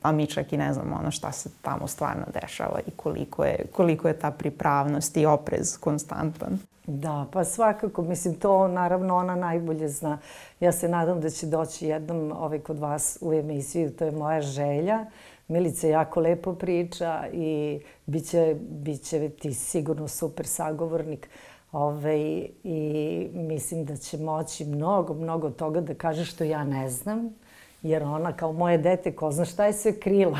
a 0.02 0.12
mi 0.12 0.26
čak 0.26 0.52
i 0.52 0.56
ne 0.56 0.74
znamo 0.74 0.96
ono 1.00 1.10
šta 1.10 1.32
se 1.32 1.50
tamo 1.62 1.86
stvarno 1.86 2.24
dešava 2.40 2.80
i 2.86 2.90
koliko 2.90 3.44
je, 3.44 3.66
koliko 3.72 4.08
je 4.08 4.18
ta 4.18 4.30
pripravnost 4.30 5.16
i 5.16 5.26
oprez 5.26 5.78
konstantan. 5.78 6.58
Da, 6.90 7.26
pa 7.32 7.44
svakako, 7.44 8.02
mislim, 8.02 8.34
to 8.34 8.68
naravno 8.68 9.16
ona 9.16 9.36
najbolje 9.36 9.88
zna. 9.88 10.18
Ja 10.60 10.72
se 10.72 10.88
nadam 10.88 11.20
da 11.20 11.30
će 11.30 11.46
doći 11.46 11.86
jednom 11.86 12.32
ovaj 12.32 12.58
kod 12.58 12.78
vas 12.78 13.18
u 13.20 13.32
emisiju, 13.32 13.90
to 13.90 14.04
je 14.04 14.10
moja 14.10 14.40
želja. 14.40 15.06
Milica 15.48 15.86
jako 15.86 16.20
lepo 16.20 16.54
priča 16.54 17.24
i 17.32 17.80
bit 18.06 18.28
će, 18.30 18.56
bit 18.60 19.02
će 19.02 19.28
ti 19.28 19.54
sigurno 19.54 20.08
super 20.08 20.46
sagovornik. 20.46 21.28
Ove, 21.72 21.94
ovaj, 21.94 22.48
I 22.64 23.28
mislim 23.34 23.84
da 23.84 23.96
će 23.96 24.18
moći 24.18 24.64
mnogo, 24.64 25.14
mnogo 25.14 25.50
toga 25.50 25.80
da 25.80 25.94
kaže 25.94 26.24
što 26.24 26.44
ja 26.44 26.64
ne 26.64 26.90
znam 26.90 27.34
jer 27.82 28.02
ona 28.02 28.32
kao 28.32 28.52
moje 28.52 28.78
dete, 28.78 29.12
ko 29.12 29.30
zna 29.32 29.44
šta 29.44 29.66
je 29.66 29.72
sve 29.72 30.00
krila. 30.00 30.38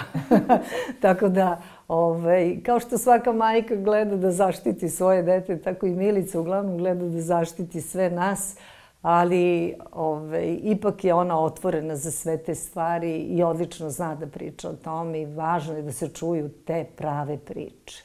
tako 1.03 1.29
da, 1.29 1.61
ovaj, 1.89 2.61
kao 2.63 2.81
što 2.81 2.99
svaka 2.99 3.33
majka 3.33 3.77
gleda 3.77 4.17
da 4.17 4.33
zaštiti 4.33 4.89
svoje 4.89 5.23
dete, 5.23 5.59
tako 5.59 5.87
i 5.87 5.95
Milica 5.95 6.41
uglavnom 6.41 6.79
gleda 6.79 7.05
da 7.05 7.21
zaštiti 7.21 7.81
sve 7.81 8.11
nas, 8.11 8.57
ali 9.03 9.75
ovaj, 9.93 10.59
ipak 10.63 11.05
je 11.05 11.15
ona 11.15 11.41
otvorena 11.41 11.97
za 11.97 12.11
sve 12.11 12.39
te 12.39 12.55
stvari 12.55 13.17
i 13.17 13.43
odlično 13.43 13.91
zna 13.91 14.15
da 14.15 14.27
priča 14.27 14.69
o 14.69 14.73
tome 14.73 15.21
i 15.21 15.27
važno 15.27 15.75
je 15.77 15.83
da 15.83 15.93
se 15.93 16.09
čuju 16.09 16.49
te 16.67 16.85
prave 16.97 17.39
priče. 17.39 18.05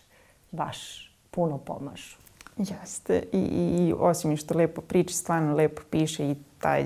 Baš 0.51 1.11
puno 1.31 1.57
pomažu. 1.57 2.17
Jeste. 2.57 3.23
I, 3.33 3.39
i, 3.39 3.93
osim 3.99 4.37
što 4.37 4.57
lepo 4.57 4.81
priča, 4.81 5.13
stvarno 5.13 5.55
lepo 5.55 5.81
piše 5.89 6.31
i 6.31 6.35
taj 6.59 6.85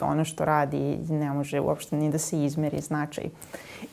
ono 0.00 0.24
što 0.24 0.44
radi 0.44 0.98
ne 1.08 1.32
može 1.32 1.60
uopšte 1.60 1.96
ni 1.96 2.10
da 2.10 2.18
se 2.18 2.44
izmeri 2.44 2.80
značaj. 2.80 3.24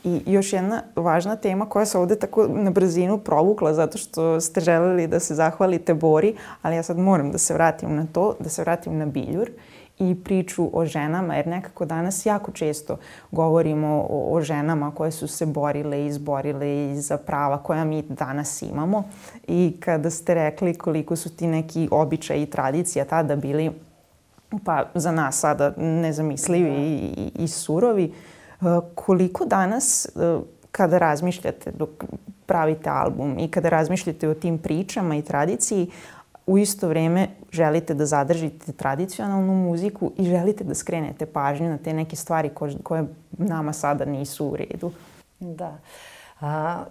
I 0.04 0.22
još 0.26 0.52
jedna 0.52 0.82
važna 0.96 1.36
tema 1.36 1.68
koja 1.68 1.86
se 1.86 1.98
ovde 1.98 2.18
tako 2.18 2.46
na 2.48 2.70
brzinu 2.70 3.18
provukla 3.18 3.74
zato 3.74 3.98
što 3.98 4.40
ste 4.40 4.60
želeli 4.60 5.06
da 5.06 5.20
se 5.20 5.34
zahvalite 5.34 5.94
Bori, 5.94 6.36
ali 6.62 6.76
ja 6.76 6.82
sad 6.82 6.98
moram 6.98 7.32
da 7.32 7.38
se 7.38 7.54
vratim 7.54 7.96
na 7.96 8.06
to, 8.12 8.34
da 8.40 8.48
se 8.48 8.62
vratim 8.62 8.98
na 8.98 9.06
Biljur 9.06 9.50
i 9.98 10.16
priču 10.24 10.70
o 10.72 10.86
ženama, 10.86 11.34
jer 11.34 11.46
nekako 11.46 11.84
danas 11.84 12.26
jako 12.26 12.52
često 12.52 12.98
govorimo 13.30 14.06
o, 14.10 14.36
o 14.36 14.40
ženama 14.40 14.90
koje 14.90 15.12
su 15.12 15.28
se 15.28 15.46
borile 15.46 16.02
i 16.02 16.06
izborile 16.06 16.90
i 16.90 16.96
za 16.96 17.16
prava 17.16 17.58
koja 17.58 17.84
mi 17.84 18.02
danas 18.02 18.62
imamo. 18.62 19.04
I 19.48 19.76
kada 19.80 20.10
ste 20.10 20.34
rekli 20.34 20.74
koliko 20.74 21.16
su 21.16 21.36
ti 21.36 21.46
neki 21.46 21.88
običaji 21.90 22.42
i 22.42 22.50
tradicija 22.50 23.04
tada 23.04 23.36
bili 23.36 23.70
pa 24.64 24.90
za 24.94 25.12
nas 25.12 25.40
sada 25.40 25.72
nezamislivi 25.76 26.70
da. 26.70 26.76
i, 26.76 27.14
i, 27.16 27.44
i 27.44 27.48
surovi. 27.48 28.04
E, 28.04 28.64
koliko 28.94 29.44
danas, 29.44 30.06
e, 30.06 30.40
kada 30.72 30.98
razmišljate 30.98 31.70
dok 31.70 31.90
pravite 32.46 32.90
album 32.90 33.38
i 33.38 33.48
kada 33.48 33.68
razmišljate 33.68 34.28
o 34.28 34.34
tim 34.34 34.58
pričama 34.58 35.16
i 35.16 35.22
tradiciji, 35.22 35.90
u 36.46 36.58
isto 36.58 36.88
vreme 36.88 37.28
želite 37.52 37.94
da 37.94 38.06
zadržite 38.06 38.72
tradicionalnu 38.72 39.54
muziku 39.54 40.12
i 40.16 40.24
želite 40.24 40.64
da 40.64 40.74
skrenete 40.74 41.26
pažnju 41.26 41.68
na 41.68 41.78
te 41.78 41.92
neke 41.92 42.16
stvari 42.16 42.48
koje, 42.48 42.76
koje 42.82 43.04
nama 43.30 43.72
sada 43.72 44.04
nisu 44.04 44.46
u 44.46 44.56
redu. 44.56 44.92
Da. 45.40 45.68
Uh, 45.68 46.13
A, 46.40 46.84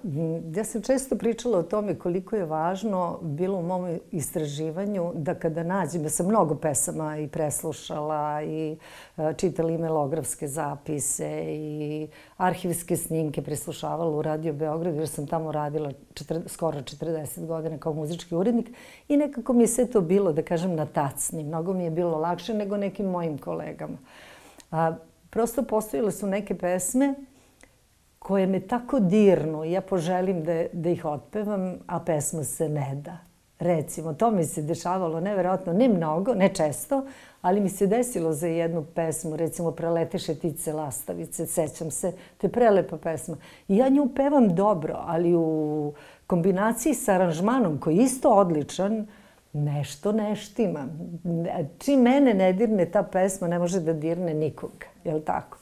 ja 0.56 0.64
sam 0.64 0.82
često 0.82 1.18
pričala 1.18 1.58
o 1.58 1.64
tome 1.64 1.96
koliko 2.00 2.36
je 2.36 2.46
važno 2.46 3.20
bilo 3.22 3.58
u 3.58 3.62
mom 3.62 4.00
istraživanju 4.12 5.12
da 5.16 5.36
kada 5.36 5.64
nađem, 5.64 6.04
ja 6.04 6.10
sam 6.10 6.28
mnogo 6.28 6.56
pesama 6.56 7.18
i 7.18 7.28
preslušala 7.28 8.44
i 8.44 8.78
a, 9.18 9.34
čitala 9.34 9.72
i 9.72 9.78
melografske 9.78 10.48
zapise 10.48 11.44
i 11.48 12.08
arhivske 12.38 12.98
snimke 12.98 13.42
preslušavala 13.42 14.18
u 14.18 14.22
Radio 14.22 14.54
Beogradu 14.54 14.98
jer 14.98 15.08
sam 15.08 15.28
tamo 15.28 15.52
radila 15.52 15.92
četir, 16.14 16.42
skoro 16.48 16.80
40 16.80 17.46
godina 17.46 17.78
kao 17.78 17.94
muzički 17.94 18.36
urednik 18.36 18.70
i 19.08 19.18
nekako 19.18 19.54
mi 19.54 19.64
je 19.64 19.68
sve 19.68 19.86
to 19.86 20.02
bilo, 20.02 20.34
da 20.34 20.42
kažem, 20.42 20.76
na 20.76 20.86
tacni. 20.86 21.44
Mnogo 21.44 21.74
mi 21.74 21.84
je 21.84 21.92
bilo 21.92 22.18
lakše 22.18 22.54
nego 22.54 22.78
nekim 22.78 23.06
mojim 23.06 23.38
kolegama. 23.38 23.98
A, 24.72 24.96
prosto 25.30 25.64
postojile 25.64 26.12
su 26.12 26.28
neke 26.28 26.58
pesme 26.58 27.14
koje 28.24 28.48
me 28.48 28.60
tako 28.60 29.00
dirnu 29.00 29.64
ja 29.64 29.82
poželim 29.82 30.44
da, 30.44 30.64
da 30.74 30.90
ih 30.90 31.06
otpevam, 31.06 31.76
a 31.88 32.00
pesma 32.00 32.44
se 32.44 32.70
ne 32.70 33.02
da. 33.06 33.18
Recimo, 33.60 34.14
to 34.14 34.32
mi 34.32 34.44
se 34.44 34.62
dešavalo 34.62 35.20
neverovatno, 35.20 35.74
ne 35.74 35.90
mnogo, 35.90 36.34
ne 36.34 36.50
često, 36.50 37.06
ali 37.42 37.60
mi 37.60 37.70
se 37.70 37.88
desilo 37.88 38.34
za 38.34 38.48
jednu 38.48 38.86
pesmu, 38.96 39.36
recimo 39.36 39.72
Preleteše 39.72 40.36
tice 40.36 40.74
lastavice, 40.74 41.46
sećam 41.46 41.92
se, 41.92 42.12
to 42.38 42.48
je 42.48 42.52
prelepa 42.52 42.98
pesma. 42.98 43.38
I 43.68 43.78
ja 43.78 43.90
nju 43.90 44.10
pevam 44.16 44.56
dobro, 44.56 44.96
ali 45.00 45.36
u 45.36 45.94
kombinaciji 46.28 46.94
sa 46.94 47.14
aranžmanom 47.14 47.78
koji 47.80 47.96
je 47.96 48.04
isto 48.04 48.30
odličan, 48.30 49.08
nešto 49.54 50.12
ne 50.12 50.36
štima. 50.36 50.88
Čim 51.78 52.02
mene 52.02 52.34
ne 52.34 52.54
dirne 52.54 52.86
ta 52.86 53.04
pesma, 53.04 53.48
ne 53.48 53.60
može 53.60 53.80
da 53.80 53.94
dirne 53.94 54.34
nikoga, 54.34 54.88
je 55.04 55.14
li 55.14 55.22
tako? 55.22 55.58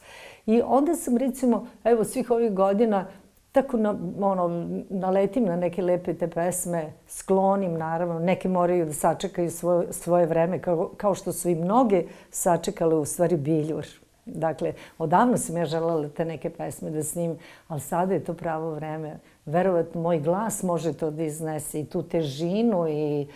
I 0.46 0.62
onda 0.64 0.94
sam 0.94 1.16
recimo, 1.16 1.66
evo 1.84 2.04
svih 2.04 2.30
ovih 2.30 2.52
godina 2.52 3.06
tako 3.52 3.76
na, 3.76 3.90
ono, 4.20 4.68
naletim 4.90 5.44
na 5.44 5.56
neke 5.56 5.82
lepe 5.82 6.14
te 6.14 6.28
pesme, 6.28 6.92
sklonim 7.06 7.74
naravno, 7.74 8.18
neke 8.18 8.48
moraju 8.48 8.86
da 8.86 8.92
sačekaju 8.92 9.50
svoje, 9.50 9.92
svoje 9.92 10.26
vreme, 10.26 10.58
kao, 10.58 10.90
kao 10.96 11.14
što 11.14 11.32
su 11.32 11.48
i 11.48 11.54
mnoge 11.54 12.04
sačekale 12.30 12.94
u 12.94 13.04
stvari 13.04 13.36
biljur. 13.36 13.86
Dakle, 14.24 14.72
odavno 14.98 15.36
sam 15.36 15.56
ja 15.56 15.64
želela 15.64 16.08
te 16.08 16.24
neke 16.24 16.50
pesme 16.50 16.90
da 16.90 17.02
snimim, 17.02 17.38
ali 17.68 17.80
sada 17.80 18.14
je 18.14 18.24
to 18.24 18.34
pravo 18.34 18.70
vreme. 18.70 19.18
Verovatno 19.46 20.00
moj 20.00 20.20
glas 20.20 20.62
može 20.62 20.92
to 20.92 21.10
da 21.10 21.22
iznese 21.22 21.80
i 21.80 21.84
tu 21.84 22.02
težinu 22.02 22.88
i 22.88 23.26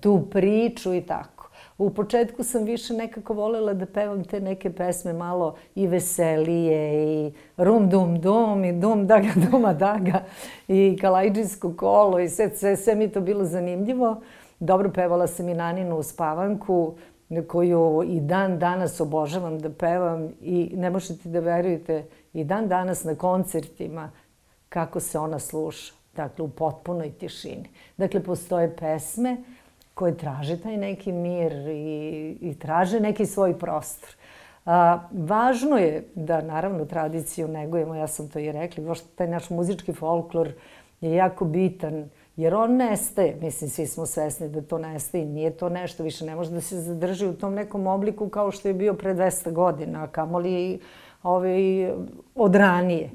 tu 0.00 0.26
priču 0.30 0.94
i 0.94 1.00
tako. 1.00 1.31
U 1.82 1.90
početku 1.90 2.42
sam 2.42 2.64
više 2.64 2.94
nekako 2.94 3.34
volela 3.34 3.74
da 3.74 3.86
pevam 3.86 4.24
te 4.24 4.40
neke 4.40 4.72
pesme 4.72 5.12
malo 5.12 5.56
i 5.74 5.86
veselije 5.86 7.04
i 7.04 7.32
rum 7.56 7.88
dum 7.90 8.20
dum 8.20 8.64
i 8.64 8.72
dum 8.72 9.06
daga 9.12 9.28
duma 9.36 9.72
daga 9.72 10.24
i 10.68 10.98
kalajđijsko 11.00 11.74
kolo 11.76 12.18
i 12.18 12.28
sve, 12.28 12.50
sve, 12.50 12.76
sve 12.76 12.94
mi 12.94 13.08
to 13.08 13.20
bilo 13.20 13.44
zanimljivo. 13.44 14.20
Dobro 14.60 14.90
pevala 14.90 15.26
sam 15.26 15.48
i 15.48 15.54
Naninu 15.54 15.96
u 15.96 16.02
spavanku 16.02 16.94
koju 17.46 18.02
i 18.06 18.20
dan 18.20 18.58
danas 18.58 19.00
obožavam 19.00 19.58
da 19.58 19.70
pevam 19.70 20.28
i 20.40 20.70
ne 20.76 20.90
možete 20.90 21.28
da 21.28 21.40
verujete 21.40 22.04
i 22.32 22.44
dan 22.44 22.68
danas 22.68 23.04
na 23.04 23.14
koncertima 23.14 24.10
kako 24.68 25.00
se 25.00 25.18
ona 25.18 25.38
sluša. 25.38 25.94
Dakle, 26.16 26.44
u 26.44 26.48
potpunoj 26.48 27.10
tišini. 27.10 27.68
Dakle, 27.96 28.22
postoje 28.22 28.76
pesme 28.76 29.36
koje 29.94 30.16
traže 30.16 30.56
taj 30.60 30.76
neki 30.76 31.12
mir 31.12 31.52
i, 31.52 32.36
i 32.40 32.54
traže 32.58 33.00
neki 33.00 33.26
svoj 33.26 33.58
prostor. 33.58 34.10
A, 34.66 34.98
važno 35.12 35.78
je 35.78 36.04
da, 36.14 36.40
naravno, 36.40 36.84
tradiciju 36.84 37.48
negujemo, 37.48 37.94
ja 37.94 38.06
sam 38.06 38.28
to 38.28 38.38
i 38.38 38.52
rekla, 38.52 38.84
još 38.84 39.00
taj 39.14 39.28
naš 39.28 39.50
muzički 39.50 39.92
folklor 39.92 40.52
je 41.00 41.14
jako 41.14 41.44
bitan, 41.44 42.10
jer 42.36 42.54
on 42.54 42.76
nestaje. 42.76 43.36
Mislim, 43.40 43.70
svi 43.70 43.86
smo 43.86 44.06
svesni 44.06 44.48
da 44.48 44.62
to 44.62 44.78
nestaje. 44.78 45.24
Nije 45.24 45.50
to 45.50 45.68
nešto, 45.68 46.02
više 46.02 46.24
ne 46.24 46.34
može 46.34 46.50
da 46.50 46.60
se 46.60 46.80
zadrži 46.80 47.26
u 47.26 47.36
tom 47.36 47.54
nekom 47.54 47.86
obliku 47.86 48.28
kao 48.28 48.50
što 48.50 48.68
je 48.68 48.74
bio 48.74 48.94
pre 48.94 49.14
200 49.14 49.52
godina, 49.52 50.06
kamoli 50.06 50.80
ovaj, 51.22 51.90
od 52.34 52.54
ranije. 52.54 53.10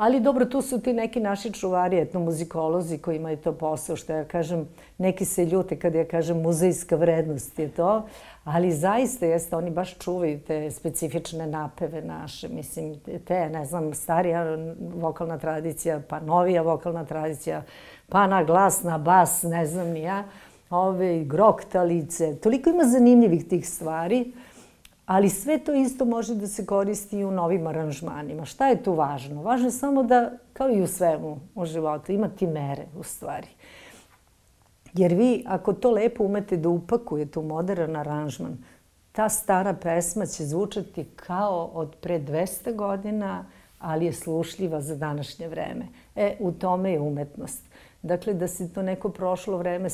Ali 0.00 0.20
dobro, 0.20 0.44
tu 0.44 0.62
su 0.62 0.80
ti 0.80 0.92
neki 0.92 1.20
naši 1.20 1.52
čuvari, 1.52 1.98
etnomuzikolozi 1.98 2.98
koji 2.98 3.16
imaju 3.16 3.36
to 3.36 3.52
posao, 3.52 3.96
što 3.96 4.12
ja 4.12 4.24
kažem, 4.24 4.68
neki 4.98 5.24
se 5.24 5.44
ljute 5.44 5.78
kad 5.78 5.94
ja 5.94 6.04
kažem 6.04 6.40
muzejska 6.40 6.96
vrednost 6.96 7.58
je 7.58 7.68
to, 7.68 8.06
ali 8.44 8.72
zaista 8.72 9.26
jeste, 9.26 9.56
oni 9.56 9.70
baš 9.70 9.98
čuvaju 9.98 10.40
te 10.46 10.70
specifične 10.70 11.46
napeve 11.46 12.02
naše, 12.02 12.48
mislim, 12.48 12.94
te, 13.24 13.48
ne 13.48 13.64
znam, 13.64 13.94
starija 13.94 14.58
vokalna 14.94 15.38
tradicija, 15.38 16.00
pa 16.08 16.20
novija 16.20 16.62
vokalna 16.62 17.04
tradicija, 17.04 17.62
pa 18.08 18.26
na 18.26 18.44
glas, 18.44 18.82
na 18.82 18.98
bas, 18.98 19.42
ne 19.42 19.66
znam 19.66 19.88
ni 19.88 20.02
ja, 20.02 20.24
ove, 20.70 21.24
groktalice, 21.24 22.36
toliko 22.36 22.70
ima 22.70 22.84
zanimljivih 22.84 23.48
tih 23.48 23.68
stvari, 23.68 24.32
Ali 25.10 25.28
sve 25.28 25.58
to 25.58 25.74
isto 25.74 26.04
može 26.04 26.34
da 26.34 26.46
se 26.46 26.66
koristi 26.66 27.18
i 27.18 27.24
u 27.24 27.30
novim 27.30 27.66
aranžmanima. 27.66 28.44
Šta 28.44 28.68
je 28.68 28.82
tu 28.82 28.92
važno? 28.94 29.42
Važno 29.42 29.66
je 29.66 29.72
samo 29.72 30.02
da, 30.02 30.30
kao 30.52 30.70
i 30.70 30.82
u 30.82 30.86
svemu 30.86 31.40
u 31.54 31.64
životu, 31.66 32.12
imati 32.12 32.46
mere 32.46 32.84
u 32.98 33.02
stvari. 33.02 33.48
Jer 34.94 35.14
vi, 35.14 35.44
ako 35.46 35.72
to 35.72 35.90
lepo 35.90 36.24
umete 36.24 36.56
da 36.56 36.68
upakujete 36.68 37.38
u 37.38 37.42
modern 37.42 37.96
aranžman, 37.96 38.56
ta 39.12 39.28
stara 39.28 39.74
pesma 39.74 40.26
će 40.26 40.44
zvučati 40.44 41.04
kao 41.16 41.70
od 41.74 41.96
pre 42.00 42.20
200 42.20 42.74
godina, 42.74 43.44
ali 43.78 44.06
je 44.06 44.12
slušljiva 44.12 44.80
za 44.80 44.96
današnje 44.96 45.48
vreme. 45.48 45.88
E, 46.16 46.36
u 46.40 46.52
tome 46.52 46.92
je 46.92 47.00
umetnost. 47.00 47.64
Dakle, 48.02 48.34
da 48.34 48.48
se 48.48 48.72
to 48.72 48.82
neko 48.82 49.08
prošlo 49.08 49.56
vreme 49.56 49.88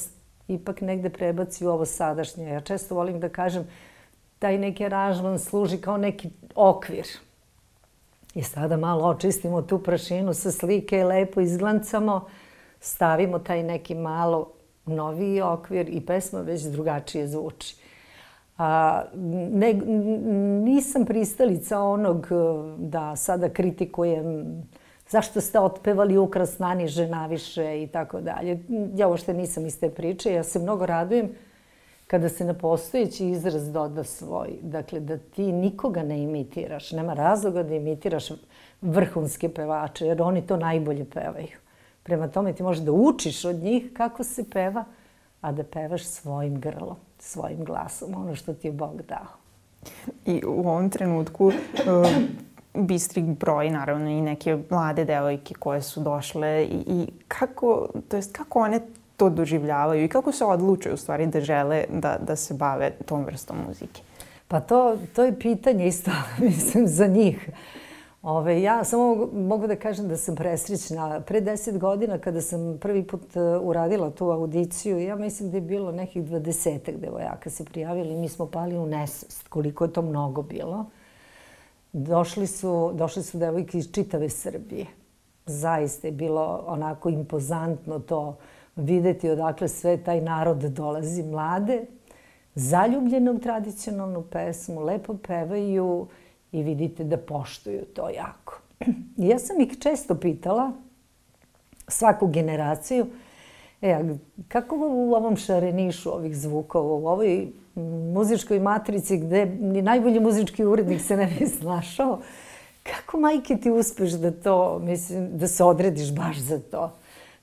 ipak 0.49 0.81
negde 0.81 1.11
prebaci 1.11 1.67
u 1.67 1.71
ovo 1.71 1.85
sadašnje. 1.85 2.49
Ja 2.49 2.61
često 2.61 2.95
volim 2.95 3.21
da 3.21 3.29
kažem, 3.29 3.67
taj 4.39 4.59
neki 4.59 4.85
aranžman 4.85 5.39
služi 5.39 5.79
kao 5.79 5.97
neki 5.97 6.31
okvir. 6.55 7.07
I 8.35 8.43
sada 8.43 8.77
malo 8.77 9.09
očistimo 9.09 9.63
tu 9.63 9.79
prašinu 9.79 10.35
sa 10.35 10.51
slike, 10.51 11.05
lepo 11.05 11.41
izglancamo, 11.41 12.27
stavimo 12.81 13.39
taj 13.39 13.63
neki 13.63 13.95
malo 13.95 14.53
noviji 14.87 15.41
okvir 15.41 15.89
i 15.89 16.01
pesma 16.07 16.41
već 16.41 16.63
drugačije 16.63 17.29
zvuči. 17.29 17.77
A, 18.59 19.03
ne, 19.53 19.73
nisam 20.65 21.05
pristalica 21.05 21.81
onog 21.81 22.27
da 22.79 23.17
sada 23.17 23.49
kritikujem 23.49 24.47
zašto 25.09 25.41
ste 25.41 25.61
otpevali 25.61 26.19
ukras 26.19 26.59
naniže 26.59 27.07
naviše 27.07 27.83
i 27.83 27.87
tako 27.87 28.21
dalje. 28.21 28.59
Ja 28.95 29.09
uopšte 29.09 29.35
nisam 29.35 29.67
iz 29.67 29.81
te 29.81 29.91
priče, 29.91 30.33
ja 30.33 30.43
se 30.43 30.59
mnogo 30.59 30.87
radujem 30.87 31.31
kada 32.07 32.29
se 32.29 32.45
na 32.45 32.55
postojeći 32.55 33.29
izraz 33.29 33.73
doda 33.73 34.05
svoj, 34.05 34.49
dakle 34.63 35.01
da 35.01 35.19
ti 35.19 35.53
nikoga 35.53 36.03
ne 36.03 36.23
imitiraš, 36.23 36.93
nema 36.93 37.15
razloga 37.15 37.63
da 37.63 37.75
imitiraš 37.75 38.29
vrhunske 38.81 39.49
pevače, 39.49 40.07
jer 40.07 40.23
oni 40.23 40.47
to 40.47 40.57
najbolje 40.57 41.05
pevaju. 41.05 41.59
Prema 42.03 42.29
tome 42.29 42.53
ti 42.53 42.63
možeš 42.63 42.85
da 42.85 42.93
učiš 42.93 43.45
od 43.45 43.57
njih 43.57 43.91
kako 43.93 44.25
se 44.25 44.51
peva, 44.51 44.85
a 45.41 45.53
da 45.53 45.65
pevaš 45.65 46.05
svojim 46.05 46.61
grlom, 46.61 46.97
svojim 47.19 47.65
glasom, 47.65 48.15
ono 48.17 48.35
što 48.35 48.55
ti 48.55 48.69
je 48.69 48.73
Bog 48.73 49.03
dao. 49.03 49.27
I 50.25 50.43
u 50.47 50.61
ovom 50.61 50.91
trenutku 50.91 51.47
uh, 51.47 51.53
bistri 52.75 53.23
broj, 53.23 53.71
naravno, 53.71 54.11
i 54.11 54.21
neke 54.21 54.59
mlade 54.71 55.05
devojke 55.05 55.55
koje 55.55 55.83
su 55.83 56.01
došle 56.01 56.65
i, 56.65 56.85
i 56.87 57.07
kako, 57.29 57.89
to 58.09 58.17
jest 58.17 58.37
kako 58.37 58.61
one 58.61 58.81
to 59.17 59.31
doživljavaju 59.31 60.05
i 60.05 60.09
kako 60.09 60.33
se 60.33 60.45
odlučaju 60.45 60.95
u 60.95 60.99
stvari 60.99 61.27
da 61.27 61.41
žele 61.41 61.85
da, 61.91 62.19
da 62.27 62.37
se 62.37 62.55
bave 62.55 62.91
tom 63.07 63.25
vrstom 63.25 63.57
muzike? 63.69 64.03
Pa 64.49 64.61
to, 64.61 64.99
to 65.15 65.25
je 65.25 65.39
pitanje 65.39 65.87
isto, 65.87 66.11
mislim, 66.39 66.87
za 66.87 67.07
njih. 67.07 67.51
Ove, 68.23 68.63
ja 68.63 68.85
samo 68.85 69.29
mogu 69.33 69.67
da 69.67 69.77
kažem 69.77 70.09
da 70.09 70.17
sam 70.17 70.37
presrećna. 70.37 71.21
Pre 71.21 71.41
deset 71.41 71.79
godina 71.79 72.19
kada 72.19 72.41
sam 72.41 72.79
prvi 72.81 73.07
put 73.07 73.37
e, 73.37 73.41
uradila 73.41 74.11
tu 74.11 74.31
audiciju, 74.31 74.99
ja 74.99 75.17
mislim 75.17 75.51
da 75.51 75.57
je 75.57 75.61
bilo 75.61 75.93
nekih 75.93 76.25
dvadesetak 76.25 76.97
devojaka 76.97 77.51
se 77.51 77.65
prijavili. 77.65 78.17
Mi 78.17 78.29
smo 78.29 78.47
pali 78.47 78.79
u 78.79 78.87
nesvest, 78.87 79.49
koliko 79.49 79.85
je 79.85 79.93
to 79.93 80.03
mnogo 80.03 80.43
bilo. 80.43 80.87
Došli 81.93 82.47
su, 82.47 82.91
došli 82.95 83.23
su 83.23 83.39
devojke 83.39 83.79
iz 83.79 83.93
čitave 83.93 84.29
Srbije. 84.29 84.87
Zaista 85.47 86.09
je 86.09 86.13
bilo 86.13 86.65
onako 86.67 87.09
impozantno 87.09 87.99
to 87.99 88.37
videti 88.77 89.31
odakle 89.31 89.69
sve 89.69 89.97
taj 89.97 90.21
narod 90.21 90.59
dolazi. 90.59 91.23
Mlade, 91.23 91.87
zaljubljene 92.55 93.31
u 93.31 93.39
tradicionalnu 93.39 94.23
pesmu, 94.23 94.81
lepo 94.81 95.17
pevaju 95.27 96.07
i 96.53 96.63
vidite 96.63 97.05
da 97.05 97.17
poštuju 97.17 97.85
to 97.85 98.09
jako. 98.09 98.61
Ja 99.17 99.39
sam 99.39 99.61
ih 99.61 99.79
često 99.79 100.15
pitala, 100.15 100.73
svaku 101.89 102.27
generaciju, 102.27 103.07
e, 103.83 104.15
kako 104.49 104.77
u 104.77 105.15
ovom 105.15 105.37
šarenišu 105.37 106.15
ovih 106.15 106.37
zvukova, 106.37 106.95
u 106.95 107.07
ovoj 107.07 107.49
muzičkoj 108.15 108.61
matrici 108.61 109.19
gde 109.19 109.47
ni 109.47 109.83
najbolji 109.83 110.21
muzički 110.21 110.65
urednik 110.65 111.01
se 111.01 111.17
ne 111.17 111.27
bi 111.39 111.47
snašao, 111.61 112.21
kako 112.83 113.21
majke 113.21 113.57
ti 113.57 113.71
uspeš 113.71 114.13
da 114.13 114.31
to, 114.31 114.79
mislim, 114.79 115.39
da 115.39 115.49
se 115.49 115.65
odrediš 115.65 116.15
baš 116.15 116.39
za 116.39 116.61
to? 116.71 116.93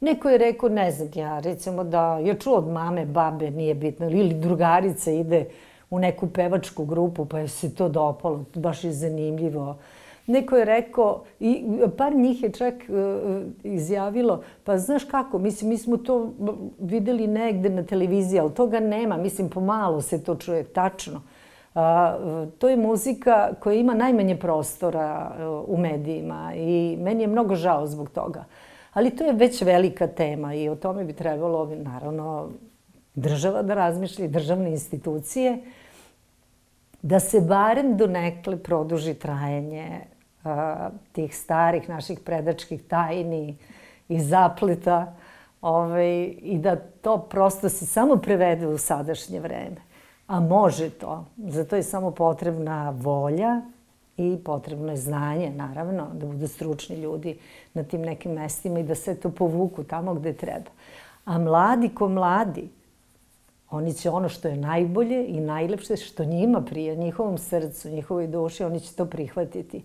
Neko 0.04 0.30
je 0.30 0.38
rekao, 0.38 0.70
ne 0.70 0.92
znam 0.92 1.10
ja, 1.16 1.40
recimo 1.40 1.84
da 1.84 2.18
je 2.18 2.34
čuo 2.40 2.58
od 2.58 2.68
mame, 2.68 3.06
babe, 3.06 3.52
nije 3.52 3.74
bitno, 3.74 4.10
ili 4.10 4.34
drugarica 4.34 5.12
ide 5.12 5.46
u 5.90 6.00
neku 6.00 6.28
pevačku 6.28 6.86
grupu 6.86 7.26
pa 7.26 7.40
je 7.40 7.48
se 7.48 7.76
to 7.76 7.90
dopalo, 7.90 8.46
baš 8.56 8.84
je 8.84 8.92
zanimljivo. 8.92 9.78
Neko 10.28 10.58
je 10.58 10.66
rekao, 10.66 11.24
i 11.40 11.64
par 11.98 12.16
njih 12.16 12.44
je 12.44 12.52
čak 12.52 12.74
uh, 12.74 13.42
izjavilo, 13.64 14.44
pa 14.64 14.78
znaš 14.78 15.04
kako, 15.04 15.40
mislim, 15.40 15.70
mi 15.70 15.78
smo 15.78 15.98
to 15.98 16.34
videli 16.80 17.28
negde 17.28 17.70
na 17.70 17.84
televiziji, 17.84 18.40
ali 18.40 18.54
toga 18.54 18.80
nema, 18.80 19.18
mislim, 19.18 19.50
pomalo 19.50 20.02
se 20.02 20.24
to 20.24 20.36
čuje, 20.36 20.64
tačno. 20.64 21.22
Uh, 21.76 21.82
to 22.58 22.70
je 22.70 22.78
muzika 22.78 23.54
koja 23.60 23.76
ima 23.76 23.94
najmanje 23.94 24.36
prostora 24.36 25.32
uh, 25.32 25.76
u 25.76 25.78
medijima 25.78 26.52
i 26.56 26.98
meni 27.00 27.24
je 27.24 27.28
mnogo 27.28 27.56
žao 27.56 27.88
zbog 27.88 28.10
toga. 28.10 28.44
Ali 28.94 29.16
to 29.16 29.24
je 29.24 29.34
već 29.34 29.62
velika 29.62 30.08
tema 30.08 30.54
i 30.54 30.70
o 30.70 30.76
tome 30.76 31.04
bi 31.04 31.14
trebalo, 31.14 31.66
naravno, 31.76 32.50
država 33.16 33.62
da 33.62 33.74
razmišlja 33.74 34.26
i 34.26 34.28
državne 34.30 34.72
institucije, 34.72 35.60
da 37.02 37.20
se 37.20 37.42
barem 37.42 37.98
do 37.98 38.08
nekle 38.08 38.58
produži 38.58 39.14
trajanje 39.14 40.02
a, 40.44 40.90
tih 41.12 41.38
starih 41.38 41.90
naših 41.90 42.20
predačkih 42.20 42.84
tajni 42.88 43.58
i 44.10 44.20
zapleta 44.20 45.16
ovaj, 45.62 46.24
i 46.42 46.58
da 46.58 46.76
to 46.76 47.18
prosto 47.18 47.70
se 47.70 47.86
samo 47.86 48.16
prevede 48.16 48.68
u 48.68 48.78
sadašnje 48.78 49.40
vreme. 49.40 49.82
A 50.28 50.40
može 50.40 50.90
to. 50.90 51.26
Zato 51.38 51.76
je 51.76 51.84
samo 51.84 52.12
potrebna 52.12 52.90
volja 52.90 53.62
i 54.18 54.38
potrebno 54.46 54.92
je 54.92 54.98
znanje, 54.98 55.50
naravno, 55.50 56.08
da 56.14 56.26
budu 56.26 56.48
stručni 56.48 56.96
ljudi 56.96 57.38
na 57.74 57.84
tim 57.84 58.02
nekim 58.02 58.32
mestima 58.32 58.80
i 58.80 58.84
da 58.84 58.96
se 58.96 59.16
to 59.16 59.30
povuku 59.30 59.84
tamo 59.84 60.14
gde 60.14 60.34
treba. 60.34 60.70
A 61.26 61.38
mladi 61.38 61.90
ko 61.90 62.10
mladi, 62.10 62.70
oni 63.70 63.94
će 63.94 64.10
ono 64.10 64.30
što 64.30 64.48
je 64.48 64.58
najbolje 64.58 65.26
i 65.28 65.40
najlepše, 65.40 65.98
što 65.98 66.26
njima 66.26 66.62
prije, 66.62 66.96
njihovom 66.96 67.38
srcu, 67.38 67.90
njihovoj 67.90 68.28
duši, 68.28 68.64
oni 68.64 68.80
će 68.80 68.96
to 68.96 69.06
prihvatiti. 69.06 69.84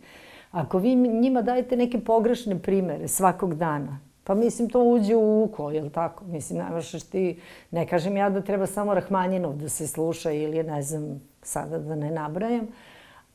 Ako 0.50 0.78
vi 0.78 0.94
njima 0.94 1.42
dajete 1.42 1.76
neke 1.76 2.00
pogrešne 2.00 2.58
primere 2.58 3.08
svakog 3.08 3.54
dana, 3.54 4.00
pa 4.24 4.34
mislim 4.34 4.68
to 4.68 4.82
uđe 4.82 5.16
u 5.16 5.42
uko, 5.42 5.70
je 5.70 5.82
li 5.82 5.90
tako? 5.90 6.24
Mislim, 6.24 6.58
nemaš 6.58 6.90
ti, 6.90 7.40
ne 7.70 7.86
kažem 7.86 8.16
ja 8.16 8.30
da 8.30 8.40
treba 8.40 8.66
samo 8.66 8.94
Rahmanjinov 8.94 9.56
da 9.56 9.68
se 9.68 9.86
sluša 9.86 10.32
ili 10.32 10.62
ne 10.62 10.82
znam, 10.82 11.20
sada 11.42 11.78
da 11.78 11.94
ne 11.94 12.10
nabrajam, 12.10 12.68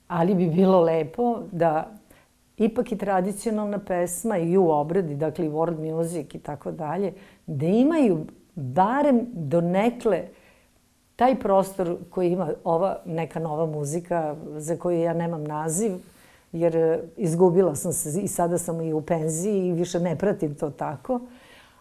ali 0.07 0.35
bi 0.35 0.47
bilo 0.47 0.81
lepo 0.81 1.39
da 1.51 1.91
ipak 2.57 2.91
i 2.91 2.97
tradicionalna 2.97 3.79
pesma 3.79 4.37
i 4.37 4.57
u 4.57 4.69
obradi, 4.69 5.15
dakle 5.15 5.45
i 5.45 5.49
world 5.49 5.93
music 5.93 6.35
i 6.35 6.39
tako 6.39 6.71
dalje, 6.71 7.13
da 7.47 7.65
imaju 7.65 8.25
barem 8.55 9.25
do 9.33 9.61
nekle 9.61 10.23
taj 11.15 11.39
prostor 11.39 11.97
koji 12.09 12.31
ima 12.31 12.49
ova 12.63 12.97
neka 13.05 13.39
nova 13.39 13.65
muzika 13.65 14.35
za 14.57 14.77
koju 14.77 14.99
ja 15.01 15.13
nemam 15.13 15.43
naziv, 15.43 15.91
jer 16.51 16.75
e, 16.75 16.99
izgubila 17.17 17.75
sam 17.75 17.93
se 17.93 18.21
i 18.21 18.27
sada 18.27 18.57
sam 18.57 18.81
i 18.81 18.93
u 18.93 19.01
penziji 19.01 19.67
i 19.67 19.73
više 19.73 19.99
ne 19.99 20.15
pratim 20.15 20.55
to 20.55 20.69
tako, 20.69 21.19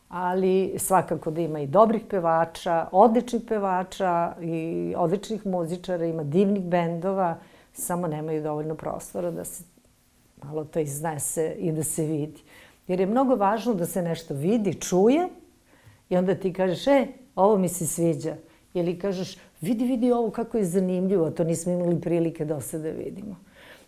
ali 0.08 0.74
svakako 0.78 1.30
da 1.30 1.40
ima 1.40 1.60
i 1.60 1.66
dobrih 1.66 2.02
pevača, 2.10 2.86
odličnih 2.92 3.42
pevača 3.48 4.32
i 4.40 4.94
odličnih 4.96 5.46
muzičara, 5.46 6.04
ima 6.04 6.22
divnih 6.22 6.64
bendova, 6.64 7.36
samo 7.72 8.06
nemaju 8.06 8.42
dovoljno 8.42 8.74
prostora 8.74 9.30
da 9.30 9.44
se 9.44 9.64
malo 10.42 10.64
to 10.64 10.78
iznese 10.78 11.54
i 11.58 11.72
da 11.72 11.84
se 11.84 12.04
vidi. 12.04 12.42
Jer 12.88 13.00
je 13.00 13.06
mnogo 13.06 13.34
važno 13.34 13.74
da 13.74 13.86
se 13.86 14.02
nešto 14.02 14.34
vidi, 14.34 14.74
čuje 14.74 15.28
i 16.08 16.16
onda 16.16 16.34
ti 16.34 16.52
kažeš, 16.52 16.86
e, 16.86 17.06
ovo 17.36 17.58
mi 17.58 17.68
se 17.68 17.86
sviđa. 17.86 18.36
Ili 18.74 18.98
kažeš, 18.98 19.36
vidi, 19.60 19.84
vidi 19.84 20.12
ovo 20.12 20.30
kako 20.30 20.58
je 20.58 20.64
zanimljivo, 20.64 21.30
to 21.30 21.44
nismo 21.44 21.72
imali 21.72 22.00
prilike 22.00 22.44
do 22.44 22.60
sada 22.60 22.90
vidimo. 22.90 23.36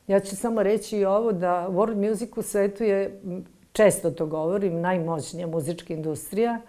Ja 0.07 0.21
ću 0.21 0.37
samo 0.37 0.63
reći 0.63 0.99
i 0.99 1.05
ovo 1.05 1.33
da 1.33 1.69
world 1.71 2.11
music 2.11 2.37
u 2.37 2.43
svetu 2.43 2.85
je, 2.85 3.21
često 3.73 4.11
to 4.11 4.27
govorim, 4.27 4.81
najmoćnija 4.81 5.47
muzička 5.47 5.95
industrija 5.95 6.61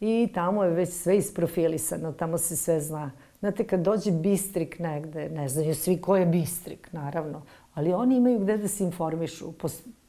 i 0.00 0.28
tamo 0.34 0.64
je 0.64 0.70
već 0.70 0.88
sve 0.88 1.16
isprofilisano, 1.16 2.12
tamo 2.12 2.38
se 2.38 2.56
sve 2.56 2.80
zna. 2.80 3.10
Znate, 3.40 3.64
kad 3.64 3.80
dođe 3.80 4.10
bistrik 4.10 4.78
negde, 4.78 5.28
ne 5.28 5.48
znaju 5.48 5.74
svi 5.74 6.00
ko 6.00 6.16
je 6.16 6.26
bistrik, 6.26 6.92
naravno, 6.92 7.42
ali 7.74 7.92
oni 7.92 8.16
imaju 8.16 8.38
gde 8.38 8.56
da 8.56 8.68
se 8.68 8.84
informišu. 8.84 9.52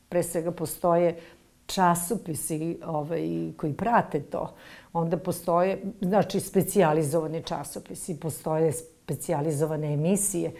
Pre 0.09 0.23
svega 0.23 0.51
postoje 0.51 1.19
časopisi 1.65 2.79
ovaj, 2.85 3.51
koji 3.57 3.73
prate 3.73 4.19
to. 4.19 4.53
Onda 4.93 5.17
postoje, 5.17 5.81
znači, 6.01 6.39
specijalizovani 6.39 7.43
časopisi, 7.43 8.19
postoje 8.19 8.71
specijalizovane 8.71 9.93
emisije 9.93 10.51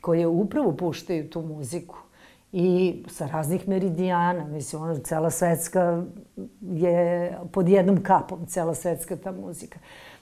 koje 0.00 0.26
upravo 0.26 0.76
puštaju 0.76 1.30
tu 1.30 1.42
muziku 1.42 1.96
i 2.52 3.02
sa 3.08 3.26
raznih 3.26 3.68
meridijana. 3.68 4.44
Mislim, 4.44 4.82
ono, 4.82 4.98
cela 4.98 5.30
svetska 5.30 6.02
je 6.60 7.38
pod 7.52 7.68
jednom 7.68 8.02
kapom, 8.02 8.46
cela 8.46 8.74
svetska 8.74 9.16
ta 9.16 9.32
muzika. 9.32 9.78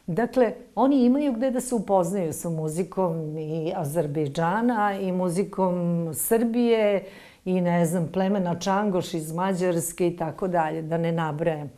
Dakle, 0.09 0.53
oni 0.75 1.05
imaju 1.05 1.33
gde 1.33 1.51
da 1.51 1.61
se 1.61 1.75
upoznaju 1.75 2.33
sa 2.33 2.51
muzikom 2.51 3.39
i 3.39 3.73
Azerbejdžana 3.77 4.99
i 5.01 5.13
muzikom 5.13 6.09
Srbije 6.15 7.05
i 7.45 7.61
ne 7.61 7.87
znam, 7.87 8.09
plemena 8.13 8.59
Čangoš 8.59 9.15
iz 9.15 9.33
Mađarske 9.33 10.07
i 10.09 10.17
tako 10.17 10.49
dalje, 10.49 10.83
da 10.83 10.99
ne 10.99 11.13
nabrajem. 11.13 11.71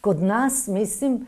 Kod 0.00 0.22
nas, 0.22 0.66
mislim, 0.68 1.26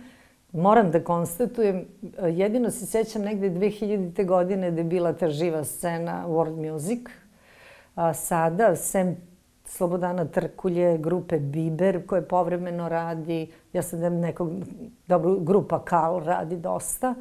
moram 0.53 0.91
da 0.91 1.05
konstatujem, 1.05 1.85
jedino 2.23 2.71
se 2.71 2.87
sećam 2.87 3.23
negde 3.23 3.51
2000. 3.51 4.27
godine 4.27 4.71
da 4.71 4.81
je 4.81 4.85
bila 4.85 5.13
ta 5.13 5.29
živa 5.29 5.65
scena 5.65 6.25
World 6.29 6.73
Music. 6.73 7.01
A 7.95 8.15
sada, 8.15 8.77
sem 8.77 9.17
Slobodana 9.65 10.25
Trkulje, 10.25 10.99
grupe 10.99 11.39
Biber, 11.39 12.07
koje 12.07 12.29
povremeno 12.29 12.89
radi, 12.89 13.53
ja 13.73 13.83
sam 13.83 14.01
da 14.01 14.09
nekog, 14.09 14.51
dobro, 15.07 15.35
grupa 15.35 15.85
Kal 15.85 16.19
radi 16.25 16.57
dosta. 16.57 17.15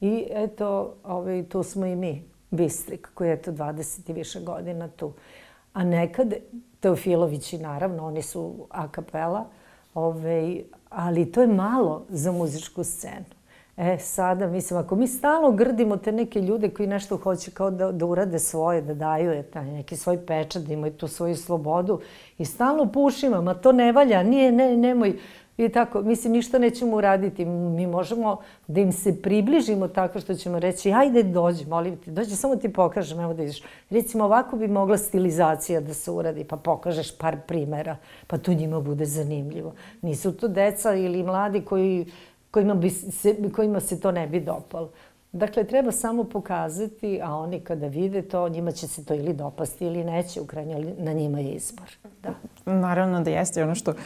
I 0.00 0.26
eto, 0.30 0.94
ovaj, 1.04 1.44
tu 1.48 1.62
smo 1.62 1.86
i 1.86 1.96
mi, 1.96 2.24
Bistrik, 2.50 3.08
koji 3.14 3.28
je 3.28 3.34
eto 3.34 3.52
20 3.52 4.10
i 4.10 4.12
više 4.12 4.40
godina 4.40 4.88
tu. 4.88 5.12
A 5.72 5.84
nekad, 5.84 6.34
Teofilovići 6.80 7.58
naravno, 7.58 8.06
oni 8.06 8.22
su 8.22 8.66
a 8.70 8.88
kapela, 8.88 9.44
ovaj, 9.94 10.62
ali 10.88 11.32
to 11.32 11.40
je 11.40 11.46
malo 11.46 12.06
za 12.08 12.32
muzičku 12.32 12.84
scenu. 12.84 13.39
E, 13.80 13.98
sada, 13.98 14.46
mislim, 14.46 14.80
ako 14.80 14.96
mi 14.96 15.06
stalno 15.06 15.50
grdimo 15.50 15.96
te 15.96 16.12
neke 16.12 16.40
ljude 16.40 16.68
koji 16.68 16.86
nešto 16.88 17.16
hoće 17.16 17.50
kao 17.50 17.70
da, 17.70 17.92
da 17.92 18.06
urade 18.06 18.38
svoje, 18.38 18.82
da 18.82 18.94
daju 18.94 19.30
je 19.30 19.42
taj 19.42 19.64
neki 19.64 19.96
svoj 19.96 20.26
pečat, 20.26 20.62
da 20.62 20.72
imaju 20.72 20.92
tu 20.92 21.08
svoju 21.08 21.36
slobodu 21.36 22.00
i 22.38 22.44
stalno 22.44 22.92
pušimo, 22.92 23.42
ma 23.42 23.54
to 23.54 23.72
ne 23.72 23.92
valja, 23.92 24.22
nije, 24.22 24.52
ne, 24.52 24.76
nemoj, 24.76 25.16
I 25.60 25.68
tako, 25.68 26.02
mislim, 26.02 26.32
ništa 26.32 26.58
nećemo 26.58 26.96
uraditi. 26.96 27.44
Mi 27.44 27.86
možemo 27.86 28.36
da 28.66 28.80
im 28.80 28.92
se 28.92 29.22
približimo 29.22 29.88
tako 29.88 30.20
što 30.20 30.34
ćemo 30.34 30.58
reći, 30.58 30.92
ajde 30.92 31.22
dođi, 31.22 31.66
molim 31.66 31.96
te, 31.96 32.10
dođi, 32.10 32.36
samo 32.36 32.56
ti 32.56 32.72
pokažem, 32.72 33.20
evo 33.20 33.34
da 33.34 33.42
vidiš. 33.42 33.62
Recimo, 33.90 34.24
ovako 34.24 34.56
bi 34.56 34.68
mogla 34.68 34.98
stilizacija 34.98 35.80
da 35.80 35.94
se 35.94 36.10
uradi, 36.10 36.44
pa 36.44 36.56
pokažeš 36.56 37.18
par 37.18 37.36
primera, 37.46 37.96
pa 38.26 38.38
to 38.38 38.54
njima 38.54 38.80
bude 38.80 39.04
zanimljivo. 39.04 39.74
Nisu 40.02 40.32
to 40.32 40.48
deca 40.48 40.94
ili 40.94 41.22
mladi 41.22 41.60
koji, 41.60 42.06
kojima, 42.50 42.74
bi 42.74 42.90
se, 42.90 43.36
kojima 43.54 43.80
se 43.80 44.00
to 44.00 44.12
ne 44.12 44.26
bi 44.26 44.40
dopalo. 44.40 44.90
Dakle, 45.32 45.64
treba 45.64 45.92
samo 45.92 46.24
pokazati, 46.24 47.20
a 47.22 47.34
oni 47.34 47.60
kada 47.60 47.86
vide 47.86 48.22
to, 48.22 48.48
njima 48.48 48.72
će 48.72 48.88
se 48.88 49.04
to 49.04 49.14
ili 49.14 49.32
dopasti 49.32 49.86
ili 49.86 50.04
neće, 50.04 50.40
u 50.40 50.46
krajnjoj 50.46 50.94
na 50.98 51.12
njima 51.12 51.38
je 51.38 51.52
izbor. 51.52 51.86
Da. 52.22 52.34
Naravno 52.72 53.20
da 53.20 53.30
jeste 53.30 53.62
ono 53.62 53.74
što 53.74 53.90
uh, 53.90 53.96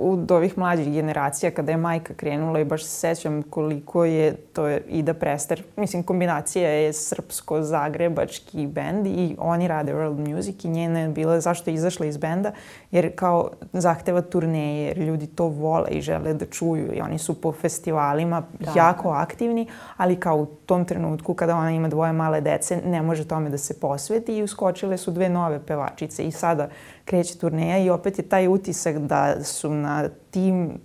od 0.00 0.30
ovih 0.30 0.58
mlađih 0.58 0.92
generacija, 0.92 1.50
kada 1.50 1.72
je 1.72 1.76
majka 1.76 2.14
krenula 2.14 2.60
i 2.60 2.64
baš 2.64 2.84
se 2.84 2.90
sećam 2.90 3.42
koliko 3.42 4.04
je, 4.04 4.36
to 4.36 4.66
je 4.66 4.82
Ida 4.88 5.14
Prester, 5.14 5.62
mislim 5.76 6.02
kombinacija 6.02 6.70
je 6.70 6.92
srpsko-zagrebački 6.92 8.66
bend 8.66 9.06
i 9.06 9.36
oni 9.38 9.68
rade 9.68 9.94
world 9.94 10.34
music 10.34 10.64
i 10.64 10.68
njena 10.68 11.00
je 11.00 11.08
bila 11.08 11.40
zašto 11.40 11.70
je 11.70 11.74
izašla 11.74 12.06
iz 12.06 12.16
benda, 12.16 12.52
jer 12.90 13.16
kao 13.16 13.50
zahteva 13.72 14.22
turneje, 14.22 14.86
jer 14.86 14.98
ljudi 14.98 15.26
to 15.26 15.44
vole 15.44 15.88
i 15.90 16.00
žele 16.00 16.34
da 16.34 16.46
čuju 16.46 16.94
i 16.94 17.00
oni 17.00 17.18
su 17.18 17.40
po 17.40 17.52
festivalima 17.52 18.42
da. 18.58 18.72
jako 18.76 19.10
aktivni, 19.10 19.66
ali 19.96 20.20
kao 20.20 20.45
u 20.46 20.66
tom 20.66 20.84
trenutku 20.84 21.34
kada 21.34 21.56
ona 21.56 21.70
ima 21.70 21.88
dvoje 21.88 22.12
male 22.12 22.40
dece 22.40 22.80
ne 22.84 23.02
može 23.02 23.28
tome 23.28 23.50
da 23.50 23.58
se 23.58 23.80
posveti 23.80 24.36
i 24.36 24.42
uskočile 24.42 24.96
su 24.96 25.10
dve 25.10 25.28
nove 25.28 25.66
pevačice 25.66 26.26
i 26.26 26.30
sada 26.30 26.68
kreće 27.04 27.38
turneja 27.38 27.78
i 27.78 27.90
opet 27.90 28.18
je 28.18 28.28
taj 28.28 28.48
utisak 28.48 28.98
da 28.98 29.44
su 29.44 29.70
na 29.70 30.08
tim 30.30 30.80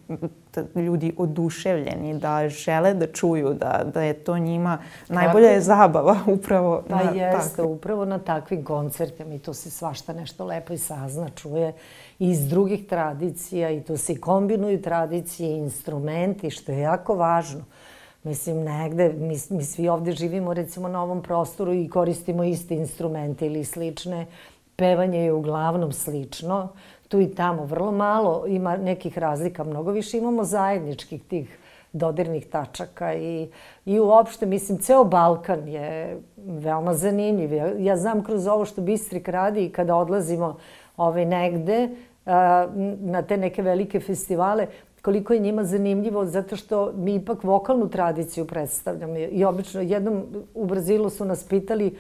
da 0.56 0.82
ljudi 0.82 1.14
oduševljeni, 1.18 2.20
da 2.20 2.50
žele 2.50 2.94
da 2.94 3.08
čuju, 3.08 3.54
da, 3.54 3.84
da 3.94 4.02
je 4.02 4.14
to 4.14 4.38
njima 4.38 4.78
najbolja 5.10 5.50
je 5.50 5.62
zabava 5.62 6.18
upravo 6.28 6.84
pa 6.90 6.96
na 6.96 7.12
jeste, 7.12 7.56
takvi. 7.56 7.72
upravo 7.72 8.06
na 8.06 8.20
takvim 8.20 8.64
koncertima 8.64 9.34
i 9.34 9.40
tu 9.40 9.54
se 9.54 9.72
svašta 9.72 10.14
nešto 10.14 10.46
lepo 10.46 10.74
i 10.74 10.78
sazna, 10.78 11.30
čuje 11.30 11.74
iz 12.20 12.50
drugih 12.50 12.88
tradicija 12.88 13.70
i 13.70 13.82
tu 13.82 13.98
se 13.98 14.20
kombinuju 14.20 14.82
tradicije 14.82 15.50
i 15.50 15.58
instrumenti, 15.58 16.50
što 16.50 16.72
je 16.72 16.80
jako 16.80 17.16
važno. 17.16 17.62
Mislim, 18.24 18.64
negde, 18.64 19.14
mi, 19.20 19.36
mi 19.50 19.64
svi 19.64 19.90
ovde 19.90 20.12
živimo 20.12 20.54
recimo 20.54 20.88
na 20.88 21.04
ovom 21.04 21.22
prostoru 21.22 21.74
i 21.74 21.90
koristimo 21.90 22.44
iste 22.44 22.76
instrumente 22.76 23.46
ili 23.46 23.64
slične. 23.64 24.26
Pevanje 24.76 25.20
je 25.20 25.34
uglavnom 25.34 25.92
slično, 25.92 26.70
tu 27.08 27.20
i 27.20 27.36
tamo 27.36 27.66
vrlo 27.66 27.92
malo 27.92 28.44
ima 28.48 28.78
nekih 28.78 29.18
razlika, 29.18 29.64
mnogo 29.64 29.92
više 29.92 30.18
imamo 30.18 30.44
zajedničkih 30.44 31.24
tih 31.24 31.58
dodirnih 31.94 32.48
tačaka 32.48 33.14
i, 33.14 33.50
i 33.86 34.00
uopšte, 34.00 34.46
mislim, 34.46 34.78
ceo 34.78 35.04
Balkan 35.04 35.68
je 35.68 36.18
veoma 36.38 36.94
zanimljiv. 36.94 37.54
Ja, 37.54 37.72
ja 37.78 37.98
znam 37.98 38.24
kroz 38.24 38.48
ovo 38.48 38.66
što 38.66 38.82
Bistrik 38.82 39.28
radi 39.28 39.66
i 39.66 39.70
kada 39.70 39.96
odlazimo 39.96 40.58
ovaj, 40.98 41.26
negde, 41.26 41.90
a, 42.26 42.68
na 43.00 43.22
te 43.22 43.38
neke 43.38 43.62
velike 43.62 44.00
festivale, 44.00 44.68
koliko 45.02 45.34
je 45.34 45.40
njima 45.40 45.64
zanimljivo 45.64 46.26
zato 46.26 46.56
što 46.56 46.92
mi 46.96 47.16
ipak 47.16 47.44
vokalnu 47.44 47.90
tradiciju 47.90 48.48
predstavljamo. 48.48 49.18
I 49.18 49.46
obično 49.46 49.82
jednom 49.82 50.24
u 50.54 50.66
Brazilu 50.66 51.10
su 51.10 51.26
nas 51.26 51.44
pitali 51.44 51.96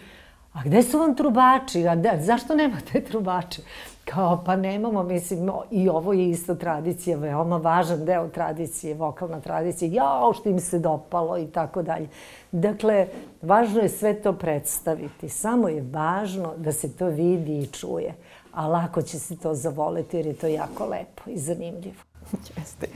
a 0.53 0.59
gde 0.65 0.83
su 0.83 0.99
vam 0.99 1.15
trubači? 1.15 1.87
A 1.87 1.95
da, 1.95 2.11
zašto 2.19 2.55
nemate 2.55 3.01
trubače? 3.09 3.61
Kao, 4.05 4.43
pa 4.45 4.55
nemamo, 4.55 5.03
mislim, 5.03 5.49
i 5.71 5.89
ovo 5.89 6.13
je 6.13 6.29
isto 6.29 6.55
tradicija, 6.55 7.17
veoma 7.17 7.57
važan 7.57 8.05
deo 8.05 8.27
tradicije, 8.27 8.93
vokalna 8.93 9.39
tradicija, 9.39 9.91
jao, 9.93 10.33
što 10.33 10.49
im 10.49 10.59
se 10.59 10.79
dopalo 10.79 11.37
i 11.37 11.47
tako 11.47 11.81
dalje. 11.81 12.07
Dakle, 12.51 13.07
važno 13.41 13.81
je 13.81 13.89
sve 13.89 14.13
to 14.13 14.33
predstaviti, 14.33 15.29
samo 15.29 15.69
je 15.69 15.85
važno 15.91 16.53
da 16.57 16.71
se 16.71 16.91
to 16.97 17.05
vidi 17.05 17.59
i 17.59 17.67
čuje, 17.67 18.13
a 18.51 18.67
lako 18.67 19.01
će 19.01 19.19
se 19.19 19.37
to 19.37 19.53
zavoleti 19.53 20.17
jer 20.17 20.25
je 20.25 20.33
to 20.33 20.47
jako 20.47 20.85
lepo 20.85 21.29
i 21.29 21.37
zanimljivo. 21.37 22.10
Jeste. 22.57 22.87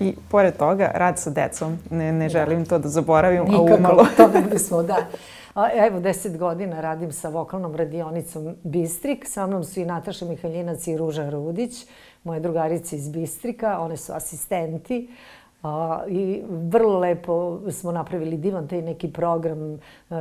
I 0.00 0.14
pored 0.30 0.56
toga, 0.56 0.90
rad 0.94 1.18
sa 1.18 1.30
decom, 1.30 1.78
ne, 1.90 2.12
ne 2.12 2.24
da. 2.24 2.28
želim 2.28 2.64
to 2.66 2.78
da 2.78 2.88
zaboravim, 2.88 3.44
Nikako, 3.44 3.72
a 3.72 3.76
umalo. 3.76 4.06
to 4.16 4.28
ne 4.28 4.42
bismo, 4.42 4.82
da. 4.82 4.96
Evo, 5.74 6.00
deset 6.00 6.38
godina 6.38 6.80
radim 6.80 7.12
sa 7.12 7.28
vokalnom 7.28 7.74
radionicom 7.76 8.54
Bistrik. 8.62 9.26
Sa 9.28 9.46
mnom 9.46 9.64
su 9.64 9.80
i 9.80 9.84
Nataša 9.84 10.24
Mihaljinac 10.24 10.86
i 10.86 10.96
Ruža 10.96 11.30
Rudić, 11.30 11.86
moje 12.24 12.40
drugarice 12.40 12.96
iz 12.96 13.08
Bistrika. 13.08 13.78
One 13.80 13.96
su 13.96 14.12
asistenti. 14.12 15.08
A, 15.62 16.04
I 16.08 16.42
vrlo 16.48 16.98
lepo 16.98 17.60
smo 17.70 17.92
napravili 17.92 18.36
divan 18.36 18.68
taj 18.68 18.82
neki 18.82 19.12
program. 19.12 19.78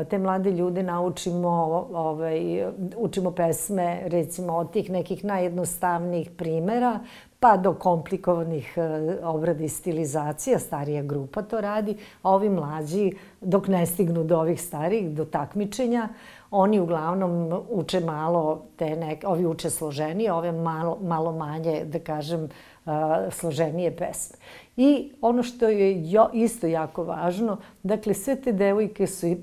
Te 0.09 0.18
mlade 0.18 0.51
ljude 0.51 0.84
naučimo, 0.84 1.49
ovaj, 1.93 2.66
učimo 2.97 3.32
pesme, 3.32 4.01
recimo 4.05 4.53
od 4.53 4.72
tih 4.72 4.89
nekih 4.89 5.24
najjednostavnijih 5.26 6.30
primera, 6.32 6.99
pa 7.41 7.57
do 7.57 7.73
komplikovanih 7.73 8.73
e, 8.77 8.81
obrada 9.25 9.63
i 9.63 9.69
stilizacija, 9.69 10.59
starija 10.59 11.03
grupa 11.03 11.41
to 11.41 11.61
radi, 11.61 11.95
a 12.21 12.29
ovi 12.31 12.49
mlađi, 12.49 13.11
dok 13.41 13.67
ne 13.67 13.85
stignu 13.85 14.23
do 14.23 14.37
ovih 14.39 14.61
starijih, 14.61 15.09
do 15.09 15.25
takmičenja, 15.25 16.09
oni 16.51 16.79
uglavnom 16.79 17.53
uče 17.69 17.99
malo 17.99 18.65
te 18.75 18.95
neke, 18.95 19.27
ovi 19.27 19.45
uče 19.45 19.69
složenije, 19.69 20.33
ove 20.33 20.51
malo, 20.51 20.97
malo 21.01 21.31
manje, 21.31 21.85
da 21.85 21.99
kažem, 21.99 22.43
uh, 22.43 22.91
složenije 23.29 23.95
pesme. 23.97 24.37
I 24.77 25.11
ono 25.21 25.43
što 25.43 25.69
je 25.69 26.11
jo, 26.11 26.29
isto 26.33 26.67
jako 26.67 27.03
važno, 27.03 27.57
dakle, 27.83 28.13
sve 28.13 28.35
te 28.35 28.51
devojke 28.51 29.07
su 29.07 29.27
i 29.27 29.37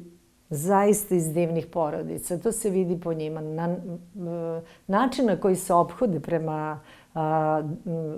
zaista 0.51 1.15
iz 1.15 1.33
divnih 1.35 1.67
porodica. 1.67 2.39
To 2.39 2.53
se 2.53 2.71
vidi 2.71 3.01
po 3.01 3.15
njima. 3.15 3.41
Na, 3.41 3.77
način 4.87 5.27
na 5.27 5.37
koji 5.37 5.57
se 5.57 5.75
obhode 5.75 6.21
prema 6.21 6.81
a, 7.15 7.63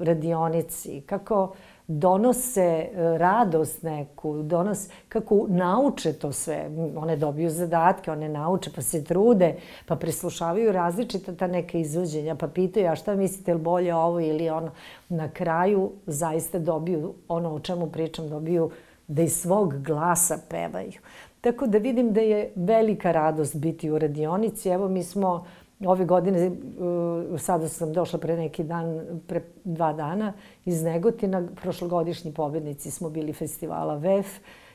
radionici, 0.00 1.00
kako 1.00 1.54
donose 1.90 2.60
e, 2.62 3.18
radost 3.18 3.82
neku, 3.82 4.42
donos, 4.42 4.88
kako 5.08 5.46
nauče 5.48 6.12
to 6.12 6.32
sve. 6.32 6.70
One 6.96 7.16
dobiju 7.16 7.50
zadatke, 7.50 8.10
one 8.10 8.28
nauče, 8.28 8.70
pa 8.74 8.82
se 8.82 9.04
trude, 9.04 9.54
pa 9.86 9.96
prislušavaju 9.96 10.72
različita 10.72 11.34
ta 11.34 11.46
neka 11.46 11.78
izvođenja, 11.78 12.34
pa 12.34 12.48
pitaju, 12.48 12.86
a 12.86 12.96
šta 12.96 13.14
mislite, 13.14 13.50
ili 13.50 13.60
bolje 13.60 13.94
ovo 13.94 14.20
ili 14.20 14.50
ono. 14.50 14.70
Na 15.08 15.28
kraju 15.28 15.90
zaista 16.06 16.58
dobiju 16.58 17.14
ono 17.28 17.54
o 17.54 17.60
čemu 17.60 17.90
pričam, 17.90 18.28
dobiju 18.28 18.70
da 19.08 19.22
iz 19.22 19.36
svog 19.36 19.82
glasa 19.82 20.38
pevaju. 20.48 21.00
Tako 21.40 21.66
da 21.66 21.78
vidim 21.78 22.12
da 22.12 22.20
je 22.20 22.52
velika 22.56 23.12
radost 23.12 23.56
biti 23.56 23.90
u 23.90 23.98
radionici. 23.98 24.68
Evo 24.68 24.88
mi 24.88 25.02
smo 25.02 25.34
uh, 25.34 25.59
ove 25.86 26.04
godine, 26.04 26.48
uh, 26.48 27.40
sada 27.40 27.68
sam 27.68 27.92
došla 27.92 28.18
pre 28.18 28.36
neki 28.36 28.64
dan, 28.64 29.00
pre 29.26 29.42
dva 29.64 29.92
dana 29.92 30.32
iz 30.64 30.82
Negotina, 30.82 31.48
prošlogodišnji 31.62 32.32
pobednici 32.32 32.90
smo 32.90 33.10
bili 33.10 33.32
festivala 33.32 33.94
VEF 33.94 34.26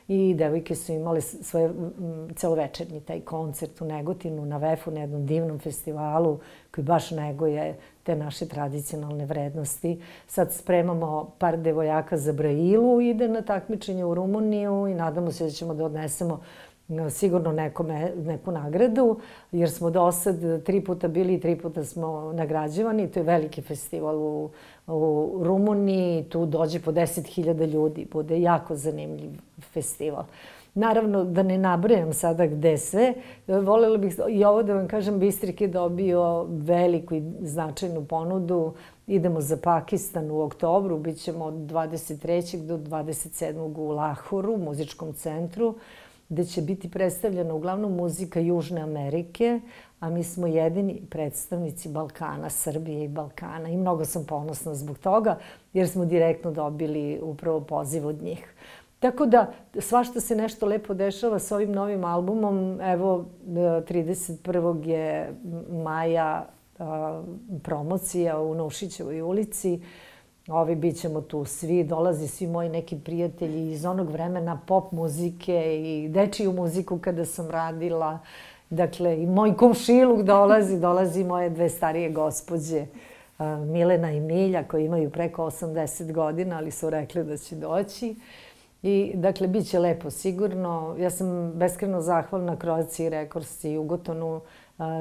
i 0.08 0.34
devojke 0.34 0.74
su 0.74 0.92
imale 0.92 1.20
svoje 1.20 1.70
celovečernji 2.36 3.00
taj 3.00 3.20
koncert 3.20 3.80
u 3.80 3.84
Negotinu 3.84 4.46
na 4.46 4.56
VEF-u 4.56 4.90
na 4.90 5.00
jednom 5.00 5.26
divnom 5.26 5.58
festivalu 5.58 6.38
koji 6.74 6.84
baš 6.84 7.10
neguje 7.10 7.78
te 8.02 8.16
naše 8.16 8.48
tradicionalne 8.48 9.26
vrednosti. 9.26 10.00
Sad 10.26 10.52
spremamo 10.52 11.30
par 11.38 11.58
devojaka 11.58 12.16
za 12.16 12.32
Brailu, 12.32 13.00
ide 13.00 13.28
na 13.28 13.42
takmičenje 13.42 14.04
u 14.04 14.14
Rumuniju 14.14 14.86
i 14.86 14.94
nadamo 14.94 15.32
se 15.32 15.44
da 15.44 15.50
ćemo 15.50 15.74
da 15.74 15.84
odnesemo 15.84 16.40
sigurno 17.10 17.52
nekome, 17.52 18.12
neku 18.16 18.50
nagradu, 18.50 19.18
jer 19.52 19.70
smo 19.70 19.90
do 19.90 20.12
sad 20.12 20.62
tri 20.64 20.84
puta 20.84 21.08
bili 21.08 21.34
i 21.34 21.40
tri 21.40 21.56
puta 21.56 21.84
smo 21.84 22.32
nagrađivani. 22.32 23.10
To 23.10 23.20
je 23.20 23.24
veliki 23.24 23.62
festival 23.62 24.18
u, 24.18 24.50
u 24.86 25.30
Rumuniji, 25.42 26.24
tu 26.24 26.46
dođe 26.46 26.80
po 26.80 26.92
10.000 26.92 27.66
ljudi, 27.66 28.06
bude 28.12 28.40
jako 28.40 28.76
zanimljiv 28.76 29.30
festival. 29.72 30.24
Naravno, 30.74 31.24
da 31.24 31.42
ne 31.42 31.58
nabrajam 31.58 32.12
sada 32.12 32.46
gde 32.46 32.78
sve, 32.78 33.14
volela 33.46 33.98
bih 33.98 34.14
i 34.28 34.44
ovo 34.44 34.62
da 34.62 34.74
vam 34.74 34.88
kažem, 34.88 35.18
Bistrik 35.18 35.60
je 35.60 35.68
dobio 35.68 36.44
veliku 36.44 37.14
i 37.14 37.22
značajnu 37.40 38.04
ponudu. 38.04 38.74
Idemo 39.06 39.40
za 39.40 39.56
Pakistan 39.56 40.30
u 40.30 40.40
oktobru, 40.40 40.98
bit 40.98 41.18
ćemo 41.18 41.44
od 41.44 41.54
23. 41.54 42.66
do 42.66 42.76
27. 42.76 43.76
u 43.76 43.90
Lahuru, 43.90 44.54
u 44.54 44.58
muzičkom 44.58 45.12
centru 45.12 45.74
gde 46.28 46.44
će 46.44 46.62
biti 46.62 46.90
predstavljena 46.90 47.54
uglavnom 47.54 47.94
muzika 47.94 48.40
Južne 48.40 48.80
Amerike, 48.80 49.60
a 50.00 50.10
mi 50.10 50.24
smo 50.24 50.46
jedini 50.46 51.02
predstavnici 51.10 51.88
Balkana, 51.88 52.50
Srbije 52.50 53.04
i 53.04 53.08
Balkana 53.08 53.68
i 53.68 53.76
mnogo 53.76 54.04
sam 54.04 54.24
ponosna 54.24 54.74
zbog 54.74 54.98
toga 54.98 55.38
jer 55.72 55.88
smo 55.88 56.04
direktno 56.04 56.50
dobili 56.50 57.20
upravo 57.22 57.60
poziv 57.60 58.06
od 58.06 58.22
njih. 58.22 58.54
Tako 58.98 59.26
da, 59.26 59.52
svašta 59.78 60.20
se 60.20 60.36
nešto 60.36 60.66
lepo 60.66 60.94
dešava 60.94 61.38
sa 61.38 61.54
ovim 61.54 61.72
novim 61.72 62.04
albumom. 62.04 62.80
Evo, 62.80 63.24
31. 63.46 64.86
je 64.86 65.34
maja 65.70 66.46
promocija 67.62 68.40
u 68.40 68.54
Nušićevoj 68.54 69.20
ulici. 69.20 69.80
Ovi 70.48 70.74
bit 70.74 71.00
ćemo 71.00 71.20
tu 71.20 71.44
svi, 71.44 71.84
dolazi 71.84 72.28
svi 72.28 72.46
moji 72.46 72.68
neki 72.68 72.98
prijatelji 73.04 73.72
iz 73.72 73.84
onog 73.84 74.10
vremena 74.10 74.60
pop 74.66 74.92
muzike 74.92 75.82
i 75.84 76.08
dečiju 76.08 76.52
muziku 76.52 76.98
kada 76.98 77.24
sam 77.24 77.50
radila. 77.50 78.18
Dakle, 78.70 79.22
i 79.22 79.26
moj 79.26 79.56
komšiluk 79.56 80.22
dolazi, 80.22 80.80
dolazi 80.80 81.24
moje 81.24 81.50
dve 81.50 81.68
starije 81.68 82.10
gospođe, 82.10 82.86
Milena 83.66 84.12
i 84.12 84.20
Milja, 84.20 84.64
koji 84.64 84.84
imaju 84.84 85.10
preko 85.10 85.42
80 85.42 86.12
godina, 86.12 86.56
ali 86.56 86.70
su 86.70 86.90
rekli 86.90 87.24
da 87.24 87.36
će 87.36 87.56
doći. 87.56 88.16
I, 88.82 89.12
dakle, 89.14 89.48
bit 89.48 89.68
će 89.68 89.78
lepo 89.78 90.10
sigurno. 90.10 90.96
Ja 90.98 91.10
sam 91.10 91.52
beskreno 91.54 92.00
zahvalna 92.00 92.56
Croatia 92.56 93.08
Records 93.08 93.64
i 93.64 93.78
Ugotonu 93.78 94.40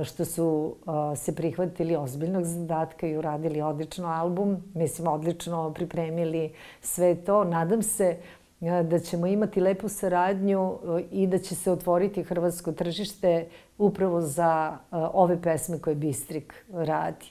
što 0.03 0.25
su 0.25 0.75
se 1.15 1.35
prihvatili 1.35 1.95
ozbiljnog 1.95 2.43
zadatka 2.43 3.07
i 3.07 3.17
uradili 3.17 3.61
odlično 3.61 4.07
album. 4.07 4.57
Mislim, 4.73 5.07
odlično 5.07 5.73
pripremili 5.73 6.53
sve 6.81 7.15
to. 7.15 7.43
Nadam 7.43 7.81
se 7.81 8.17
da 8.59 8.99
ćemo 8.99 9.27
imati 9.27 9.61
lepu 9.61 9.89
saradnju 9.89 10.77
i 11.11 11.27
da 11.27 11.37
će 11.37 11.55
se 11.55 11.71
otvoriti 11.71 12.23
hrvatsko 12.23 12.71
tržište 12.71 13.47
upravo 13.77 14.21
za 14.21 14.77
ove 14.91 15.41
pesme 15.41 15.79
koje 15.79 15.95
Bistrik 15.95 16.65
radi. 16.73 17.25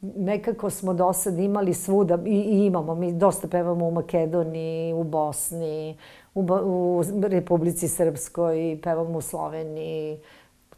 Nekako 0.00 0.70
smo 0.70 0.94
do 0.94 1.12
sad 1.12 1.38
imali 1.38 1.74
svuda 1.74 2.18
i, 2.26 2.40
i 2.40 2.66
imamo, 2.66 2.94
mi 2.94 3.12
dosta 3.12 3.48
pevamo 3.48 3.88
u 3.88 3.90
Makedoniji, 3.90 4.92
u 4.92 5.04
Bosni, 5.04 5.98
u, 6.34 6.40
u 6.42 7.02
Republici 7.22 7.88
Srpskoj, 7.88 8.80
pevamo 8.82 9.18
u 9.18 9.20
Sloveniji, 9.20 10.20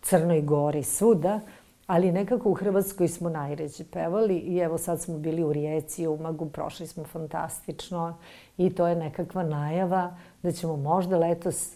Crnoj 0.03 0.41
Gori, 0.43 0.83
svuda, 0.83 1.41
ali 1.87 2.13
nekako 2.13 2.51
u 2.51 2.55
Hrvatskoj 2.55 3.09
smo 3.09 3.29
najređe 3.29 3.85
pevali 3.85 4.37
i 4.37 4.59
evo 4.59 4.79
sad 4.79 5.01
smo 5.01 5.19
bili 5.19 5.45
u 5.45 5.53
Rijeci, 5.53 6.07
u 6.07 6.15
Umagu, 6.15 6.47
prošli 6.51 6.87
smo 6.87 7.05
fantastično 7.05 8.19
i 8.59 8.75
to 8.75 8.87
je 8.87 8.97
nekakva 8.97 9.43
najava 9.43 10.17
da 10.43 10.53
ćemo 10.53 10.77
možda 10.77 11.19
letos, 11.19 11.73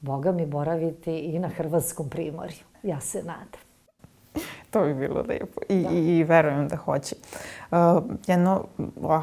Boga 0.00 0.32
mi, 0.32 0.46
boraviti 0.46 1.18
i 1.18 1.38
na 1.38 1.48
Hrvatskom 1.48 2.08
primorju. 2.08 2.64
Ja 2.82 3.00
se 3.00 3.18
nadam. 3.18 3.73
To 4.70 4.84
bi 4.84 4.94
bilo 4.94 5.24
lepo 5.28 5.60
i, 5.68 5.82
da. 5.82 5.90
i, 5.90 6.18
i 6.18 6.24
verujem 6.24 6.68
da 6.68 6.76
hoće. 6.76 7.16
Uh, 7.70 7.78
jedno, 8.26 8.64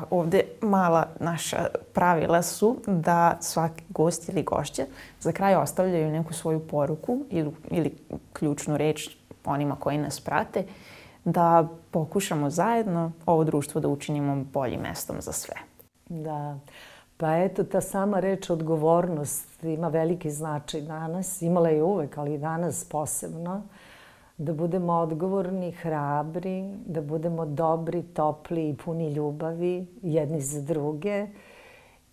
ovde 0.10 0.44
mala 0.62 1.08
naša 1.20 1.66
pravila 1.94 2.42
su 2.42 2.78
da 2.88 3.38
svaki 3.42 3.84
gost 3.90 4.30
ili 4.30 4.44
gošća 4.44 4.84
za 5.20 5.32
kraj 5.32 5.56
ostavljaju 5.56 6.12
neku 6.12 6.34
svoju 6.34 6.68
poruku 6.68 7.26
ili, 7.30 7.52
ili 7.72 7.96
ključnu 8.34 8.78
reč 8.78 9.10
onima 9.46 9.76
koji 9.76 9.98
nas 9.98 10.20
prate, 10.20 10.64
da 11.26 11.68
pokušamo 11.92 12.50
zajedno 12.50 13.12
ovo 13.26 13.44
društvo 13.44 13.82
da 13.82 13.88
učinimo 13.88 14.46
boljim 14.54 14.82
mestom 14.82 15.16
za 15.20 15.32
sve. 15.32 15.56
Da. 16.10 16.60
Pa 17.18 17.38
eto, 17.38 17.64
ta 17.64 17.82
sama 17.82 18.20
reč 18.20 18.50
odgovornost 18.50 19.64
ima 19.64 19.88
veliki 19.88 20.32
značaj 20.32 20.82
danas. 20.82 21.42
Imala 21.42 21.70
je 21.70 21.84
uvek, 21.84 22.18
ali 22.18 22.34
i 22.34 22.38
danas 22.38 22.84
posebno. 22.84 23.56
Uh, 23.56 23.62
da 24.42 24.54
budemo 24.54 24.94
odgovorni, 24.94 25.72
hrabri, 25.72 26.74
da 26.86 27.02
budemo 27.02 27.46
dobri, 27.46 28.04
topli 28.04 28.70
i 28.70 28.76
puni 28.76 29.14
ljubavi 29.14 29.88
jedni 30.02 30.42
za 30.42 30.62
druge 30.62 31.28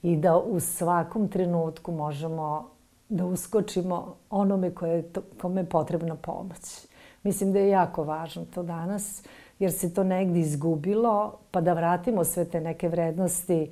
i 0.02 0.16
da 0.16 0.38
u 0.38 0.60
svakom 0.60 1.28
trenutku 1.28 1.92
možemo 1.92 2.70
da 3.08 3.26
uskočimo 3.26 4.14
onome 4.30 4.74
koje, 4.74 5.10
kome 5.40 5.60
je 5.60 5.68
potrebna 5.68 6.16
pomoć. 6.16 6.86
Mislim 7.22 7.52
da 7.52 7.58
je 7.58 7.68
jako 7.68 8.04
važno 8.04 8.44
to 8.54 8.62
danas, 8.62 9.22
jer 9.58 9.72
se 9.72 9.94
to 9.94 10.04
negdje 10.04 10.40
izgubilo, 10.40 11.38
pa 11.50 11.60
da 11.60 11.72
vratimo 11.72 12.24
sve 12.24 12.44
te 12.44 12.60
neke 12.60 12.88
vrednosti 12.88 13.70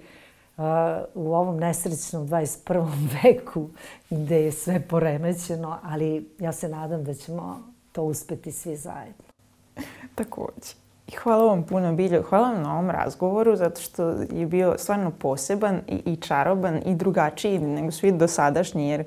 uh, 0.56 0.64
u 1.14 1.34
ovom 1.34 1.56
nesrećnom 1.56 2.28
21. 2.28 2.88
veku 3.22 3.68
gde 4.10 4.44
je 4.44 4.52
sve 4.52 4.80
poremećeno, 4.80 5.78
ali 5.82 6.30
ja 6.38 6.52
se 6.52 6.68
nadam 6.68 7.04
da 7.04 7.14
ćemo 7.14 7.75
to 7.96 8.02
uspeti 8.02 8.52
svi 8.52 8.76
zajedno. 8.76 9.24
Takođe. 10.14 10.74
I 11.08 11.12
hvala 11.12 11.44
vam 11.44 11.62
puno, 11.62 11.92
Biljo. 11.92 12.22
Hvala 12.22 12.50
vam 12.50 12.62
na 12.62 12.72
ovom 12.72 12.90
razgovoru, 12.90 13.56
zato 13.56 13.80
što 13.80 14.08
je 14.32 14.46
bio 14.46 14.74
stvarno 14.78 15.10
poseban 15.10 15.80
i, 15.88 16.12
i 16.12 16.16
čaroban 16.16 16.82
i 16.86 16.94
drugačiji 16.94 17.58
nego 17.58 17.90
svi 17.90 18.12
dosadašnji, 18.12 18.88
jer 18.88 19.04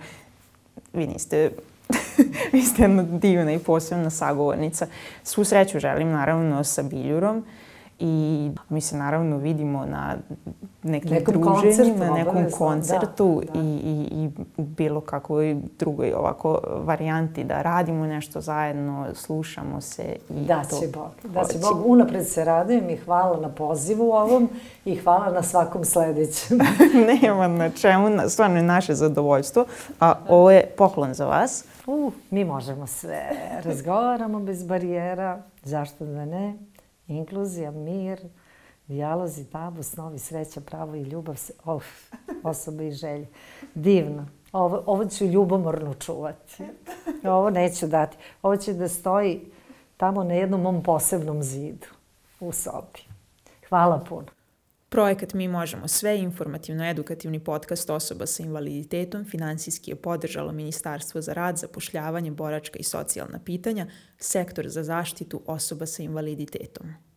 vi 0.94 1.08
niste 1.08 1.52
vi 2.54 2.62
ste 2.62 2.82
jedna 2.82 3.04
divna 3.04 3.54
i 3.54 3.60
posebna 3.60 4.10
sagovornica. 4.10 4.88
Svu 5.24 5.44
sreću 5.44 5.80
želim 5.80 6.12
naravno 6.12 6.64
sa 6.64 6.84
Biljurom 6.84 7.46
i 8.00 8.52
mi 8.70 8.82
se 8.82 8.98
naravno 8.98 9.38
vidimo 9.38 9.86
na 9.86 10.16
nekim 10.84 11.12
nekom 11.12 11.42
druženjima, 11.42 12.06
na 12.06 12.14
nekom 12.14 12.32
obavezno, 12.32 12.58
koncertu 12.58 13.42
da, 13.46 13.54
da. 13.54 13.60
I, 13.60 13.66
i, 13.66 14.24
i 14.24 14.30
bilo 14.58 15.02
kakvoj 15.02 15.58
drugoj 15.80 16.14
ovako 16.14 16.60
varijanti 16.84 17.44
da 17.44 17.62
radimo 17.62 18.06
nešto 18.06 18.42
zajedno, 18.42 19.08
slušamo 19.14 19.82
se 19.82 20.16
i 20.30 20.46
da 20.46 20.64
to. 20.64 20.80
će 20.80 20.88
Bog. 20.88 21.34
Da 21.34 21.44
će 21.44 21.58
Bog. 21.60 21.86
Unapred 21.86 22.28
se 22.28 22.46
radujem 22.46 22.90
i 22.90 22.98
hvala 22.98 23.40
na 23.40 23.50
pozivu 23.50 24.12
ovom 24.12 24.50
i 24.86 24.96
hvala 24.96 25.32
na 25.32 25.44
svakom 25.44 25.86
sledećem. 25.86 26.58
Nema 27.22 27.48
na 27.48 27.70
čemu, 27.70 28.30
stvarno 28.30 28.58
je 28.58 28.64
naše 28.64 28.96
zadovoljstvo. 28.96 29.66
A 30.00 30.14
ovo 30.28 30.52
je 30.52 30.66
poklon 30.78 31.14
za 31.14 31.26
vas. 31.26 31.66
Uh, 31.88 32.14
mi 32.32 32.46
možemo 32.46 32.88
sve. 32.88 33.30
Razgovaramo 33.64 34.40
bez 34.40 34.64
barijera. 34.64 35.42
Zašto 35.64 36.06
da 36.06 36.26
ne? 36.26 36.69
Inkluzija, 37.10 37.72
mir, 37.72 38.20
dijalog 38.88 39.30
i 39.38 39.44
tabu, 39.44 39.84
snovi, 39.84 40.20
sreća, 40.20 40.62
pravo 40.62 40.96
i 40.96 41.02
ljubav, 41.02 41.42
of, 41.66 41.86
osobe 42.44 42.88
i 42.88 42.92
želje. 42.92 43.28
Divno. 43.76 44.26
Ovo, 44.52 44.84
ovo 44.86 45.06
ću 45.06 45.26
ljubomorno 45.26 45.94
čuvati. 45.94 46.64
Ovo 47.24 47.50
neću 47.50 47.88
dati. 47.88 48.18
Ovo 48.42 48.58
će 48.58 48.74
da 48.74 48.88
stoji 48.88 49.52
tamo 49.98 50.24
na 50.24 50.34
jednom 50.34 50.62
mom 50.62 50.84
posebnom 50.84 51.44
zidu 51.44 51.88
u 52.40 52.52
sobi. 52.52 53.00
Hvala 53.70 54.00
puno. 54.10 54.39
Projekat 54.90 55.34
Mi 55.34 55.48
možemo 55.48 55.88
sve, 55.88 56.18
informativno-edukativni 56.18 57.40
podcast 57.40 57.90
osoba 57.90 58.26
sa 58.26 58.44
invaliditetom, 58.44 59.26
finansijski 59.26 59.92
je 59.92 59.96
podržalo 59.96 60.52
Ministarstvo 60.52 61.22
za 61.22 61.34
rad, 61.34 61.58
zapošljavanje, 61.58 62.32
boračka 62.32 62.80
i 62.80 62.84
socijalna 62.84 63.40
pitanja, 63.46 63.88
sektor 64.18 64.70
za 64.70 64.84
zaštitu 64.84 65.42
osoba 65.46 65.86
sa 65.86 66.04
invaliditetom. 66.04 67.09